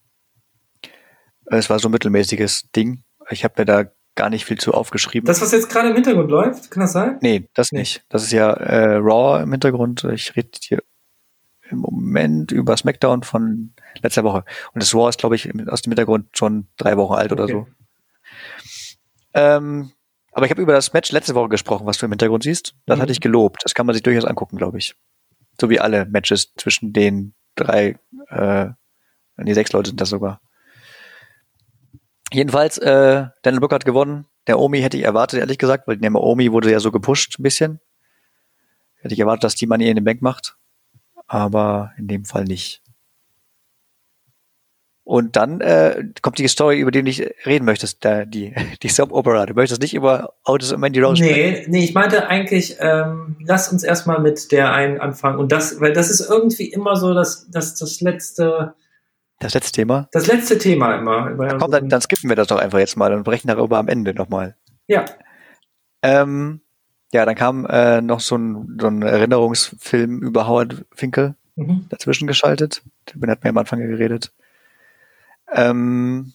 Es 1.46 1.70
war 1.70 1.78
so 1.78 1.88
ein 1.88 1.92
mittelmäßiges 1.92 2.70
Ding. 2.74 3.02
Ich 3.30 3.44
habe 3.44 3.54
mir 3.58 3.64
da 3.64 3.84
gar 4.14 4.30
nicht 4.30 4.44
viel 4.44 4.58
zu 4.58 4.74
aufgeschrieben. 4.74 5.26
Das, 5.26 5.40
was 5.40 5.52
jetzt 5.52 5.70
gerade 5.70 5.88
im 5.88 5.94
Hintergrund 5.94 6.30
läuft, 6.30 6.70
kann 6.70 6.82
das 6.82 6.92
sein? 6.92 7.18
Nee, 7.22 7.48
das 7.54 7.72
nee. 7.72 7.80
nicht. 7.80 8.04
Das 8.08 8.22
ist 8.22 8.32
ja 8.32 8.52
äh, 8.52 8.96
Raw 8.96 9.42
im 9.42 9.50
Hintergrund. 9.50 10.04
Ich 10.04 10.36
rede 10.36 10.50
hier 10.60 10.82
im 11.70 11.78
Moment 11.78 12.52
über 12.52 12.76
SmackDown 12.76 13.22
von 13.22 13.72
letzter 14.02 14.24
Woche. 14.24 14.44
Und 14.74 14.82
das 14.82 14.94
Raw 14.94 15.08
ist, 15.08 15.18
glaube 15.18 15.36
ich, 15.36 15.48
aus 15.68 15.82
dem 15.82 15.90
Hintergrund 15.90 16.36
schon 16.36 16.66
drei 16.76 16.96
Wochen 16.98 17.14
alt 17.14 17.32
okay. 17.32 17.42
oder 17.42 17.52
so. 17.52 17.66
Ähm, 19.34 19.92
aber 20.32 20.46
ich 20.46 20.50
habe 20.50 20.62
über 20.62 20.72
das 20.72 20.92
Match 20.92 21.12
letzte 21.12 21.34
Woche 21.34 21.50
gesprochen, 21.50 21.86
was 21.86 21.98
du 21.98 22.06
im 22.06 22.12
Hintergrund 22.12 22.42
siehst. 22.42 22.74
Das 22.86 22.96
mhm. 22.96 23.02
hatte 23.02 23.12
ich 23.12 23.20
gelobt. 23.20 23.60
Das 23.64 23.74
kann 23.74 23.86
man 23.86 23.94
sich 23.94 24.02
durchaus 24.02 24.24
angucken, 24.24 24.56
glaube 24.56 24.78
ich. 24.78 24.94
So 25.60 25.68
wie 25.68 25.78
alle 25.78 26.06
Matches 26.06 26.54
zwischen 26.56 26.92
den 26.92 27.34
drei, 27.54 27.98
äh, 28.28 28.70
die 29.36 29.54
sechs 29.54 29.72
Leute 29.72 29.90
sind 29.90 30.00
das 30.00 30.08
sogar. 30.08 30.40
Jedenfalls, 32.32 32.78
äh, 32.78 33.26
Daniel 33.42 33.60
Brooke 33.60 33.74
hat 33.74 33.84
gewonnen. 33.84 34.26
Der 34.46 34.58
Omi 34.58 34.80
hätte 34.80 34.96
ich 34.96 35.04
erwartet, 35.04 35.38
ehrlich 35.38 35.58
gesagt, 35.58 35.86
weil 35.86 35.98
der 35.98 36.14
Omi 36.14 36.50
wurde 36.50 36.70
ja 36.70 36.80
so 36.80 36.90
gepusht 36.90 37.38
ein 37.38 37.42
bisschen. 37.42 37.80
Hätte 38.96 39.14
ich 39.14 39.20
erwartet, 39.20 39.44
dass 39.44 39.54
die 39.54 39.66
Money 39.66 39.88
in 39.88 39.96
den 39.96 40.04
Bank 40.04 40.22
macht. 40.22 40.56
Aber 41.26 41.92
in 41.98 42.08
dem 42.08 42.24
Fall 42.24 42.44
nicht. 42.44 42.81
Und 45.12 45.36
dann 45.36 45.60
äh, 45.60 46.06
kommt 46.22 46.38
die 46.38 46.48
Story, 46.48 46.78
über 46.78 46.90
die 46.90 47.00
du 47.00 47.04
nicht 47.04 47.22
reden 47.44 47.66
möchtest, 47.66 48.02
der, 48.02 48.24
die, 48.24 48.54
die 48.82 48.88
Soap-Opera. 48.88 49.44
Du 49.44 49.52
möchtest 49.52 49.82
nicht 49.82 49.92
über 49.92 50.32
Otis 50.42 50.72
und 50.72 50.80
Mandy 50.80 51.02
Rose 51.02 51.22
nee, 51.22 51.28
sprechen. 51.28 51.70
Nee, 51.70 51.84
ich 51.84 51.92
meinte 51.92 52.28
eigentlich, 52.28 52.78
ähm, 52.80 53.36
lass 53.44 53.70
uns 53.70 53.84
erstmal 53.84 54.22
mit 54.22 54.50
der 54.52 54.72
einen 54.72 55.02
anfangen. 55.02 55.38
Und 55.38 55.52
das, 55.52 55.82
weil 55.82 55.92
das 55.92 56.08
ist 56.08 56.30
irgendwie 56.30 56.72
immer 56.72 56.96
so 56.96 57.12
das, 57.12 57.46
das, 57.50 57.74
das 57.74 58.00
letzte. 58.00 58.72
Das 59.38 59.52
letzte 59.52 59.72
Thema? 59.72 60.08
Das 60.12 60.28
letzte 60.28 60.56
Thema 60.56 60.96
immer. 60.96 61.30
Ja, 61.46 61.58
komm, 61.58 61.70
dann, 61.70 61.90
dann 61.90 62.00
skippen 62.00 62.30
wir 62.30 62.36
das 62.36 62.46
doch 62.46 62.58
einfach 62.58 62.78
jetzt 62.78 62.96
mal 62.96 63.12
und 63.12 63.24
brechen 63.24 63.48
darüber 63.48 63.76
am 63.76 63.88
Ende 63.88 64.14
nochmal. 64.14 64.56
Ja. 64.86 65.04
Ähm, 66.00 66.62
ja, 67.12 67.26
dann 67.26 67.34
kam 67.34 67.66
äh, 67.66 68.00
noch 68.00 68.20
so 68.20 68.38
ein, 68.38 68.78
so 68.80 68.86
ein 68.86 69.02
Erinnerungsfilm 69.02 70.20
über 70.22 70.48
Howard 70.48 70.86
Finkel 70.94 71.34
mhm. 71.54 71.84
dazwischen 71.90 72.26
geschaltet. 72.26 72.80
Den 73.14 73.30
hat 73.30 73.44
mir 73.44 73.50
am 73.50 73.58
Anfang 73.58 73.78
geredet. 73.78 74.32
Ähm, 75.54 76.32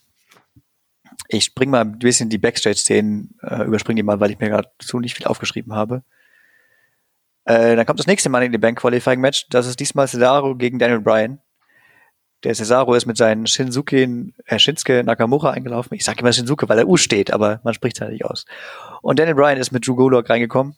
ich 1.27 1.45
spring 1.45 1.69
mal 1.69 1.81
ein 1.81 1.99
bisschen 1.99 2.29
die 2.29 2.37
Backstage-Szenen, 2.37 3.35
äh, 3.41 3.63
überspringe 3.63 3.97
die 3.97 4.03
mal, 4.03 4.19
weil 4.19 4.31
ich 4.31 4.39
mir 4.39 4.49
gerade 4.49 4.69
so 4.81 4.99
nicht 4.99 5.15
viel 5.15 5.27
aufgeschrieben 5.27 5.73
habe. 5.73 6.03
Äh, 7.45 7.75
dann 7.75 7.85
kommt 7.85 7.99
das 7.99 8.07
nächste 8.07 8.29
Money 8.29 8.47
in 8.47 8.51
the 8.51 8.57
Bank 8.57 8.79
Qualifying 8.79 9.19
Match. 9.19 9.47
Das 9.49 9.67
ist 9.67 9.79
diesmal 9.79 10.07
Cesaro 10.07 10.55
gegen 10.55 10.79
Daniel 10.79 10.99
Bryan. 10.99 11.39
Der 12.43 12.53
Cesaro 12.53 12.93
ist 12.93 13.05
mit 13.07 13.17
seinen 13.17 13.47
Shinsuke, 13.47 14.31
äh, 14.45 14.59
Shinsuke 14.59 15.03
Nakamura 15.03 15.51
eingelaufen. 15.51 15.95
Ich 15.95 16.05
sage 16.05 16.19
immer 16.19 16.31
Shinsuke, 16.31 16.69
weil 16.69 16.77
er 16.77 16.87
U 16.87 16.97
steht, 16.97 17.31
aber 17.31 17.61
man 17.63 17.73
spricht 17.73 17.97
es 17.97 18.01
halt 18.01 18.11
nicht 18.11 18.25
aus. 18.25 18.45
Und 19.01 19.17
Daniel 19.17 19.35
Bryan 19.35 19.57
ist 19.57 19.71
mit 19.71 19.87
Drew 19.87 19.95
Gulak 19.95 20.29
reingekommen. 20.29 20.75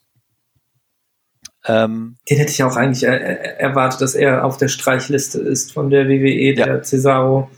Ähm, 1.65 2.17
Den 2.29 2.37
hätte 2.37 2.51
ich 2.51 2.63
auch 2.63 2.77
eigentlich 2.77 3.03
er 3.03 3.59
erwartet, 3.59 4.01
dass 4.01 4.15
er 4.15 4.45
auf 4.45 4.57
der 4.57 4.69
Streichliste 4.69 5.39
ist 5.39 5.73
von 5.73 5.89
der 5.89 6.07
WWE, 6.07 6.53
der 6.53 6.67
ja. 6.67 6.81
Cesaro. 6.81 7.49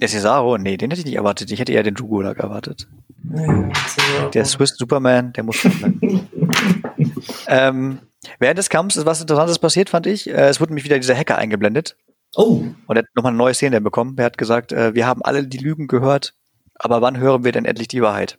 Der 0.00 0.08
Cesaro? 0.08 0.58
Nee, 0.58 0.76
den 0.76 0.90
hätte 0.90 1.00
ich 1.00 1.06
nicht 1.06 1.16
erwartet. 1.16 1.50
Ich 1.50 1.58
hätte 1.58 1.72
eher 1.72 1.82
den 1.82 1.94
Dugulak 1.94 2.38
erwartet. 2.38 2.88
Ja, 3.34 4.28
der 4.32 4.44
Swiss 4.44 4.76
Superman, 4.76 5.32
der 5.32 5.44
muss 5.44 5.64
ähm, 7.48 8.00
Während 8.38 8.58
des 8.58 8.68
Kampfs 8.68 8.96
ist 8.96 9.06
was 9.06 9.20
Interessantes 9.20 9.58
passiert, 9.58 9.90
fand 9.90 10.06
ich. 10.06 10.28
Äh, 10.28 10.48
es 10.48 10.60
wurde 10.60 10.70
nämlich 10.70 10.84
wieder 10.84 10.98
dieser 10.98 11.16
Hacker 11.16 11.38
eingeblendet. 11.38 11.96
Oh. 12.34 12.64
Und 12.86 12.96
er 12.96 13.02
hat 13.02 13.06
nochmal 13.14 13.30
eine 13.30 13.38
neue 13.38 13.54
Szene 13.54 13.80
bekommen. 13.80 14.16
Er 14.18 14.26
hat 14.26 14.38
gesagt, 14.38 14.72
äh, 14.72 14.94
wir 14.94 15.06
haben 15.06 15.22
alle 15.22 15.46
die 15.46 15.58
Lügen 15.58 15.86
gehört, 15.86 16.34
aber 16.74 17.00
wann 17.00 17.18
hören 17.18 17.44
wir 17.44 17.52
denn 17.52 17.64
endlich 17.64 17.88
die 17.88 18.02
Wahrheit? 18.02 18.38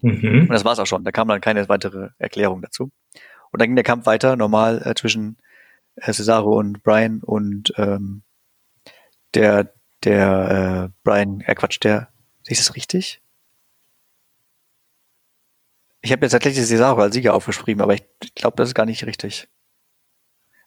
Mhm. 0.00 0.42
Und 0.42 0.50
das 0.50 0.64
war's 0.64 0.78
auch 0.78 0.86
schon. 0.86 1.04
Da 1.04 1.12
kam 1.12 1.28
dann 1.28 1.40
keine 1.40 1.68
weitere 1.68 2.10
Erklärung 2.18 2.62
dazu. 2.62 2.90
Und 3.50 3.60
dann 3.60 3.68
ging 3.68 3.76
der 3.76 3.84
Kampf 3.84 4.06
weiter, 4.06 4.36
normal 4.36 4.82
äh, 4.84 4.94
zwischen 4.94 5.38
äh, 5.96 6.12
Cesaro 6.12 6.58
und 6.58 6.82
Brian 6.82 7.20
und 7.22 7.72
ähm, 7.76 8.22
der 9.34 9.72
der 10.04 10.90
äh, 10.90 10.98
Brian, 11.02 11.40
äh 11.40 11.54
Quatsch, 11.54 11.78
der, 11.82 12.08
ist 12.46 12.60
das 12.60 12.74
richtig? 12.74 13.20
Ich 16.00 16.12
habe 16.12 16.24
jetzt 16.24 16.32
tatsächlich 16.32 16.64
Cesaro 16.64 17.00
als 17.00 17.14
Sieger 17.14 17.34
aufgeschrieben, 17.34 17.82
aber 17.82 17.94
ich 17.94 18.04
glaube, 18.34 18.56
das 18.56 18.68
ist 18.68 18.74
gar 18.74 18.86
nicht 18.86 19.04
richtig. 19.04 19.48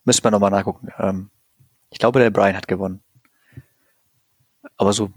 Müsste 0.03 0.23
man 0.23 0.33
nochmal 0.33 0.51
nachgucken. 0.51 0.89
Ähm, 0.99 1.29
ich 1.89 1.99
glaube, 1.99 2.19
der 2.19 2.31
Brian 2.31 2.55
hat 2.55 2.67
gewonnen. 2.67 3.01
Aber 4.77 4.93
so, 4.93 5.11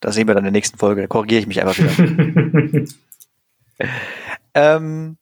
da 0.00 0.12
sehen 0.12 0.28
wir 0.28 0.34
dann 0.34 0.44
in 0.44 0.52
der 0.52 0.58
nächsten 0.58 0.78
Folge. 0.78 1.02
Da 1.02 1.06
korrigiere 1.06 1.40
ich 1.40 1.46
mich 1.46 1.60
einfach 1.60 1.76
wieder. 1.78 2.84
ähm, 4.54 5.16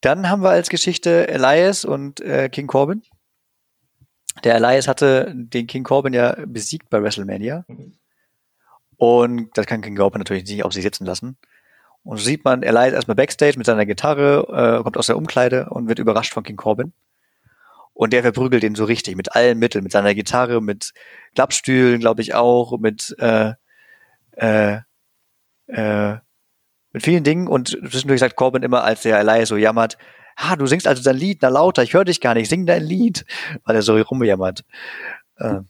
dann 0.00 0.28
haben 0.28 0.42
wir 0.42 0.50
als 0.50 0.68
Geschichte 0.68 1.28
Elias 1.28 1.84
und 1.84 2.20
äh, 2.20 2.48
King 2.48 2.66
Corbin. 2.66 3.02
Der 4.44 4.54
Elias 4.54 4.88
hatte 4.88 5.32
den 5.34 5.66
King 5.66 5.84
Corbin 5.84 6.12
ja 6.12 6.36
besiegt 6.46 6.88
bei 6.90 7.02
WrestleMania. 7.02 7.64
Und 8.96 9.50
das 9.54 9.66
kann 9.66 9.82
King 9.82 9.96
Corbin 9.96 10.20
natürlich 10.20 10.44
nicht 10.44 10.64
auf 10.64 10.72
sich 10.72 10.82
sitzen 10.82 11.06
lassen. 11.06 11.36
Und 12.02 12.18
so 12.18 12.24
sieht 12.24 12.44
man 12.44 12.62
Elias 12.62 12.92
erstmal 12.92 13.14
backstage 13.14 13.58
mit 13.58 13.66
seiner 13.66 13.86
Gitarre, 13.86 14.78
äh, 14.78 14.82
kommt 14.82 14.96
aus 14.96 15.06
der 15.06 15.16
Umkleide 15.16 15.68
und 15.70 15.88
wird 15.88 15.98
überrascht 15.98 16.32
von 16.32 16.44
King 16.44 16.56
Corbin. 16.56 16.92
Und 17.92 18.12
der 18.12 18.22
verprügelt 18.22 18.64
ihn 18.64 18.74
so 18.74 18.84
richtig, 18.84 19.16
mit 19.16 19.34
allen 19.34 19.58
Mitteln, 19.58 19.84
mit 19.84 19.92
seiner 19.92 20.14
Gitarre, 20.14 20.62
mit 20.62 20.92
Klappstühlen, 21.34 22.00
glaube 22.00 22.22
ich 22.22 22.34
auch, 22.34 22.78
mit 22.78 23.14
äh, 23.18 23.52
äh, 24.32 24.78
äh, 25.66 26.16
mit 26.92 27.02
vielen 27.02 27.24
Dingen. 27.24 27.46
Und 27.46 27.68
zwischendurch 27.68 28.20
sagt 28.20 28.36
Corbin 28.36 28.62
immer, 28.62 28.84
als 28.84 29.02
der 29.02 29.18
Elias 29.18 29.50
so 29.50 29.56
jammert, 29.56 29.98
ah, 30.40 30.56
du 30.56 30.66
singst 30.66 30.86
also 30.86 31.02
dein 31.02 31.16
Lied, 31.16 31.38
na 31.42 31.48
lauter, 31.48 31.82
ich 31.82 31.94
höre 31.94 32.04
dich 32.04 32.20
gar 32.20 32.34
nicht, 32.34 32.48
sing 32.48 32.66
dein 32.66 32.82
Lied, 32.82 33.24
weil 33.64 33.76
er 33.76 33.82
so 33.82 33.96
rumjammert. 33.96 34.64
Äh, 35.36 35.60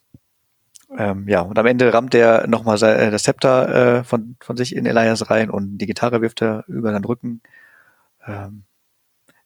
ähm, 0.98 1.28
ja, 1.28 1.42
und 1.42 1.58
am 1.58 1.66
Ende 1.66 1.92
rammt 1.92 2.14
er 2.14 2.46
nochmal 2.46 2.82
äh, 2.82 3.10
das 3.10 3.22
Zepter 3.22 3.98
äh, 3.98 4.04
von, 4.04 4.36
von 4.40 4.56
sich 4.56 4.74
in 4.74 4.86
Elias 4.86 5.30
rein 5.30 5.50
und 5.50 5.78
die 5.78 5.86
Gitarre 5.86 6.20
wirft 6.20 6.42
er 6.42 6.64
über 6.66 6.90
seinen 6.90 7.04
Rücken. 7.04 7.42
Ähm, 8.26 8.64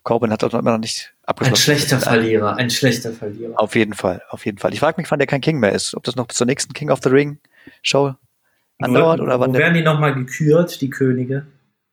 Corbin 0.03 0.31
hat 0.31 0.43
das 0.43 0.53
immer 0.53 0.73
noch 0.73 0.79
nicht 0.79 1.15
abgeschlossen. 1.25 1.71
Ein 1.73 1.79
schlechter 1.79 1.99
Verlierer, 1.99 2.57
ein 2.57 2.71
schlechter 2.71 3.13
Verlierer. 3.13 3.59
Auf 3.59 3.75
jeden 3.75 3.95
Fall, 3.95 4.23
auf 4.29 4.45
jeden 4.45 4.59
Fall. 4.59 4.73
Ich 4.73 4.81
frage 4.81 5.01
mich, 5.01 5.11
wann 5.11 5.19
der 5.19 5.27
kein 5.27 5.41
King 5.41 5.59
mehr 5.59 5.73
ist. 5.73 5.95
Ob 5.95 6.05
das 6.05 6.17
noch 6.17 6.27
bis 6.27 6.37
zur 6.37 6.47
nächsten 6.47 6.73
King 6.75 6.91
of 6.91 7.01
the 7.03 7.09
Ring 7.09 7.39
Show 7.83 8.15
andauert 8.79 9.21
oder 9.21 9.41
wann. 9.41 9.51
Wo 9.51 9.59
werden 9.59 9.75
die 9.75 9.83
nochmal 9.83 10.15
gekürt, 10.15 10.81
die 10.81 10.91
Könige? 10.91 11.47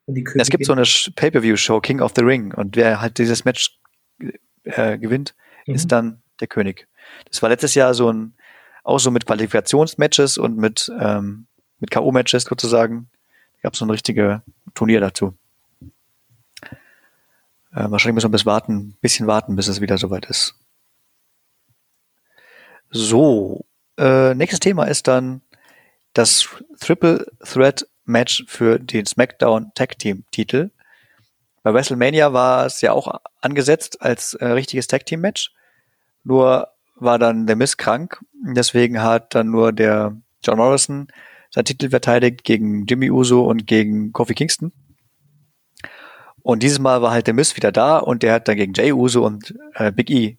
Es 0.07 0.49
gibt 0.49 0.65
so 0.65 0.73
eine 0.73 0.83
Pay-Per-View-Show, 0.83 1.79
King 1.81 2.01
of 2.01 2.13
the 2.15 2.21
Ring, 2.21 2.53
und 2.53 2.75
wer 2.75 3.01
halt 3.01 3.17
dieses 3.17 3.45
Match 3.45 3.79
äh, 4.63 4.97
gewinnt, 4.97 5.35
mhm. 5.65 5.75
ist 5.75 5.91
dann 5.91 6.21
der 6.39 6.47
König. 6.47 6.87
Das 7.29 7.41
war 7.41 7.49
letztes 7.49 7.75
Jahr 7.75 7.93
so 7.93 8.11
ein, 8.11 8.33
auch 8.83 8.99
so 8.99 9.11
mit 9.11 9.25
Qualifikationsmatches 9.25 10.37
und 10.37 10.57
mit, 10.57 10.91
ähm, 10.99 11.47
mit 11.79 11.91
K.O.-Matches 11.91 12.49
sozusagen. 12.49 13.09
Da 13.55 13.59
gab 13.63 13.73
es 13.73 13.79
so 13.79 13.85
ein 13.85 13.91
richtiges 13.91 14.39
Turnier 14.73 15.01
dazu. 15.01 15.35
Äh, 17.73 17.89
wahrscheinlich 17.89 18.15
müssen 18.15 18.27
wir 18.27 18.37
bis 18.37 18.45
warten, 18.45 18.97
bisschen 19.01 19.27
warten, 19.27 19.55
bis 19.55 19.67
es 19.67 19.81
wieder 19.81 19.97
soweit 19.97 20.25
ist. 20.25 20.55
So, 22.89 23.65
äh, 23.97 24.33
nächstes 24.33 24.59
Thema 24.59 24.85
ist 24.85 25.07
dann 25.07 25.41
das 26.13 26.49
Triple 26.79 27.25
Threat 27.39 27.87
Match 28.05 28.43
für 28.47 28.79
den 28.79 29.05
SmackDown 29.05 29.71
Tag 29.75 29.97
Team 29.99 30.23
Titel. 30.31 30.71
Bei 31.63 31.73
WrestleMania 31.73 32.33
war 32.33 32.65
es 32.65 32.81
ja 32.81 32.91
auch 32.93 33.19
angesetzt 33.41 34.01
als 34.01 34.33
äh, 34.33 34.45
richtiges 34.47 34.87
Tag 34.87 35.05
Team 35.05 35.21
Match. 35.21 35.51
Nur 36.23 36.67
war 36.95 37.19
dann 37.19 37.47
der 37.47 37.55
Miss 37.55 37.77
krank. 37.77 38.23
Deswegen 38.33 39.01
hat 39.01 39.35
dann 39.35 39.51
nur 39.51 39.71
der 39.71 40.17
John 40.43 40.57
Morrison 40.57 41.07
seinen 41.49 41.65
Titel 41.65 41.89
verteidigt 41.89 42.43
gegen 42.43 42.85
Jimmy 42.85 43.11
Uso 43.11 43.47
und 43.47 43.67
gegen 43.67 44.11
Kofi 44.13 44.33
Kingston. 44.33 44.71
Und 46.41 46.63
dieses 46.63 46.79
Mal 46.79 47.01
war 47.01 47.11
halt 47.11 47.27
der 47.27 47.33
Miss 47.33 47.55
wieder 47.55 47.71
da 47.71 47.97
und 47.97 48.23
der 48.23 48.33
hat 48.33 48.47
dann 48.47 48.55
gegen 48.55 48.73
Jay 48.73 48.91
Uso 48.91 49.25
und 49.25 49.53
äh, 49.75 49.91
Big 49.91 50.09
E 50.09 50.37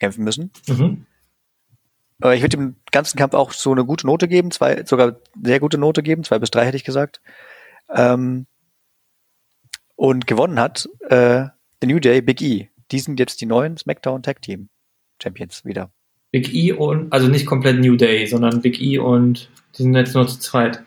kämpfen 0.00 0.24
müssen. 0.24 0.50
Mhm. 0.66 1.06
Äh, 2.22 2.36
ich 2.36 2.42
würde 2.42 2.56
dem 2.56 2.76
ganzen 2.90 3.18
Kampf 3.18 3.34
auch 3.34 3.52
so 3.52 3.72
eine 3.72 3.84
gute 3.84 4.06
Note 4.06 4.28
geben, 4.28 4.50
zwei, 4.50 4.84
sogar 4.84 5.16
sehr 5.42 5.60
gute 5.60 5.78
Note 5.78 6.02
geben, 6.02 6.24
zwei 6.24 6.38
bis 6.38 6.50
drei 6.50 6.66
hätte 6.66 6.76
ich 6.76 6.84
gesagt. 6.84 7.20
Ähm, 7.94 8.46
und 9.96 10.26
gewonnen 10.26 10.58
hat 10.58 10.88
äh, 11.08 11.46
The 11.80 11.86
New 11.86 12.00
Day, 12.00 12.20
Big 12.20 12.40
E. 12.40 12.68
Die 12.90 12.98
sind 12.98 13.20
jetzt 13.20 13.40
die 13.40 13.46
neuen 13.46 13.76
SmackDown 13.76 14.22
Tag 14.22 14.42
Team 14.42 14.68
Champions 15.22 15.64
wieder. 15.64 15.90
Big 16.30 16.52
E 16.54 16.72
und, 16.72 17.12
also 17.12 17.28
nicht 17.28 17.46
komplett 17.46 17.80
New 17.80 17.96
Day, 17.96 18.26
sondern 18.26 18.62
Big 18.62 18.80
E 18.80 18.98
und 18.98 19.50
die 19.76 19.82
sind 19.82 19.94
jetzt 19.94 20.14
nur 20.14 20.26
zu 20.26 20.38
zweit. 20.38 20.82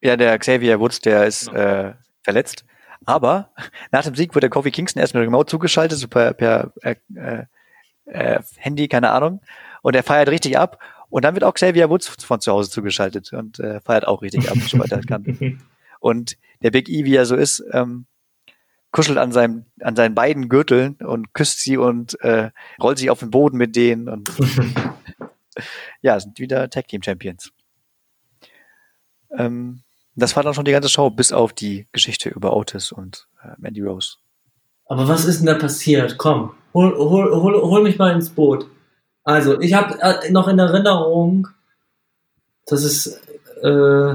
Ja, 0.00 0.16
der 0.16 0.38
Xavier 0.38 0.80
Woods, 0.80 1.00
der 1.00 1.26
ist 1.26 1.48
äh, 1.52 1.92
verletzt. 2.22 2.64
Aber 3.04 3.50
nach 3.92 4.04
dem 4.04 4.14
Sieg 4.14 4.34
wurde 4.34 4.50
Kofi 4.50 4.70
Kingston 4.70 5.00
erstmal 5.00 5.24
remote 5.24 5.50
zugeschaltet, 5.50 5.98
so 5.98 6.08
per, 6.08 6.32
per 6.32 6.72
äh, 6.82 6.96
äh, 8.06 8.40
Handy, 8.56 8.88
keine 8.88 9.10
Ahnung 9.10 9.40
und 9.82 9.94
er 9.94 10.02
feiert 10.02 10.28
richtig 10.28 10.58
ab. 10.58 10.78
Und 11.10 11.24
dann 11.24 11.34
wird 11.34 11.44
auch 11.44 11.54
Xavier 11.54 11.88
Woods 11.88 12.08
von 12.08 12.40
zu 12.40 12.52
Hause 12.52 12.70
zugeschaltet 12.70 13.32
und 13.32 13.60
äh, 13.60 13.80
feiert 13.80 14.06
auch 14.06 14.20
richtig 14.20 14.50
ab, 14.50 14.58
soweit 14.58 14.92
er 14.92 15.00
kann. 15.00 15.58
Und 16.00 16.36
der 16.62 16.70
Big 16.70 16.88
E, 16.88 17.04
wie 17.04 17.16
er 17.16 17.26
so 17.26 17.34
ist, 17.34 17.64
ähm, 17.72 18.06
kuschelt 18.92 19.18
an 19.18 19.32
seinem, 19.32 19.66
an 19.80 19.96
seinen 19.96 20.14
beiden 20.14 20.48
Gürteln 20.48 20.96
und 20.96 21.34
küsst 21.34 21.60
sie 21.60 21.76
und 21.76 22.20
äh, 22.22 22.50
rollt 22.80 22.98
sich 22.98 23.10
auf 23.10 23.20
den 23.20 23.30
Boden 23.30 23.58
mit 23.58 23.76
denen 23.76 24.08
und 24.08 24.30
ja, 26.02 26.18
sind 26.18 26.38
wieder 26.38 26.70
Tag 26.70 26.88
Team 26.88 27.02
Champions. 27.02 27.52
Ähm, 29.36 29.82
das 30.14 30.34
war 30.36 30.42
dann 30.42 30.54
schon 30.54 30.64
die 30.64 30.72
ganze 30.72 30.88
Show, 30.88 31.10
bis 31.10 31.32
auf 31.32 31.52
die 31.52 31.86
Geschichte 31.92 32.30
über 32.30 32.56
Otis 32.56 32.92
und 32.92 33.28
äh, 33.42 33.50
Mandy 33.58 33.82
Rose. 33.82 34.16
Aber 34.86 35.06
was 35.06 35.26
ist 35.26 35.40
denn 35.40 35.46
da 35.46 35.54
passiert? 35.54 36.16
Komm, 36.16 36.52
hol, 36.72 36.96
hol, 36.96 37.30
hol, 37.30 37.60
hol 37.60 37.82
mich 37.82 37.98
mal 37.98 38.14
ins 38.14 38.30
Boot. 38.30 38.68
Also, 39.28 39.60
ich 39.60 39.74
habe 39.74 40.00
äh, 40.00 40.30
noch 40.30 40.48
in 40.48 40.58
Erinnerung, 40.58 41.48
dass 42.64 42.82
es, 42.82 43.20
äh, 43.62 44.14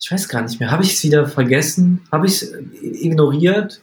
ich 0.00 0.10
weiß 0.10 0.30
gar 0.30 0.40
nicht 0.40 0.58
mehr, 0.58 0.70
habe 0.70 0.82
ich 0.82 0.94
es 0.94 1.02
wieder 1.02 1.26
vergessen? 1.26 2.00
Habe 2.10 2.24
ich 2.24 2.40
es 2.40 2.54
ignoriert? 2.80 3.82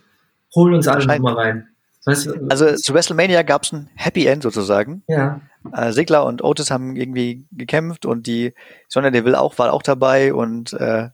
Hol 0.56 0.74
uns 0.74 0.88
alle 0.88 1.06
nochmal 1.06 1.36
rein. 1.36 1.68
Weißt 2.06 2.26
du, 2.26 2.48
also 2.50 2.74
zu 2.74 2.96
WrestleMania 2.96 3.44
gab 3.44 3.66
es 3.66 3.72
ein 3.72 3.88
Happy 3.94 4.26
End 4.26 4.42
sozusagen. 4.42 5.04
Ja. 5.08 5.42
Äh, 5.74 5.92
Sigler 5.92 6.26
und 6.26 6.44
Otis 6.44 6.72
haben 6.72 6.96
irgendwie 6.96 7.46
gekämpft 7.52 8.08
und 8.08 8.26
die 8.26 8.56
Sonja 8.88 9.12
Deville 9.12 9.40
auch 9.40 9.60
war 9.60 9.72
auch 9.72 9.84
dabei 9.84 10.34
und 10.34 10.74
äh, 10.74 11.10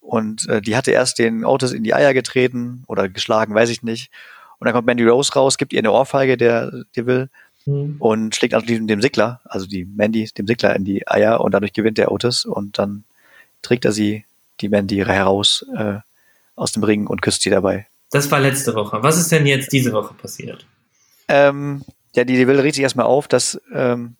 und 0.00 0.48
äh, 0.48 0.60
die 0.60 0.76
hatte 0.76 0.90
erst 0.90 1.20
den 1.20 1.44
Otis 1.44 1.70
in 1.70 1.84
die 1.84 1.94
Eier 1.94 2.14
getreten 2.14 2.82
oder 2.88 3.08
geschlagen, 3.08 3.54
weiß 3.54 3.70
ich 3.70 3.84
nicht. 3.84 4.10
Und 4.58 4.66
dann 4.66 4.74
kommt 4.74 4.86
Mandy 4.86 5.04
Rose 5.04 5.32
raus, 5.34 5.58
gibt 5.58 5.72
ihr 5.72 5.80
eine 5.80 5.92
Ohrfeige, 5.92 6.36
der 6.36 6.84
Deville 6.96 7.28
mhm. 7.66 7.96
und 7.98 8.34
schlägt 8.34 8.54
anschließend 8.54 8.88
dem 8.88 9.02
Sigler, 9.02 9.40
also 9.44 9.66
die 9.66 9.84
Mandy, 9.84 10.30
dem 10.36 10.46
Sigler 10.46 10.74
in 10.76 10.84
die 10.84 11.08
Eier 11.08 11.40
und 11.40 11.52
dadurch 11.52 11.72
gewinnt 11.72 11.98
der 11.98 12.12
Otis 12.12 12.44
und 12.44 12.78
dann 12.78 13.04
trägt 13.62 13.84
er 13.84 13.92
sie, 13.92 14.24
die 14.60 14.68
Mandy, 14.68 14.96
heraus 14.98 15.64
äh, 15.76 15.98
aus 16.56 16.72
dem 16.72 16.84
Ring 16.84 17.06
und 17.06 17.22
küsst 17.22 17.42
sie 17.42 17.50
dabei. 17.50 17.86
Das 18.10 18.30
war 18.30 18.38
letzte 18.38 18.74
Woche. 18.74 19.02
Was 19.02 19.18
ist 19.18 19.32
denn 19.32 19.46
jetzt 19.46 19.72
diese 19.72 19.92
Woche 19.92 20.14
passiert? 20.14 20.66
Ähm, 21.26 21.84
ja, 22.14 22.24
die, 22.24 22.36
die 22.36 22.46
will 22.46 22.60
richtig 22.60 22.82
erstmal 22.82 23.06
auf, 23.06 23.26
dass, 23.26 23.60
ähm, 23.72 24.14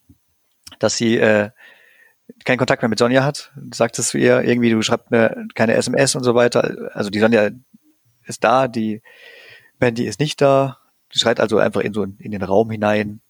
dass 0.81 0.97
sie 0.97 1.17
äh, 1.17 1.51
keinen 2.45 2.59
Kontakt 2.59 2.83
mehr 2.83 2.89
mit 2.89 2.99
Sonja 2.99 3.25
hat. 3.25 3.53
Du 3.57 3.77
sagtest 3.77 4.09
zu 4.09 4.19
ihr, 4.19 4.43
irgendwie, 4.43 4.71
du 4.71 4.83
schreibst 4.83 5.11
mir 5.11 5.47
keine 5.55 5.75
SMS 5.75 6.15
und 6.17 6.25
so 6.25 6.35
weiter. 6.35 6.91
Also 6.93 7.11
die 7.11 7.21
Sonja 7.21 7.51
ist 8.25 8.43
da, 8.43 8.69
die 8.69 9.03
Mandy 9.79 10.05
ist 10.07 10.21
nicht 10.21 10.41
da. 10.41 10.79
Die 11.15 11.19
schreit 11.19 11.39
also 11.39 11.59
einfach 11.59 11.83
in 11.83 11.93
so 11.93 12.03
in 12.03 12.31
den 12.33 12.43
Raum 12.43 12.71
hinein. 12.71 13.21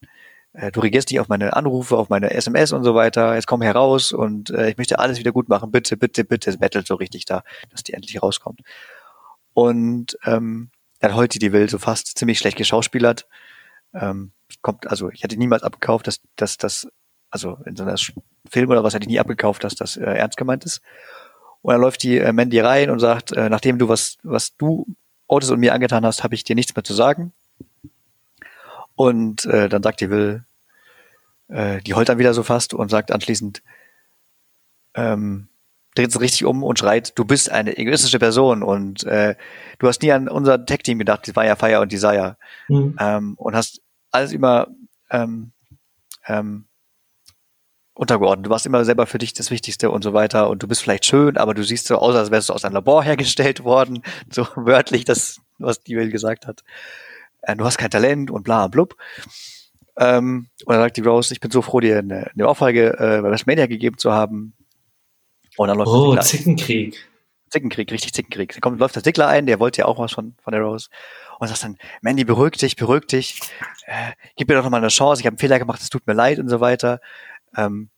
Äh, 0.54 0.72
du 0.72 0.80
reagierst 0.80 1.10
nicht 1.10 1.20
auf 1.20 1.28
meine 1.28 1.54
Anrufe, 1.54 1.96
auf 1.96 2.08
meine 2.08 2.30
SMS 2.32 2.72
und 2.72 2.84
so 2.84 2.94
weiter. 2.94 3.34
Jetzt 3.34 3.46
komm 3.46 3.60
heraus 3.60 4.12
und 4.12 4.50
äh, 4.50 4.70
ich 4.70 4.78
möchte 4.78 4.98
alles 4.98 5.18
wieder 5.18 5.32
gut 5.32 5.48
machen. 5.48 5.70
Bitte, 5.70 5.96
bitte, 5.96 6.24
bitte. 6.24 6.50
Es 6.50 6.58
bettelt 6.58 6.86
so 6.86 6.94
richtig 6.94 7.26
da, 7.26 7.42
dass 7.70 7.82
die 7.82 7.92
endlich 7.92 8.22
rauskommt. 8.22 8.60
Und 9.52 10.16
ähm, 10.24 10.70
dann 11.00 11.14
heult 11.14 11.34
die 11.34 11.38
die 11.38 11.52
Will 11.52 11.68
so 11.68 11.78
fast 11.78 12.16
ziemlich 12.16 12.38
schlecht 12.38 12.56
geschauspielert. 12.56 13.26
Ähm, 13.92 14.32
kommt, 14.62 14.86
also 14.86 15.10
ich 15.10 15.22
hätte 15.22 15.36
niemals 15.36 15.62
abgekauft, 15.62 16.06
dass, 16.06 16.20
dass 16.36 16.56
das, 16.56 16.88
also 17.30 17.58
in 17.66 17.76
so 17.76 17.82
einer 17.82 17.96
Film 18.48 18.70
oder 18.70 18.82
was 18.84 18.94
hätte 18.94 19.04
ich 19.04 19.08
nie 19.08 19.20
abgekauft, 19.20 19.64
dass 19.64 19.74
das 19.74 19.96
äh, 19.96 20.04
ernst 20.04 20.36
gemeint 20.36 20.64
ist. 20.64 20.80
Und 21.62 21.72
dann 21.72 21.80
läuft 21.80 22.02
die 22.02 22.18
äh, 22.18 22.32
Mandy 22.32 22.60
rein 22.60 22.90
und 22.90 23.00
sagt, 23.00 23.32
äh, 23.32 23.48
nachdem 23.48 23.78
du 23.78 23.88
was, 23.88 24.18
was 24.22 24.56
du 24.56 24.86
Otis 25.26 25.50
und 25.50 25.60
mir 25.60 25.72
angetan 25.72 26.04
hast, 26.04 26.22
habe 26.22 26.34
ich 26.34 26.44
dir 26.44 26.54
nichts 26.54 26.74
mehr 26.76 26.84
zu 26.84 26.94
sagen. 26.94 27.32
Und 28.96 29.44
äh, 29.46 29.68
dann 29.68 29.82
sagt 29.82 30.00
die 30.00 30.10
Will, 30.10 30.44
äh, 31.48 31.80
die 31.80 31.94
heult 31.94 32.08
dann 32.08 32.18
wieder 32.18 32.34
so 32.34 32.42
fast 32.42 32.74
und 32.74 32.90
sagt 32.90 33.10
anschließend, 33.12 33.62
ähm, 34.94 35.48
dreht 35.94 36.12
sich 36.12 36.20
richtig 36.20 36.44
um 36.44 36.62
und 36.62 36.78
schreit, 36.78 37.16
du 37.18 37.24
bist 37.24 37.50
eine 37.50 37.76
egoistische 37.76 38.18
Person 38.18 38.62
und 38.62 39.04
äh, 39.04 39.36
du 39.78 39.88
hast 39.88 40.02
nie 40.02 40.12
an 40.12 40.28
unser 40.28 40.64
Tech-Team 40.64 40.98
gedacht, 40.98 41.26
das 41.26 41.36
war 41.36 41.44
ja 41.44 41.56
Fire 41.56 41.80
und 41.80 41.92
Desire. 41.92 42.36
Mhm. 42.68 42.96
Ähm, 42.98 43.34
und 43.36 43.54
hast 43.54 43.80
alles 44.10 44.32
immer 44.32 44.68
ähm, 45.10 45.52
ähm, 46.26 46.66
untergeordnet. 47.94 48.46
Du 48.46 48.50
warst 48.50 48.66
immer 48.66 48.84
selber 48.84 49.06
für 49.06 49.18
dich 49.18 49.34
das 49.34 49.50
Wichtigste 49.50 49.90
und 49.90 50.02
so 50.02 50.12
weiter 50.12 50.50
und 50.50 50.62
du 50.62 50.68
bist 50.68 50.82
vielleicht 50.82 51.04
schön, 51.04 51.36
aber 51.36 51.54
du 51.54 51.62
siehst 51.62 51.86
so 51.86 51.96
aus, 51.96 52.16
als 52.16 52.30
wärst 52.30 52.48
du 52.48 52.52
aus 52.52 52.64
einem 52.64 52.74
Labor 52.74 53.04
hergestellt 53.04 53.62
worden, 53.62 54.02
so 54.30 54.46
wörtlich 54.56 55.04
das, 55.04 55.40
was 55.58 55.82
die 55.82 55.96
Will 55.96 56.10
gesagt 56.10 56.46
hat. 56.46 56.64
Äh, 57.46 57.56
du 57.56 57.64
hast 57.64 57.78
kein 57.78 57.90
Talent 57.90 58.30
und 58.30 58.42
bla 58.42 58.68
blub. 58.68 58.96
Ähm, 59.96 60.48
und 60.64 60.72
dann 60.72 60.82
sagt 60.82 60.96
die 60.96 61.02
Rose, 61.02 61.32
ich 61.32 61.40
bin 61.40 61.50
so 61.50 61.62
froh, 61.62 61.80
dir 61.80 61.98
eine, 61.98 62.30
eine 62.32 62.48
Ohrfeige 62.48 62.94
äh, 62.94 63.20
bei 63.22 63.30
WrestleMania 63.30 63.66
gegeben 63.66 63.98
zu 63.98 64.12
haben. 64.12 64.54
Und 65.56 65.68
dann 65.68 65.78
läuft 65.78 65.90
oh, 65.90 66.16
Zickenkrieg. 66.16 66.96
Zickenkrieg, 67.48 67.92
richtig 67.92 68.12
Zickenkrieg. 68.12 68.52
Dann 68.52 68.60
kommt, 68.60 68.80
läuft 68.80 68.96
der 68.96 69.04
Zickler 69.04 69.28
ein, 69.28 69.46
der 69.46 69.60
wollte 69.60 69.82
ja 69.82 69.84
auch 69.86 69.98
was 69.98 70.12
von, 70.12 70.34
von 70.42 70.52
der 70.52 70.62
Rose. 70.62 70.88
Und 71.38 71.48
sagt 71.48 71.62
dann, 71.62 71.78
Mandy, 72.00 72.24
beruhig 72.24 72.52
dich, 72.52 72.74
beruhig 72.74 73.06
dich. 73.06 73.40
Äh, 73.86 74.12
gib 74.36 74.48
mir 74.48 74.56
doch 74.56 74.64
noch 74.64 74.70
mal 74.70 74.78
eine 74.78 74.88
Chance. 74.88 75.20
Ich 75.20 75.26
habe 75.26 75.34
einen 75.34 75.38
Fehler 75.38 75.58
gemacht, 75.58 75.80
es 75.80 75.90
tut 75.90 76.06
mir 76.06 76.14
leid 76.14 76.38
und 76.40 76.48
so 76.48 76.60
weiter. 76.60 77.00
Ähm, 77.56 77.90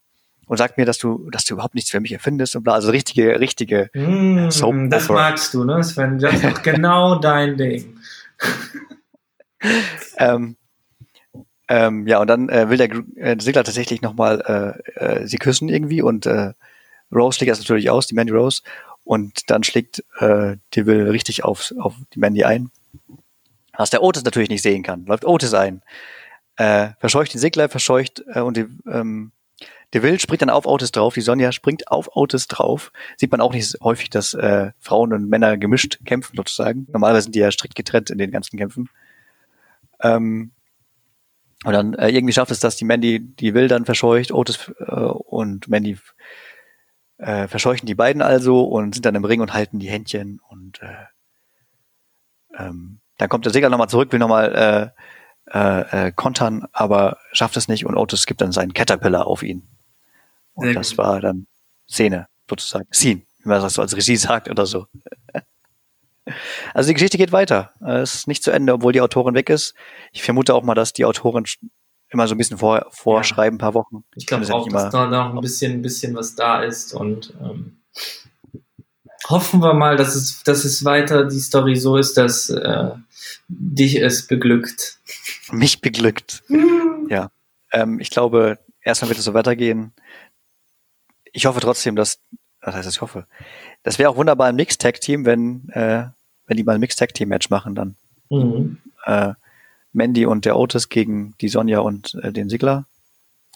und 0.47 0.59
sagt 0.59 0.77
mir, 0.77 0.85
dass 0.85 0.99
du, 0.99 1.29
dass 1.31 1.45
du 1.45 1.55
überhaupt 1.55 1.75
nichts 1.75 1.91
für 1.91 2.01
mich 2.01 2.13
erfindest 2.13 2.55
und 2.55 2.63
bla. 2.63 2.75
Also 2.75 2.91
richtige, 2.91 3.41
richtige 3.41 3.91
mm, 3.95 4.51
Soap 4.51 4.91
Das 4.91 5.09
magst 5.09 5.55
du, 5.55 5.65
ne, 5.65 5.83
Sven? 5.83 6.19
Das 6.19 6.35
ist 6.35 6.63
genau 6.63 7.17
dein 7.17 7.57
Ding. 7.57 7.99
ähm, 10.19 10.57
ähm, 11.69 12.07
ja, 12.07 12.21
und 12.21 12.29
dann 12.29 12.49
äh, 12.49 12.69
will 12.71 12.79
der 12.79 12.91
äh, 13.17 13.37
Sigler 13.41 13.65
tatsächlich 13.65 14.03
nochmal 14.03 14.83
äh, 14.97 15.05
äh, 15.05 15.27
sie 15.27 15.39
küssen 15.39 15.69
irgendwie 15.69 16.01
und 16.03 16.27
äh, 16.27 16.53
Rose 17.13 17.37
schlägt 17.37 17.51
das 17.51 17.59
natürlich 17.59 17.91
aus, 17.91 18.07
die 18.07 18.15
Mandy 18.15 18.33
Rose. 18.33 18.63
Und 19.05 19.51
dann 19.51 19.63
schlägt 19.63 20.05
äh, 20.19 20.57
die 20.75 20.87
Will 20.87 21.09
richtig 21.09 21.45
auf, 21.45 21.73
auf 21.79 21.95
die 22.13 22.19
Mandy 22.19 22.45
ein. 22.45 22.71
Was 23.77 23.91
der 23.91 24.03
Otis 24.03 24.25
natürlich 24.25 24.49
nicht 24.49 24.63
sehen 24.63 24.83
kann. 24.83 25.05
Läuft 25.07 25.25
Otis 25.25 25.55
ein. 25.55 25.83
Äh, 26.57 26.89
verscheucht 26.99 27.35
den 27.35 27.41
Sigler, 27.41 27.69
verscheucht 27.69 28.25
äh, 28.33 28.41
und 28.41 28.57
die, 28.57 28.67
ähm, 28.91 29.33
der 29.93 30.03
Will 30.03 30.19
springt 30.19 30.43
dann 30.43 30.51
auf 30.51 30.67
Otis 30.67 30.91
drauf, 30.91 31.15
die 31.15 31.21
Sonja 31.21 31.53
springt 31.53 31.89
auf 31.89 32.17
Otis 32.17 32.49
drauf. 32.49 32.91
Sieht 33.17 33.31
man 33.31 33.41
auch 33.41 33.53
nicht 33.53 33.77
häufig, 33.83 34.11
dass 34.11 34.35
äh, 34.35 34.73
Frauen 34.81 35.13
und 35.13 35.29
Männer 35.29 35.57
gemischt 35.57 36.01
kämpfen 36.05 36.37
sozusagen. 36.37 36.87
Normalerweise 36.91 37.25
sind 37.25 37.35
die 37.35 37.41
ja 37.41 37.53
strikt 37.53 37.77
getrennt 37.77 38.11
in 38.11 38.19
den 38.19 38.31
ganzen 38.31 38.59
Kämpfen. 38.59 38.89
Ähm, 40.01 40.53
und 41.65 41.73
dann 41.73 41.95
äh, 41.95 42.11
irgendwie 42.11 42.33
schafft 42.33 42.51
es, 42.51 42.61
dass 42.61 42.77
die 42.77 42.85
Mandy 42.85 43.21
die 43.21 43.55
Will 43.55 43.69
dann 43.69 43.85
verscheucht, 43.85 44.31
Otis 44.31 44.73
äh, 44.79 44.93
und 44.93 45.69
Mandy 45.69 45.99
äh, 47.19 47.49
verscheuchen 47.49 47.87
die 47.87 47.95
beiden 47.95 48.23
also 48.23 48.65
und 48.65 48.95
sind 48.95 49.07
dann 49.07 49.15
im 49.15 49.25
Ring 49.25 49.41
und 49.41 49.55
halten 49.55 49.79
die 49.79 49.89
Händchen 49.89 50.41
und 50.49 50.83
äh, 50.83 51.07
ähm, 52.59 53.01
dann 53.19 53.29
kommt 53.29 53.47
der 53.47 53.53
Segler 53.53 53.71
nochmal 53.71 53.89
zurück, 53.89 54.13
will 54.13 54.19
nochmal 54.19 54.93
äh, 55.47 55.59
äh, 55.59 56.09
äh, 56.09 56.13
kontern, 56.13 56.67
aber 56.73 57.19
schafft 57.33 57.57
es 57.57 57.69
nicht 57.69 57.87
und 57.87 57.97
Otis 57.97 58.27
gibt 58.27 58.41
dann 58.41 58.53
seinen 58.53 58.75
Caterpillar 58.75 59.27
auf 59.27 59.43
ihn. 59.43 59.63
Und 60.55 60.67
Sehr 60.67 60.75
das 60.75 60.91
gut. 60.91 60.99
war 60.99 61.21
dann 61.21 61.47
Szene, 61.89 62.29
sozusagen. 62.49 62.87
Scene, 62.93 63.23
wie 63.39 63.49
man 63.49 63.63
das 63.63 63.75
so 63.75 63.83
als 63.83 63.97
Regie 63.97 64.17
sagt 64.17 64.51
oder 64.51 64.67
so. 64.67 64.87
Also 66.75 66.89
die 66.89 66.95
Geschichte 66.95 67.19
geht 67.19 67.33
weiter. 67.33 67.73
Es 67.81 68.15
ist 68.15 68.29
nicht 68.29 68.43
zu 68.43 68.51
Ende, 68.51 68.73
obwohl 68.73 68.93
die 68.93 69.01
Autorin 69.01 69.35
weg 69.35 69.49
ist. 69.51 69.75
Ich 70.13 70.23
vermute 70.23 70.55
auch 70.55 70.63
mal, 70.63 70.75
dass 70.75 70.93
die 70.93 71.05
Autorin 71.05 71.45
immer 72.09 72.29
so 72.29 72.35
ein 72.35 72.39
bisschen 72.39 72.59
vor, 72.59 72.87
vorschreiben, 72.91 73.57
ein 73.57 73.59
paar 73.59 73.75
Wochen. 73.75 74.05
Ich 74.15 74.27
glaube 74.27 74.53
auch, 74.53 74.69
dass 74.69 74.91
da 74.91 75.07
noch 75.07 75.35
ein 75.35 75.41
bisschen, 75.41 75.73
ein 75.73 75.83
bisschen 75.83 76.15
was 76.15 76.35
da 76.35 76.63
ist 76.63 76.95
und 76.95 77.35
ähm, 77.41 77.79
hoffen 79.29 79.61
wir 79.61 79.75
mal, 79.75 79.97
dass 79.97 80.15
es, 80.15 80.43
dass 80.43 80.65
es 80.65 80.85
weiter 80.85 81.25
die 81.25 81.41
Story 81.41 81.77
so 81.77 81.97
ist, 81.97 82.17
dass 82.17 82.49
äh, 82.49 82.91
dich 83.49 84.01
es 84.01 84.27
beglückt. 84.27 84.99
Mich 85.51 85.81
beglückt. 85.81 86.43
ja. 87.09 87.31
Ähm, 87.73 87.99
ich 88.01 88.11
glaube, 88.11 88.59
erstmal 88.81 89.11
wird 89.11 89.19
es 89.19 89.25
so 89.25 89.35
weitergehen. 89.35 89.93
Ich 91.33 91.47
hoffe 91.47 91.61
trotzdem, 91.61 91.97
dass, 91.97 92.21
was 92.61 92.75
heißt 92.75 92.87
das, 92.87 92.95
ich 92.95 93.01
hoffe. 93.01 93.27
Das 93.83 93.99
wäre 93.99 94.11
auch 94.11 94.17
wunderbar 94.17 94.49
ein 94.49 94.57
Mixed-Tag-Team, 94.57 95.25
wenn, 95.27 95.69
äh, 95.71 96.07
wenn 96.47 96.57
die 96.57 96.65
mal 96.65 96.75
ein 96.75 96.81
Mixed-Tag-Team-Match 96.81 97.51
machen 97.51 97.75
dann. 97.75 97.97
Mhm. 98.31 98.79
Äh, 99.05 99.35
Mandy 99.93 100.27
und 100.27 100.45
der 100.45 100.59
Otis 100.59 100.89
gegen 100.89 101.35
die 101.41 101.49
Sonja 101.49 101.81
und 101.81 102.15
äh, 102.23 102.33
den 102.33 102.49
Sigler. 102.51 102.87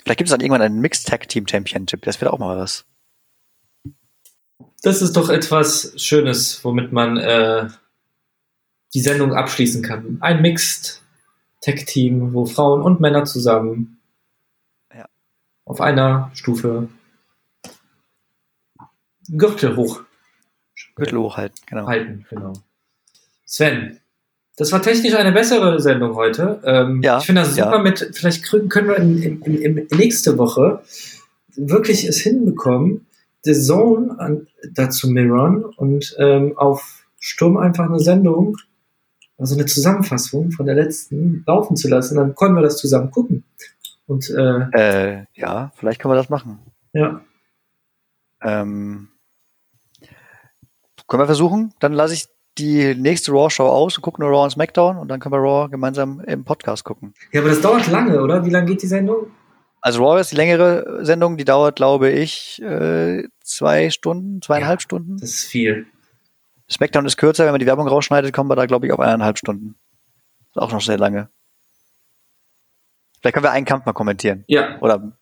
Vielleicht 0.02 0.18
gibt 0.18 0.28
es 0.28 0.32
dann 0.32 0.40
irgendwann 0.40 0.62
einen 0.62 0.80
Mixed 0.80 1.06
Tag 1.06 1.28
Team 1.28 1.46
Championship. 1.46 2.02
Das 2.02 2.20
wäre 2.20 2.32
auch 2.32 2.38
mal 2.38 2.56
was. 2.56 2.86
Das 4.82 5.02
ist 5.02 5.16
doch 5.16 5.28
etwas 5.28 5.92
Schönes, 6.02 6.64
womit 6.64 6.92
man 6.92 7.18
äh, 7.18 7.68
die 8.94 9.00
Sendung 9.00 9.34
abschließen 9.34 9.82
kann. 9.82 10.16
Ein 10.20 10.40
Mixed 10.40 11.02
Tag 11.60 11.84
Team, 11.86 12.32
wo 12.32 12.46
Frauen 12.46 12.80
und 12.80 13.00
Männer 13.00 13.26
zusammen 13.26 14.00
ja. 14.94 15.06
auf 15.66 15.82
einer 15.82 16.30
Stufe 16.32 16.88
Gürtel 19.28 19.76
hoch. 19.76 20.02
Gürtel 20.96 21.18
hoch 21.18 21.36
halten, 21.36 21.56
genau. 21.66 21.86
Halten, 21.86 22.26
genau. 22.30 22.54
Sven, 23.50 23.98
das 24.56 24.70
war 24.70 24.80
technisch 24.80 25.14
eine 25.14 25.32
bessere 25.32 25.80
Sendung 25.80 26.14
heute. 26.14 26.60
Ähm, 26.64 27.02
ja, 27.02 27.18
ich 27.18 27.26
finde 27.26 27.40
das 27.40 27.56
super 27.56 27.78
ja. 27.78 27.82
mit, 27.82 28.10
vielleicht 28.14 28.44
können 28.44 28.88
wir 28.88 28.96
in, 28.96 29.42
in, 29.42 29.42
in, 29.42 29.88
nächste 29.96 30.38
Woche 30.38 30.82
wirklich 31.56 32.04
es 32.04 32.20
hinbekommen, 32.20 33.08
The 33.42 33.54
Zone 33.54 34.16
an, 34.20 34.46
dazu 34.72 35.10
mirrorn 35.10 35.64
und 35.64 36.14
ähm, 36.18 36.56
auf 36.56 37.04
Sturm 37.18 37.56
einfach 37.56 37.86
eine 37.86 37.98
Sendung, 37.98 38.56
also 39.36 39.56
eine 39.56 39.66
Zusammenfassung 39.66 40.52
von 40.52 40.66
der 40.66 40.76
letzten 40.76 41.42
laufen 41.44 41.76
zu 41.76 41.88
lassen. 41.88 42.14
Dann 42.14 42.36
können 42.36 42.54
wir 42.54 42.62
das 42.62 42.76
zusammen 42.76 43.10
gucken. 43.10 43.42
Und 44.06 44.30
äh, 44.30 44.60
Äh, 44.70 45.24
ja, 45.34 45.72
vielleicht 45.74 46.00
können 46.00 46.12
wir 46.12 46.18
das 46.18 46.30
machen. 46.30 46.60
ja, 46.92 47.20
Ähm, 48.42 49.08
können 51.08 51.22
wir 51.22 51.26
versuchen? 51.26 51.74
Dann 51.80 51.92
lasse 51.94 52.14
ich 52.14 52.28
die 52.58 52.94
nächste 52.94 53.32
Raw-Show 53.32 53.66
aus 53.66 53.96
und 53.96 54.02
gucke 54.02 54.20
nur 54.20 54.30
Raw 54.30 54.44
und 54.44 54.50
SmackDown 54.50 54.96
und 54.98 55.08
dann 55.08 55.20
können 55.20 55.32
wir 55.32 55.38
Raw 55.38 55.68
gemeinsam 55.70 56.20
im 56.20 56.44
Podcast 56.44 56.84
gucken. 56.84 57.14
ja, 57.32 57.40
aber 57.40 57.50
das 57.50 57.60
dauert 57.60 57.86
lange, 57.88 58.20
oder? 58.20 58.44
Wie 58.44 58.50
lange 58.50 58.66
geht 58.66 58.82
die 58.82 58.86
Sendung? 58.86 59.28
Also 59.80 60.04
Raw 60.04 60.20
ist 60.20 60.30
die 60.32 60.36
längere 60.36 61.04
Sendung, 61.06 61.36
die 61.38 61.44
dauert, 61.44 61.76
glaube 61.76 62.10
ich, 62.10 62.60
äh, 62.62 63.24
zwei 63.42 63.88
Stunden, 63.90 64.42
zweieinhalb 64.42 64.80
Ja. 64.80 64.82
Stunden. 64.84 65.16
Das 65.18 65.30
ist 65.30 65.44
viel. 65.46 65.86
SmackDown 66.70 67.06
ist 67.06 67.16
kürzer, 67.16 67.44
wenn 67.46 67.52
man 67.52 67.60
die 67.60 67.66
Werbung 67.66 67.88
rausschneidet, 67.88 68.32
kommen 68.34 68.50
wir 68.50 68.56
da, 68.56 68.66
glaube 68.66 68.86
ich, 68.86 68.92
auf 68.92 69.00
eineinhalb 69.00 69.38
Stunden. 69.38 69.76
Ist 70.50 70.58
auch 70.60 70.70
noch 70.72 70.80
sehr 70.82 70.98
lange. 70.98 71.30
Vielleicht 73.20 73.34
können 73.34 73.44
wir 73.44 73.50
einen 73.52 73.66
Kampf 73.66 73.86
mal 73.86 73.92
kommentieren 73.92 74.44
Ja, 74.48 74.78
oder 74.80 75.12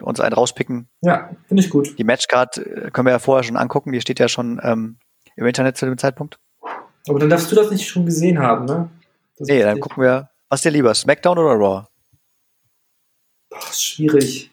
uns 0.00 0.20
einen 0.20 0.32
rauspicken. 0.34 0.88
ja, 1.00 1.30
finde 1.46 1.62
ich 1.62 1.70
gut. 1.70 1.98
Die 1.98 2.04
Matchcard 2.04 2.56
äh, 2.58 2.90
können 2.92 3.06
wir 3.06 3.12
ja 3.12 3.18
vorher 3.18 3.42
schon 3.42 3.56
angucken, 3.56 3.92
die 3.92 4.00
steht 4.00 4.18
ja 4.20 4.28
schon 4.28 4.60
ähm, 4.62 4.98
im 5.36 5.46
Internet 5.46 5.76
zu 5.76 5.86
dem 5.86 5.98
Zeitpunkt. 5.98 6.38
Aber 7.08 7.18
dann 7.18 7.30
darfst 7.30 7.50
du 7.50 7.56
das 7.56 7.70
nicht 7.70 7.86
schon 7.88 8.04
gesehen 8.06 8.38
haben, 8.38 8.64
ne? 8.64 8.90
Das 9.36 9.48
Nee, 9.48 9.62
dann 9.62 9.78
gucken 9.80 10.02
wir, 10.02 10.30
was 10.48 10.62
dir 10.62 10.70
lieber, 10.70 10.94
SmackDown 10.94 11.38
oder 11.38 11.54
Raw? 11.54 11.86
Boah, 13.50 13.58
ist 13.70 13.82
schwierig. 13.84 14.50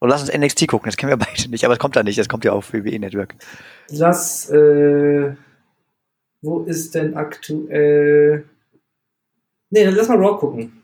Oder 0.00 0.10
lass 0.10 0.22
uns 0.22 0.32
NXT 0.32 0.68
gucken, 0.68 0.86
das 0.86 0.96
kennen 0.96 1.10
wir 1.10 1.16
beide 1.26 1.50
nicht, 1.50 1.64
aber 1.64 1.74
es 1.74 1.78
kommt 1.80 1.96
da 1.96 2.02
nicht, 2.02 2.18
das 2.18 2.28
kommt 2.28 2.44
ja 2.44 2.52
auf 2.52 2.72
WWE 2.72 2.98
Network. 2.98 3.34
Lass, 3.90 4.48
äh, 4.50 5.34
wo 6.42 6.60
ist 6.62 6.94
denn 6.94 7.16
aktuell. 7.16 8.48
Nee, 9.70 9.84
dann 9.84 9.94
lass 9.94 10.08
mal 10.08 10.16
Raw 10.18 10.38
gucken. 10.38 10.82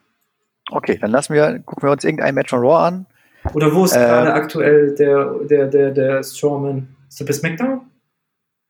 Okay, 0.71 0.99
dann 0.99 1.11
lassen 1.11 1.35
wir, 1.35 1.59
gucken 1.61 1.89
wir 1.89 1.93
uns 1.93 2.05
irgendein 2.05 2.35
Match 2.35 2.51
von 2.51 2.61
Raw 2.61 2.87
an. 2.87 3.07
Oder 3.53 3.73
wo 3.75 3.85
ist 3.85 3.93
Äh, 3.95 3.99
gerade 4.01 4.33
aktuell 4.35 4.95
der, 4.95 5.35
der, 5.45 5.67
der, 5.69 5.91
der 5.91 6.23
Strawman? 6.23 6.97
Ist 7.09 7.21
der 7.21 7.27
bei 7.27 7.33
SmackDown? 7.33 7.83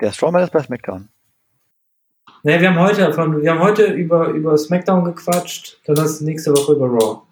Der 0.01 0.13
Strowman 0.13 0.43
ist 0.43 0.53
bei 0.53 0.63
SmackDown. 0.63 1.09
Nee, 2.47 2.61
wir 2.61 2.69
haben 2.69 2.79
heute 2.79 3.11
von, 3.15 3.41
wir 3.43 3.51
haben 3.53 3.61
heute 3.61 3.87
über, 3.87 4.29
über 4.29 4.57
SmackDown 4.59 5.05
gequatscht, 5.05 5.81
dann 5.87 5.99
hast 5.99 6.21
du 6.21 6.25
nächste 6.27 6.53
Woche 6.53 6.75
über 6.75 6.87
Raw. 6.87 7.23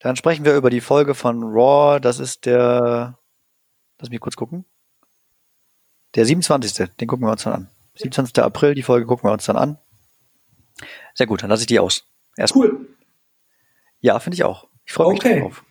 Dann 0.00 0.16
sprechen 0.16 0.44
wir 0.44 0.56
über 0.56 0.68
die 0.68 0.80
Folge 0.80 1.14
von 1.14 1.42
Raw, 1.44 2.00
das 2.00 2.18
ist 2.18 2.44
der, 2.44 3.16
lass 4.00 4.10
mich 4.10 4.18
kurz 4.20 4.34
gucken. 4.34 4.64
Der 6.16 6.24
27. 6.24 6.90
Den 6.96 7.06
gucken 7.06 7.24
wir 7.26 7.30
uns 7.30 7.44
dann 7.44 7.52
an. 7.52 7.68
27. 7.96 8.42
April, 8.42 8.74
die 8.74 8.82
Folge 8.82 9.06
gucken 9.06 9.28
wir 9.28 9.32
uns 9.32 9.44
dann 9.46 9.56
an. 9.56 9.78
Sehr 11.14 11.26
gut, 11.26 11.42
dann 11.42 11.50
lasse 11.50 11.62
ich 11.62 11.66
die 11.68 11.78
aus. 11.78 12.04
Erstmal. 12.36 12.68
Cool. 12.68 12.86
Ja, 14.00 14.18
finde 14.18 14.34
ich 14.34 14.44
auch. 14.44 14.66
Ich 14.86 14.92
freue 14.92 15.12
mich 15.12 15.20
Okay. 15.20 15.40
drauf. 15.40 15.62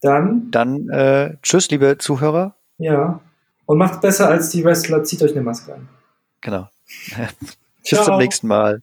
Dann, 0.00 0.50
Dann 0.50 0.88
äh, 0.90 1.36
tschüss, 1.42 1.70
liebe 1.70 1.98
Zuhörer. 1.98 2.56
ja. 2.78 3.20
Und 3.66 3.76
macht's 3.76 4.00
besser 4.00 4.28
als 4.30 4.48
die 4.48 4.64
Wrestler, 4.64 5.04
zieht 5.04 5.22
euch 5.22 5.32
eine 5.32 5.42
Maske 5.42 5.74
an. 5.74 5.88
Genau. 6.40 6.68
Bis 7.90 7.98
Ciao. 7.98 8.04
zum 8.04 8.18
nächsten 8.18 8.46
Mal. 8.48 8.80